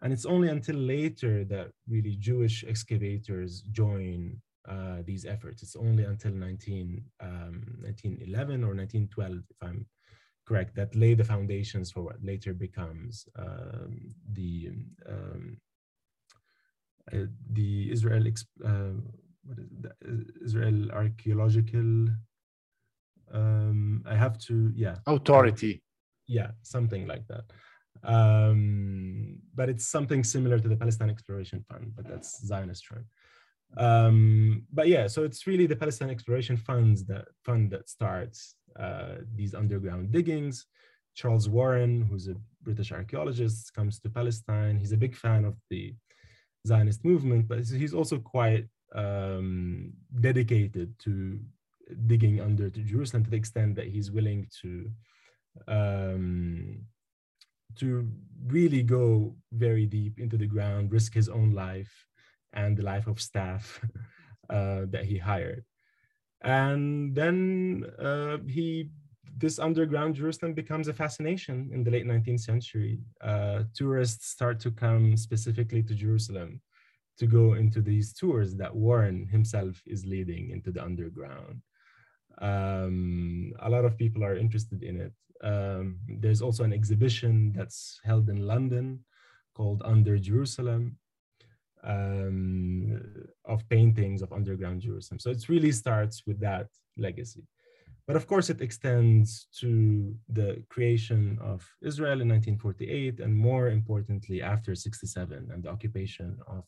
And 0.00 0.12
it's 0.12 0.26
only 0.26 0.48
until 0.48 0.76
later 0.76 1.44
that 1.44 1.72
really 1.88 2.16
Jewish 2.16 2.64
excavators 2.66 3.62
join 3.72 4.40
uh, 4.68 4.98
these 5.04 5.24
efforts. 5.24 5.62
It's 5.62 5.76
only 5.76 6.04
until 6.04 6.32
19, 6.32 7.02
um, 7.20 7.62
1911 7.80 8.64
or 8.64 8.74
1912, 8.74 9.32
if 9.50 9.56
I'm 9.62 9.86
correct, 10.46 10.74
that 10.76 10.94
lay 10.94 11.14
the 11.14 11.24
foundations 11.24 11.90
for 11.90 12.02
what 12.02 12.22
later 12.22 12.52
becomes 12.52 13.26
um, 13.38 14.14
the 14.32 14.70
um, 15.08 15.56
uh, 17.12 17.26
the 17.50 17.90
Israel 17.90 18.24
uh, 18.64 18.94
what 19.44 19.58
is 19.58 19.68
the 19.80 19.92
Israel 20.44 20.90
archaeological 20.92 22.06
um, 23.32 24.02
I 24.06 24.14
have 24.14 24.38
to, 24.46 24.72
yeah. 24.74 24.96
Authority. 25.06 25.82
Yeah, 26.26 26.50
something 26.62 27.06
like 27.06 27.24
that. 27.28 27.44
Um, 28.04 29.38
but 29.54 29.68
it's 29.68 29.86
something 29.86 30.24
similar 30.24 30.58
to 30.58 30.68
the 30.68 30.76
Palestine 30.76 31.10
Exploration 31.10 31.64
Fund, 31.68 31.92
but 31.94 32.08
that's 32.08 32.44
Zionist 32.46 32.86
term. 32.88 33.06
Um, 33.76 34.66
but 34.72 34.88
yeah, 34.88 35.06
so 35.06 35.24
it's 35.24 35.46
really 35.46 35.66
the 35.66 35.76
Palestine 35.76 36.10
Exploration 36.10 36.56
Funds 36.56 37.04
that 37.06 37.26
fund 37.44 37.70
that 37.70 37.88
starts 37.88 38.56
uh, 38.78 39.16
these 39.34 39.54
underground 39.54 40.12
diggings. 40.12 40.66
Charles 41.14 41.48
Warren, 41.48 42.02
who's 42.02 42.28
a 42.28 42.36
British 42.62 42.92
archaeologist, 42.92 43.72
comes 43.74 43.98
to 44.00 44.08
Palestine. 44.08 44.78
He's 44.78 44.92
a 44.92 44.96
big 44.96 45.14
fan 45.14 45.44
of 45.44 45.56
the 45.70 45.94
Zionist 46.66 47.04
movement, 47.04 47.48
but 47.48 47.58
he's 47.58 47.94
also 47.94 48.18
quite 48.18 48.66
um, 48.94 49.92
dedicated 50.20 50.98
to 51.00 51.38
digging 52.06 52.40
under 52.40 52.70
to 52.70 52.80
Jerusalem 52.80 53.24
to 53.24 53.30
the 53.30 53.36
extent 53.36 53.74
that 53.76 53.88
he's 53.88 54.10
willing 54.10 54.48
to 54.62 54.90
um, 55.68 56.78
to 57.76 58.08
really 58.46 58.82
go 58.82 59.34
very 59.52 59.86
deep 59.86 60.18
into 60.18 60.36
the 60.36 60.46
ground, 60.46 60.92
risk 60.92 61.14
his 61.14 61.28
own 61.28 61.52
life 61.52 62.06
and 62.52 62.76
the 62.76 62.82
life 62.82 63.06
of 63.06 63.20
staff 63.20 63.80
uh, 64.50 64.82
that 64.90 65.04
he 65.04 65.18
hired. 65.18 65.64
And 66.42 67.14
then 67.14 67.84
uh, 67.98 68.38
he 68.46 68.90
this 69.38 69.58
underground 69.58 70.14
Jerusalem 70.14 70.52
becomes 70.52 70.88
a 70.88 70.92
fascination 70.92 71.70
in 71.72 71.82
the 71.82 71.90
late 71.90 72.06
19th 72.06 72.40
century. 72.40 73.00
Uh, 73.20 73.62
tourists 73.74 74.28
start 74.28 74.60
to 74.60 74.70
come 74.70 75.16
specifically 75.16 75.82
to 75.82 75.94
Jerusalem 75.94 76.60
to 77.18 77.26
go 77.26 77.54
into 77.54 77.80
these 77.80 78.12
tours 78.12 78.54
that 78.56 78.74
Warren 78.74 79.26
himself 79.26 79.82
is 79.86 80.06
leading 80.06 80.50
into 80.50 80.70
the 80.70 80.82
underground. 80.82 81.62
Um, 82.40 83.52
a 83.60 83.70
lot 83.70 83.84
of 83.84 83.98
people 83.98 84.24
are 84.24 84.36
interested 84.36 84.82
in 84.82 85.00
it. 85.00 85.12
Um, 85.42 85.98
there's 86.08 86.42
also 86.42 86.64
an 86.64 86.72
exhibition 86.72 87.52
that's 87.54 88.00
held 88.04 88.28
in 88.28 88.46
London 88.46 89.00
called 89.54 89.82
Under 89.84 90.18
Jerusalem 90.18 90.98
um, 91.84 93.00
of 93.44 93.68
paintings 93.68 94.22
of 94.22 94.32
underground 94.32 94.82
Jerusalem. 94.82 95.18
So 95.18 95.30
it 95.30 95.48
really 95.48 95.72
starts 95.72 96.22
with 96.26 96.38
that 96.40 96.68
legacy. 96.96 97.44
But 98.06 98.16
of 98.16 98.26
course, 98.26 98.50
it 98.50 98.60
extends 98.60 99.46
to 99.60 100.14
the 100.28 100.62
creation 100.68 101.38
of 101.40 101.68
Israel 101.82 102.20
in 102.20 102.28
1948, 102.28 103.20
and 103.20 103.34
more 103.34 103.68
importantly, 103.68 104.42
after 104.42 104.74
67 104.74 105.50
and 105.52 105.62
the 105.62 105.68
occupation 105.68 106.38
of 106.48 106.64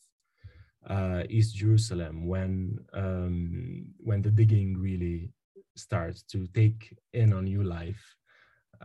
uh, 0.87 1.23
East 1.29 1.55
Jerusalem, 1.55 2.27
when, 2.27 2.79
um, 2.93 3.85
when 3.97 4.21
the 4.21 4.31
digging 4.31 4.77
really 4.77 5.31
starts 5.75 6.23
to 6.23 6.47
take 6.47 6.97
in 7.13 7.33
on 7.33 7.45
new 7.45 7.63
life. 7.63 8.15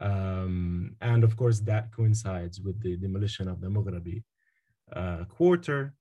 Um, 0.00 0.96
and 1.00 1.22
of 1.22 1.36
course, 1.36 1.60
that 1.60 1.92
coincides 1.92 2.60
with 2.60 2.80
the 2.80 2.96
demolition 2.96 3.48
of 3.48 3.60
the 3.60 3.68
Mughrabi 3.68 4.22
uh, 4.94 5.24
quarter, 5.24 5.94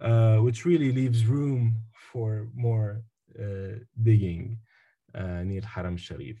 uh, 0.00 0.36
which 0.38 0.64
really 0.64 0.92
leaves 0.92 1.26
room 1.26 1.76
for 2.12 2.48
more 2.54 3.02
uh, 3.38 3.78
digging 4.02 4.58
uh, 5.14 5.42
near 5.42 5.62
Haram 5.62 5.96
Sharif. 5.96 6.38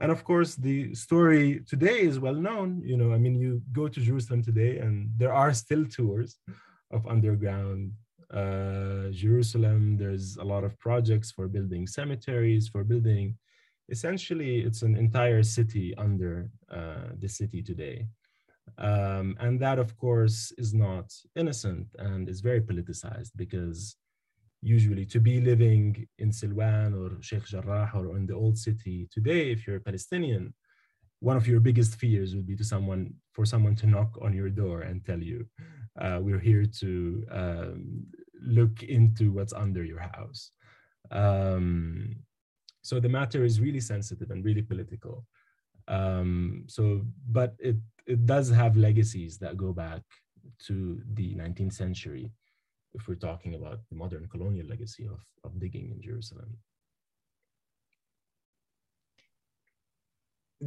And 0.00 0.10
of 0.10 0.24
course, 0.24 0.56
the 0.56 0.94
story 0.94 1.60
today 1.66 2.00
is 2.00 2.18
well 2.18 2.34
known. 2.34 2.82
You 2.84 2.96
know, 2.96 3.12
I 3.12 3.18
mean, 3.18 3.36
you 3.36 3.62
go 3.72 3.88
to 3.88 4.00
Jerusalem 4.00 4.42
today, 4.42 4.78
and 4.78 5.10
there 5.16 5.32
are 5.32 5.52
still 5.54 5.84
tours 5.86 6.36
of 6.90 7.06
underground 7.06 7.92
uh, 8.32 9.10
Jerusalem. 9.10 9.96
There's 9.96 10.36
a 10.36 10.44
lot 10.44 10.64
of 10.64 10.78
projects 10.78 11.30
for 11.30 11.46
building 11.46 11.86
cemeteries, 11.86 12.68
for 12.68 12.82
building. 12.82 13.36
Essentially, 13.88 14.60
it's 14.60 14.82
an 14.82 14.96
entire 14.96 15.42
city 15.42 15.94
under 15.96 16.50
uh, 16.72 17.12
the 17.18 17.28
city 17.28 17.62
today. 17.62 18.06
Um, 18.78 19.36
and 19.40 19.60
that, 19.60 19.78
of 19.78 19.96
course, 19.96 20.52
is 20.58 20.74
not 20.74 21.12
innocent 21.36 21.86
and 21.98 22.28
is 22.28 22.40
very 22.40 22.60
politicized 22.60 23.30
because 23.36 23.96
usually 24.62 25.04
to 25.04 25.20
be 25.20 25.40
living 25.40 26.06
in 26.18 26.30
Silwan 26.30 26.94
or 26.94 27.22
Sheikh 27.22 27.44
Jarrah 27.44 27.90
or 27.94 28.16
in 28.16 28.26
the 28.26 28.34
old 28.34 28.58
city 28.58 29.08
today, 29.12 29.52
if 29.52 29.66
you're 29.66 29.76
a 29.76 29.80
Palestinian, 29.80 30.54
one 31.20 31.36
of 31.36 31.46
your 31.46 31.60
biggest 31.60 31.96
fears 31.96 32.34
would 32.34 32.46
be 32.46 32.56
to 32.56 32.64
someone 32.64 33.14
for 33.32 33.44
someone 33.44 33.76
to 33.76 33.86
knock 33.86 34.10
on 34.20 34.32
your 34.32 34.50
door 34.50 34.82
and 34.82 35.04
tell 35.04 35.22
you, 35.22 35.46
uh, 36.00 36.18
"We're 36.20 36.44
here 36.50 36.66
to 36.80 37.24
um, 37.30 38.06
look 38.42 38.82
into 38.82 39.32
what's 39.32 39.52
under 39.52 39.84
your 39.84 40.00
house." 40.00 40.50
Um, 41.10 42.16
so 42.82 43.00
the 43.00 43.08
matter 43.08 43.44
is 43.44 43.60
really 43.60 43.80
sensitive 43.80 44.30
and 44.30 44.44
really 44.44 44.62
political. 44.62 45.26
Um, 45.88 46.64
so, 46.66 47.02
but 47.30 47.54
it 47.58 47.76
it 48.06 48.26
does 48.26 48.50
have 48.50 48.76
legacies 48.76 49.38
that 49.38 49.56
go 49.56 49.72
back 49.72 50.02
to 50.66 51.00
the 51.14 51.34
19th 51.34 51.72
century 51.72 52.30
if 52.92 53.08
we're 53.08 53.14
talking 53.14 53.54
about 53.54 53.80
the 53.90 53.96
modern 53.96 54.28
colonial 54.28 54.66
legacy 54.66 55.04
of, 55.04 55.20
of 55.42 55.58
digging 55.58 55.90
in 55.90 56.00
Jerusalem. 56.00 56.56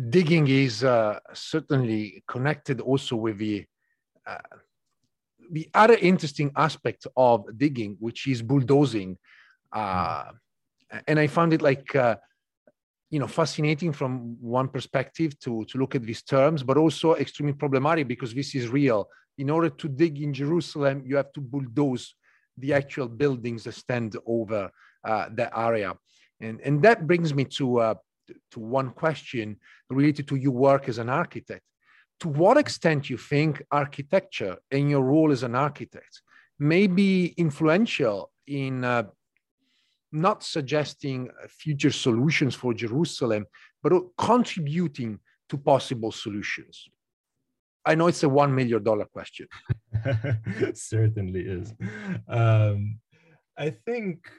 Digging 0.10 0.48
is 0.48 0.84
uh, 0.84 1.20
certainly 1.34 2.24
connected 2.28 2.82
also 2.82 3.16
with 3.16 3.38
the 3.38 3.66
uh, 4.26 4.38
the 5.50 5.70
other 5.74 5.96
interesting 6.02 6.52
aspect 6.58 7.08
of 7.16 7.46
digging, 7.58 7.96
which 8.02 8.28
is 8.28 8.42
bulldozing, 8.42 9.18
uh, 9.72 10.26
and 11.08 11.18
I 11.18 11.28
found 11.28 11.54
it 11.54 11.62
like 11.62 11.96
uh, 11.96 12.18
you 13.10 13.20
know 13.20 13.28
fascinating 13.28 13.93
from 13.93 14.38
one 14.41 14.68
perspective 14.68 15.38
to 15.39 15.66
to 15.66 15.78
look 15.78 15.95
at 15.95 16.03
these 16.03 16.24
terms, 16.24 16.64
but 16.64 16.78
also 16.78 17.16
extremely 17.16 17.53
problematic 17.53 18.08
because 18.08 18.34
this 18.34 18.53
is 18.55 18.68
real 18.68 19.08
in 19.38 19.49
order 19.49 19.70
to 19.70 19.88
dig 19.88 20.22
in 20.22 20.34
Jerusalem, 20.34 21.03
you 21.05 21.16
have 21.16 21.32
to 21.34 21.41
bulldoze 21.41 22.16
the 22.58 22.74
actual 22.74 23.08
buildings 23.08 23.64
that 23.64 23.74
stand 23.74 24.16
over 24.26 24.72
uh, 25.03 25.30
that 25.32 25.51
area. 25.55 25.95
And, 26.41 26.60
and 26.62 26.82
that 26.82 27.05
brings 27.05 27.34
me 27.34 27.45
to, 27.45 27.80
uh, 27.80 27.95
to 28.51 28.60
one 28.60 28.91
question 28.91 29.58
related 29.89 30.28
to 30.30 30.36
your 30.36 30.53
work 30.53 30.89
as 30.89 30.97
an 30.97 31.10
architect. 31.10 31.62
To 32.22 32.30
what 32.30 32.58
extent 32.58 33.12
you 33.12 33.18
think 33.18 33.62
architecture 33.72 34.58
and 34.72 34.89
your 34.89 35.03
role 35.03 35.32
as 35.32 35.43
an 35.43 35.53
architect 35.53 36.22
may 36.58 36.88
be 36.88 37.28
influential 37.38 38.32
in 38.47 38.84
uh, 38.84 39.03
not 40.12 40.43
suggesting 40.43 41.30
future 41.49 41.91
solutions 41.91 42.55
for 42.55 42.74
Jerusalem, 42.74 43.45
but 43.84 43.93
contributing 44.18 45.20
to 45.49 45.58
possible 45.58 46.12
solutions? 46.12 46.89
I 47.86 47.95
know 47.95 48.08
it's 48.08 48.24
a 48.24 48.30
one 48.30 48.53
million 48.53 48.84
dollar 48.84 49.05
question. 49.05 49.47
Certainly 50.74 51.41
is. 51.41 51.74
Um, 52.28 52.99
I 53.58 53.70
think 53.70 54.30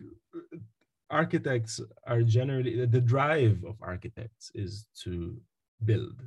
architects 1.11 1.81
are 2.07 2.23
generally 2.23 2.85
the 2.87 3.01
drive 3.01 3.65
of 3.67 3.77
architects 3.81 4.51
is 4.55 4.87
to 5.05 5.41
build. 5.85 6.23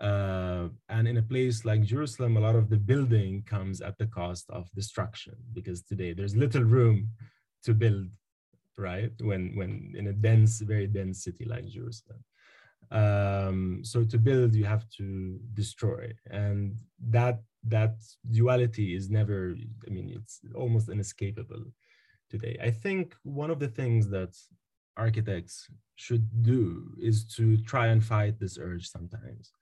Uh, 0.00 0.68
and 0.88 1.08
in 1.08 1.16
a 1.16 1.22
place 1.22 1.64
like 1.64 1.82
Jerusalem, 1.82 2.36
a 2.36 2.40
lot 2.40 2.54
of 2.54 2.70
the 2.70 2.76
building 2.76 3.42
comes 3.42 3.80
at 3.80 3.98
the 3.98 4.06
cost 4.06 4.48
of 4.50 4.70
destruction 4.72 5.34
because 5.52 5.82
today 5.82 6.12
there's 6.12 6.36
little 6.36 6.62
room 6.62 7.08
to 7.64 7.74
build, 7.74 8.08
right? 8.78 9.12
When 9.20 9.56
when 9.56 9.94
in 9.96 10.06
a 10.08 10.12
dense, 10.12 10.60
very 10.60 10.86
dense 10.86 11.24
city 11.24 11.44
like 11.44 11.66
Jerusalem. 11.66 12.24
Um, 12.90 13.80
so 13.84 14.04
to 14.04 14.18
build 14.18 14.54
you 14.54 14.64
have 14.64 14.88
to 14.98 15.38
destroy. 15.54 16.12
And 16.30 16.76
that 17.10 17.40
that 17.64 17.96
duality 18.30 18.94
is 18.94 19.10
never 19.10 19.54
i 19.86 19.90
mean 19.90 20.08
it's 20.14 20.40
almost 20.54 20.88
inescapable 20.88 21.64
today. 22.30 22.56
I 22.62 22.70
think 22.70 23.14
one 23.24 23.50
of 23.50 23.58
the 23.58 23.68
things 23.68 24.08
that 24.10 24.36
architects 24.96 25.68
should 25.96 26.42
do 26.42 26.92
is 27.00 27.24
to 27.36 27.56
try 27.58 27.88
and 27.88 28.02
fight 28.02 28.38
this 28.38 28.58
urge 28.60 28.88
sometimes 28.88 29.52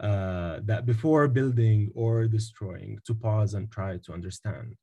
uh, 0.00 0.60
that 0.64 0.86
before 0.86 1.26
building 1.28 1.90
or 1.94 2.26
destroying 2.26 2.98
to 3.04 3.14
pause 3.14 3.54
and 3.54 3.70
try 3.70 3.98
to 4.04 4.12
understand 4.12 4.76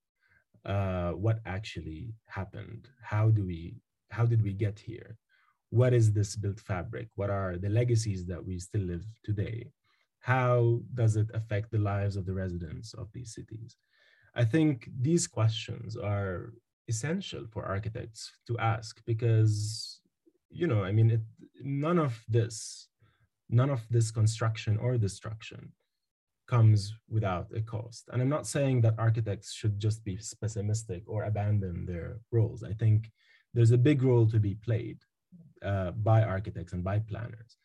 uh, 0.66 1.12
what 1.12 1.40
actually 1.46 2.14
happened 2.26 2.90
how 3.02 3.30
do 3.30 3.46
we 3.46 3.76
how 4.10 4.26
did 4.26 4.42
we 4.42 4.54
get 4.54 4.80
here 4.80 5.18
what 5.76 5.94
is 5.94 6.14
this 6.14 6.38
built 6.38 6.60
fabric? 6.60 7.10
What 7.16 7.30
are 7.30 7.58
the 7.58 7.68
legacies 7.68 8.26
that 8.28 8.44
we 8.44 8.60
still 8.60 8.82
live 8.82 9.06
today? 9.24 9.72
How 10.20 10.80
does 10.94 11.18
it 11.18 11.30
affect 11.34 11.72
the 11.72 11.80
lives 11.80 12.16
of 12.16 12.26
the 12.26 12.34
residents 12.34 12.94
of 12.94 13.10
these 13.14 13.34
cities? 13.34 13.76
I 14.36 14.46
think 14.46 14.90
these 15.02 15.28
questions 15.28 15.98
are 15.98 16.54
essential 16.88 17.46
for 17.52 17.66
architects 17.66 18.32
to 18.48 18.58
ask 18.58 19.02
because, 19.06 20.00
you 20.50 20.68
know, 20.68 20.84
I 20.84 20.94
mean, 20.94 21.12
it, 21.12 21.22
none 21.62 22.00
of 22.00 22.24
this, 22.30 22.88
none 23.50 23.70
of 23.70 23.82
this 23.90 24.12
construction 24.12 24.78
or 24.78 24.98
destruction 24.98 25.74
comes 26.48 26.94
without 27.10 27.48
a 27.56 27.62
cost. 27.62 28.10
And 28.12 28.22
I'm 28.22 28.30
not 28.30 28.48
saying 28.48 28.82
that 28.82 29.00
architects 29.00 29.54
should 29.54 29.80
just 29.80 30.04
be 30.04 30.20
pessimistic 30.42 31.04
or 31.08 31.24
abandon 31.24 31.86
their 31.86 32.20
roles. 32.32 32.64
I 32.64 32.74
think 32.74 33.12
there's 33.54 33.72
a 33.72 33.78
big 33.78 34.04
role 34.04 34.28
to 34.28 34.40
be 34.40 34.56
played 34.56 35.00
uh, 35.64 35.92
by 35.92 36.22
architects 36.24 36.74
and 36.74 36.84
by 36.84 37.00
planners. 37.00 37.58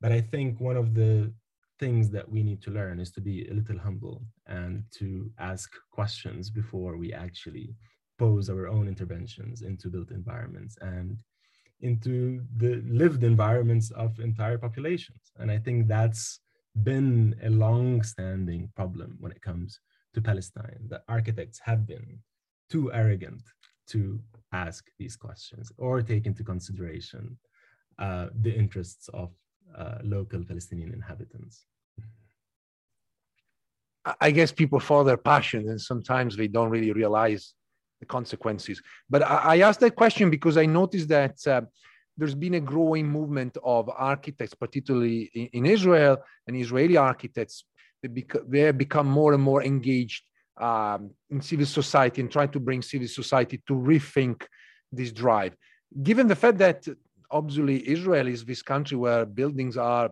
But 0.00 0.12
I 0.12 0.20
think 0.20 0.60
one 0.60 0.76
of 0.76 0.94
the 0.94 1.32
things 1.78 2.10
that 2.10 2.28
we 2.28 2.42
need 2.42 2.62
to 2.62 2.70
learn 2.70 3.00
is 3.00 3.10
to 3.12 3.20
be 3.20 3.48
a 3.48 3.54
little 3.54 3.78
humble 3.78 4.22
and 4.46 4.84
to 4.98 5.30
ask 5.38 5.70
questions 5.90 6.48
before 6.48 6.96
we 6.96 7.12
actually 7.12 7.74
pose 8.18 8.48
our 8.48 8.68
own 8.68 8.86
interventions 8.88 9.62
into 9.62 9.88
built 9.88 10.10
environments 10.10 10.76
and 10.80 11.18
into 11.80 12.40
the 12.56 12.82
lived 12.86 13.24
environments 13.24 13.90
of 13.92 14.20
entire 14.20 14.58
populations. 14.58 15.32
And 15.38 15.50
I 15.50 15.58
think 15.58 15.88
that's 15.88 16.40
been 16.74 17.36
a 17.42 17.50
long-standing 17.50 18.70
problem 18.74 19.16
when 19.20 19.32
it 19.32 19.42
comes 19.42 19.80
to 20.14 20.20
Palestine, 20.20 20.80
that 20.88 21.04
architects 21.08 21.60
have 21.64 21.86
been 21.86 22.18
too 22.70 22.92
arrogant 22.92 23.42
to 23.88 24.20
ask 24.52 24.90
these 24.98 25.16
questions 25.16 25.72
or 25.76 26.02
take 26.02 26.26
into 26.26 26.42
consideration 26.44 27.36
uh, 27.98 28.28
the 28.40 28.54
interests 28.54 29.08
of 29.08 29.30
uh, 29.76 29.98
local 30.02 30.44
Palestinian 30.44 30.92
inhabitants. 30.92 31.66
I 34.20 34.32
guess 34.32 34.50
people 34.50 34.80
follow 34.80 35.04
their 35.04 35.16
passion 35.16 35.68
and 35.68 35.80
sometimes 35.80 36.36
they 36.36 36.48
don't 36.48 36.70
really 36.70 36.92
realize 36.92 37.54
the 38.00 38.06
consequences. 38.06 38.82
But 39.08 39.22
I, 39.22 39.36
I 39.54 39.60
asked 39.60 39.80
that 39.80 39.94
question 39.94 40.28
because 40.28 40.56
I 40.56 40.66
noticed 40.66 41.08
that 41.08 41.36
uh, 41.46 41.62
there's 42.16 42.34
been 42.34 42.54
a 42.54 42.60
growing 42.60 43.08
movement 43.08 43.56
of 43.64 43.88
architects, 43.88 44.54
particularly 44.54 45.30
in, 45.34 45.46
in 45.52 45.66
Israel 45.66 46.18
and 46.46 46.56
Israeli 46.56 46.96
architects. 46.96 47.64
They, 48.02 48.08
bec- 48.08 48.46
they 48.48 48.60
have 48.60 48.78
become 48.78 49.06
more 49.06 49.32
and 49.32 49.42
more 49.42 49.62
engaged 49.62 50.24
um, 50.60 51.10
in 51.30 51.40
civil 51.40 51.66
society 51.66 52.20
and 52.20 52.30
trying 52.30 52.50
to 52.50 52.60
bring 52.60 52.82
civil 52.82 53.08
society 53.08 53.62
to 53.66 53.74
rethink 53.74 54.44
this 54.90 55.12
drive. 55.12 55.56
Given 56.02 56.26
the 56.26 56.36
fact 56.36 56.58
that 56.58 56.86
obviously 57.30 57.88
Israel 57.88 58.28
is 58.28 58.44
this 58.44 58.62
country 58.62 58.96
where 58.96 59.24
buildings 59.24 59.76
are 59.76 60.10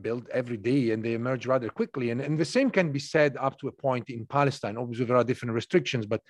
built 0.00 0.28
every 0.30 0.56
day 0.56 0.90
and 0.90 1.02
they 1.02 1.14
emerge 1.14 1.46
rather 1.46 1.70
quickly, 1.70 2.10
and, 2.10 2.20
and 2.20 2.38
the 2.38 2.44
same 2.44 2.70
can 2.70 2.92
be 2.92 2.98
said 2.98 3.36
up 3.40 3.58
to 3.58 3.68
a 3.68 3.72
point 3.72 4.10
in 4.10 4.26
Palestine. 4.26 4.76
Obviously, 4.76 5.06
there 5.06 5.16
are 5.16 5.24
different 5.24 5.54
restrictions, 5.54 6.06
but 6.06 6.20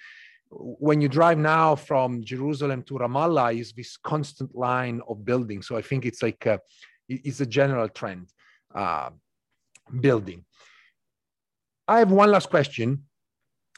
when 0.50 1.00
you 1.00 1.08
drive 1.08 1.38
now 1.38 1.74
from 1.76 2.22
Jerusalem 2.24 2.82
to 2.84 2.94
Ramallah, 2.94 3.58
is 3.58 3.72
this 3.72 3.96
constant 3.96 4.54
line 4.54 5.00
of 5.08 5.24
buildings. 5.24 5.66
So 5.66 5.76
I 5.76 5.82
think 5.82 6.06
it's 6.06 6.22
like 6.22 6.46
a, 6.46 6.60
it's 7.08 7.40
a 7.40 7.46
general 7.46 7.88
trend, 7.88 8.30
uh, 8.74 9.10
building. 10.00 10.44
I 11.86 11.98
have 12.00 12.10
one 12.10 12.30
last 12.30 12.50
question, 12.50 13.04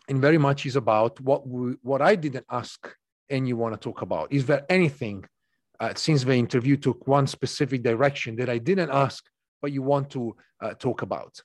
and 0.08 0.20
very 0.20 0.38
much 0.38 0.66
is 0.66 0.76
about 0.76 1.20
what 1.20 1.46
we, 1.46 1.74
what 1.82 2.02
I 2.02 2.16
didn't 2.16 2.46
ask 2.50 2.92
and 3.28 3.46
you 3.46 3.56
want 3.56 3.74
to 3.74 3.78
talk 3.78 4.02
about. 4.02 4.32
Is 4.32 4.46
there 4.46 4.66
anything 4.68 5.24
uh, 5.78 5.94
since 5.94 6.24
the 6.24 6.34
interview 6.34 6.76
took 6.76 7.06
one 7.06 7.26
specific 7.26 7.82
direction 7.82 8.36
that 8.36 8.50
I 8.50 8.58
didn't 8.58 8.90
ask, 8.90 9.24
but 9.62 9.72
you 9.72 9.82
want 9.82 10.10
to 10.10 10.36
uh, 10.60 10.74
talk 10.74 11.02
about? 11.02 11.40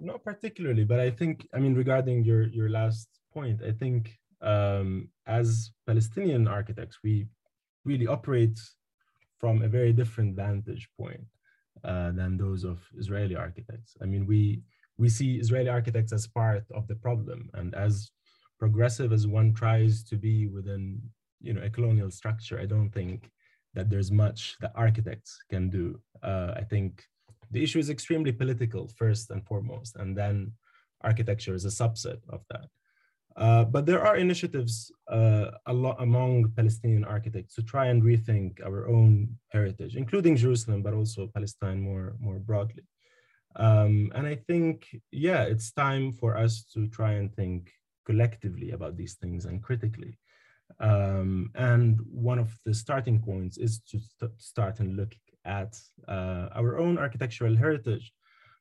Not 0.00 0.24
particularly, 0.24 0.84
but 0.84 0.98
I 0.98 1.10
think 1.10 1.46
I 1.54 1.58
mean 1.58 1.74
regarding 1.74 2.24
your 2.24 2.44
your 2.48 2.70
last 2.70 3.08
point, 3.32 3.62
I 3.62 3.72
think 3.72 4.18
um, 4.40 5.08
as 5.26 5.70
Palestinian 5.86 6.48
architects, 6.48 6.98
we 7.04 7.26
really 7.84 8.06
operate 8.06 8.58
from 9.38 9.62
a 9.62 9.68
very 9.68 9.92
different 9.92 10.36
vantage 10.36 10.88
point 10.98 11.24
uh, 11.84 12.12
than 12.12 12.36
those 12.36 12.64
of 12.64 12.78
Israeli 12.96 13.36
architects. 13.36 13.96
I 14.02 14.06
mean, 14.06 14.26
we 14.26 14.62
we 14.96 15.08
see 15.08 15.36
Israeli 15.36 15.68
architects 15.68 16.12
as 16.12 16.26
part 16.26 16.64
of 16.74 16.86
the 16.88 16.96
problem, 16.96 17.50
and 17.54 17.74
as 17.74 18.10
progressive 18.58 19.12
as 19.12 19.26
one 19.26 19.52
tries 19.54 20.02
to 20.04 20.16
be 20.16 20.46
within 20.46 21.00
you 21.40 21.52
know 21.52 21.62
a 21.62 21.70
colonial 21.70 22.10
structure, 22.10 22.58
I 22.58 22.66
don't 22.66 22.90
think 22.90 23.30
that 23.74 23.88
there's 23.88 24.10
much 24.10 24.56
that 24.60 24.72
architects 24.74 25.38
can 25.50 25.70
do. 25.70 26.00
Uh, 26.22 26.52
I 26.56 26.64
think 26.64 27.04
the 27.50 27.62
issue 27.62 27.78
is 27.78 27.90
extremely 27.90 28.32
political 28.32 28.88
first 28.96 29.30
and 29.30 29.44
foremost, 29.46 29.96
and 29.96 30.16
then 30.16 30.52
architecture 31.02 31.54
is 31.54 31.64
a 31.64 31.68
subset 31.68 32.20
of 32.28 32.42
that. 32.50 32.68
Uh, 33.36 33.64
but 33.64 33.86
there 33.86 34.04
are 34.04 34.16
initiatives 34.16 34.90
uh, 35.08 35.50
among 35.66 36.52
Palestinian 36.56 37.04
architects 37.04 37.54
to 37.54 37.62
try 37.62 37.86
and 37.86 38.02
rethink 38.02 38.64
our 38.64 38.88
own 38.88 39.36
heritage, 39.48 39.96
including 39.96 40.36
Jerusalem, 40.36 40.82
but 40.82 40.94
also 40.94 41.30
Palestine 41.32 41.80
more, 41.80 42.16
more 42.18 42.38
broadly. 42.38 42.82
Um, 43.56 44.12
and 44.14 44.26
I 44.26 44.34
think, 44.34 44.86
yeah, 45.10 45.42
it's 45.42 45.72
time 45.72 46.12
for 46.12 46.36
us 46.36 46.64
to 46.74 46.88
try 46.88 47.12
and 47.12 47.34
think 47.34 47.70
collectively 48.04 48.72
about 48.72 48.96
these 48.96 49.14
things 49.14 49.44
and 49.44 49.62
critically. 49.62 50.18
Um, 50.78 51.50
and 51.54 52.00
one 52.10 52.38
of 52.38 52.56
the 52.64 52.74
starting 52.74 53.20
points 53.20 53.58
is 53.58 53.80
to 53.90 53.98
st 53.98 54.32
start 54.38 54.80
and 54.80 54.96
look 54.96 55.14
at 55.44 55.78
uh, 56.08 56.48
our 56.54 56.78
own 56.78 56.98
architectural 56.98 57.56
heritage 57.56 58.12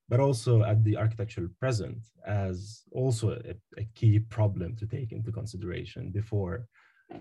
but 0.09 0.19
also 0.19 0.63
at 0.63 0.84
the 0.84 0.97
architectural 0.97 1.47
present 1.59 1.99
as 2.25 2.82
also 2.91 3.39
a, 3.45 3.53
a 3.77 3.88
key 3.93 4.19
problem 4.19 4.75
to 4.75 4.88
take 4.88 5.11
into 5.11 5.32
consideration 5.32 6.09
before 6.09 6.65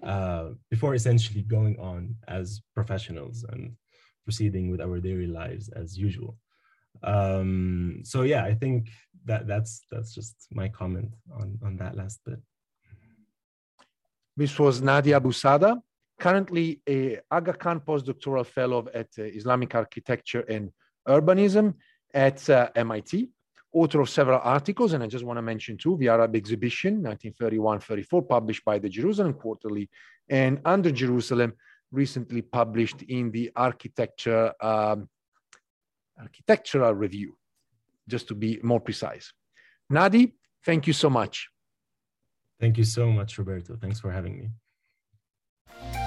uh, 0.02 0.50
before 0.70 0.94
essentially 0.94 1.42
going 1.42 1.78
on 1.78 2.14
as 2.28 2.60
professionals 2.74 3.44
and 3.50 3.72
proceeding 4.24 4.70
with 4.70 4.80
our 4.80 5.00
daily 5.00 5.26
lives 5.26 5.70
as 5.70 5.96
usual. 5.96 6.36
Um, 7.02 8.00
so 8.04 8.22
yeah, 8.22 8.44
I 8.44 8.54
think 8.54 8.90
that 9.24 9.46
that's 9.46 9.86
that's 9.90 10.14
just 10.14 10.34
my 10.50 10.68
comment 10.68 11.14
on 11.32 11.58
on 11.62 11.76
that 11.76 11.96
last 11.96 12.20
bit. 12.24 12.40
This 14.36 14.58
was 14.58 14.80
Nadia 14.82 15.20
Abusaada, 15.20 15.80
currently 16.18 16.80
a 16.88 17.20
Aga 17.30 17.54
Khan 17.54 17.80
postdoctoral 17.80 18.46
fellow 18.46 18.86
at 18.94 19.08
uh, 19.18 19.22
Islamic 19.22 19.74
Architecture 19.74 20.40
and 20.48 20.70
Urbanism 21.06 21.74
at 22.12 22.48
uh, 22.50 22.68
MIT, 22.74 23.30
author 23.72 24.00
of 24.00 24.10
several 24.10 24.40
articles, 24.42 24.92
and 24.92 25.02
I 25.02 25.06
just 25.06 25.24
want 25.24 25.38
to 25.38 25.42
mention 25.42 25.76
two 25.76 25.96
The 25.98 26.08
Arab 26.08 26.34
Exhibition, 26.34 26.94
1931 26.94 27.80
34, 27.80 28.22
published 28.22 28.64
by 28.64 28.78
the 28.78 28.88
Jerusalem 28.88 29.34
Quarterly, 29.34 29.88
and 30.28 30.60
Under 30.64 30.90
Jerusalem, 30.90 31.54
recently 31.90 32.42
published 32.42 33.02
in 33.02 33.30
the 33.30 33.50
Architecture 33.56 34.52
um, 34.60 35.08
Architectural 36.20 36.94
Review, 36.94 37.36
just 38.08 38.28
to 38.28 38.34
be 38.34 38.58
more 38.62 38.80
precise. 38.80 39.32
Nadi, 39.90 40.32
thank 40.64 40.86
you 40.86 40.92
so 40.92 41.08
much. 41.08 41.48
Thank 42.60 42.76
you 42.76 42.84
so 42.84 43.10
much, 43.10 43.38
Roberto. 43.38 43.76
Thanks 43.76 44.00
for 44.00 44.10
having 44.10 44.36
me. 44.38 45.97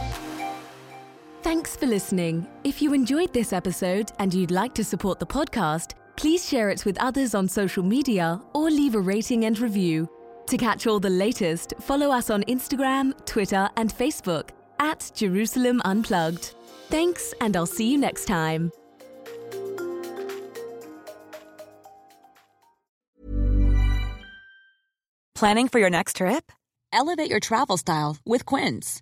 Thanks 1.43 1.75
for 1.75 1.87
listening. 1.87 2.45
If 2.63 2.83
you 2.83 2.93
enjoyed 2.93 3.33
this 3.33 3.51
episode 3.51 4.11
and 4.19 4.31
you'd 4.31 4.51
like 4.51 4.75
to 4.75 4.83
support 4.83 5.19
the 5.19 5.25
podcast, 5.25 5.93
please 6.15 6.47
share 6.47 6.69
it 6.69 6.85
with 6.85 6.99
others 6.99 7.33
on 7.33 7.47
social 7.47 7.81
media 7.81 8.39
or 8.53 8.69
leave 8.69 8.93
a 8.93 8.99
rating 8.99 9.45
and 9.45 9.57
review. 9.59 10.07
To 10.47 10.57
catch 10.57 10.85
all 10.85 10.99
the 10.99 11.09
latest, 11.09 11.73
follow 11.79 12.11
us 12.11 12.29
on 12.29 12.43
Instagram, 12.43 13.13
Twitter, 13.25 13.67
and 13.75 13.91
Facebook 13.91 14.49
at 14.79 15.11
Jerusalem 15.15 15.81
Unplugged. 15.83 16.53
Thanks, 16.89 17.33
and 17.41 17.57
I'll 17.57 17.65
see 17.65 17.91
you 17.91 17.97
next 17.97 18.25
time. 18.25 18.71
Planning 25.33 25.69
for 25.69 25.79
your 25.79 25.89
next 25.89 26.17
trip? 26.17 26.51
Elevate 26.93 27.31
your 27.31 27.39
travel 27.39 27.77
style 27.77 28.17
with 28.25 28.45
Quince. 28.45 29.01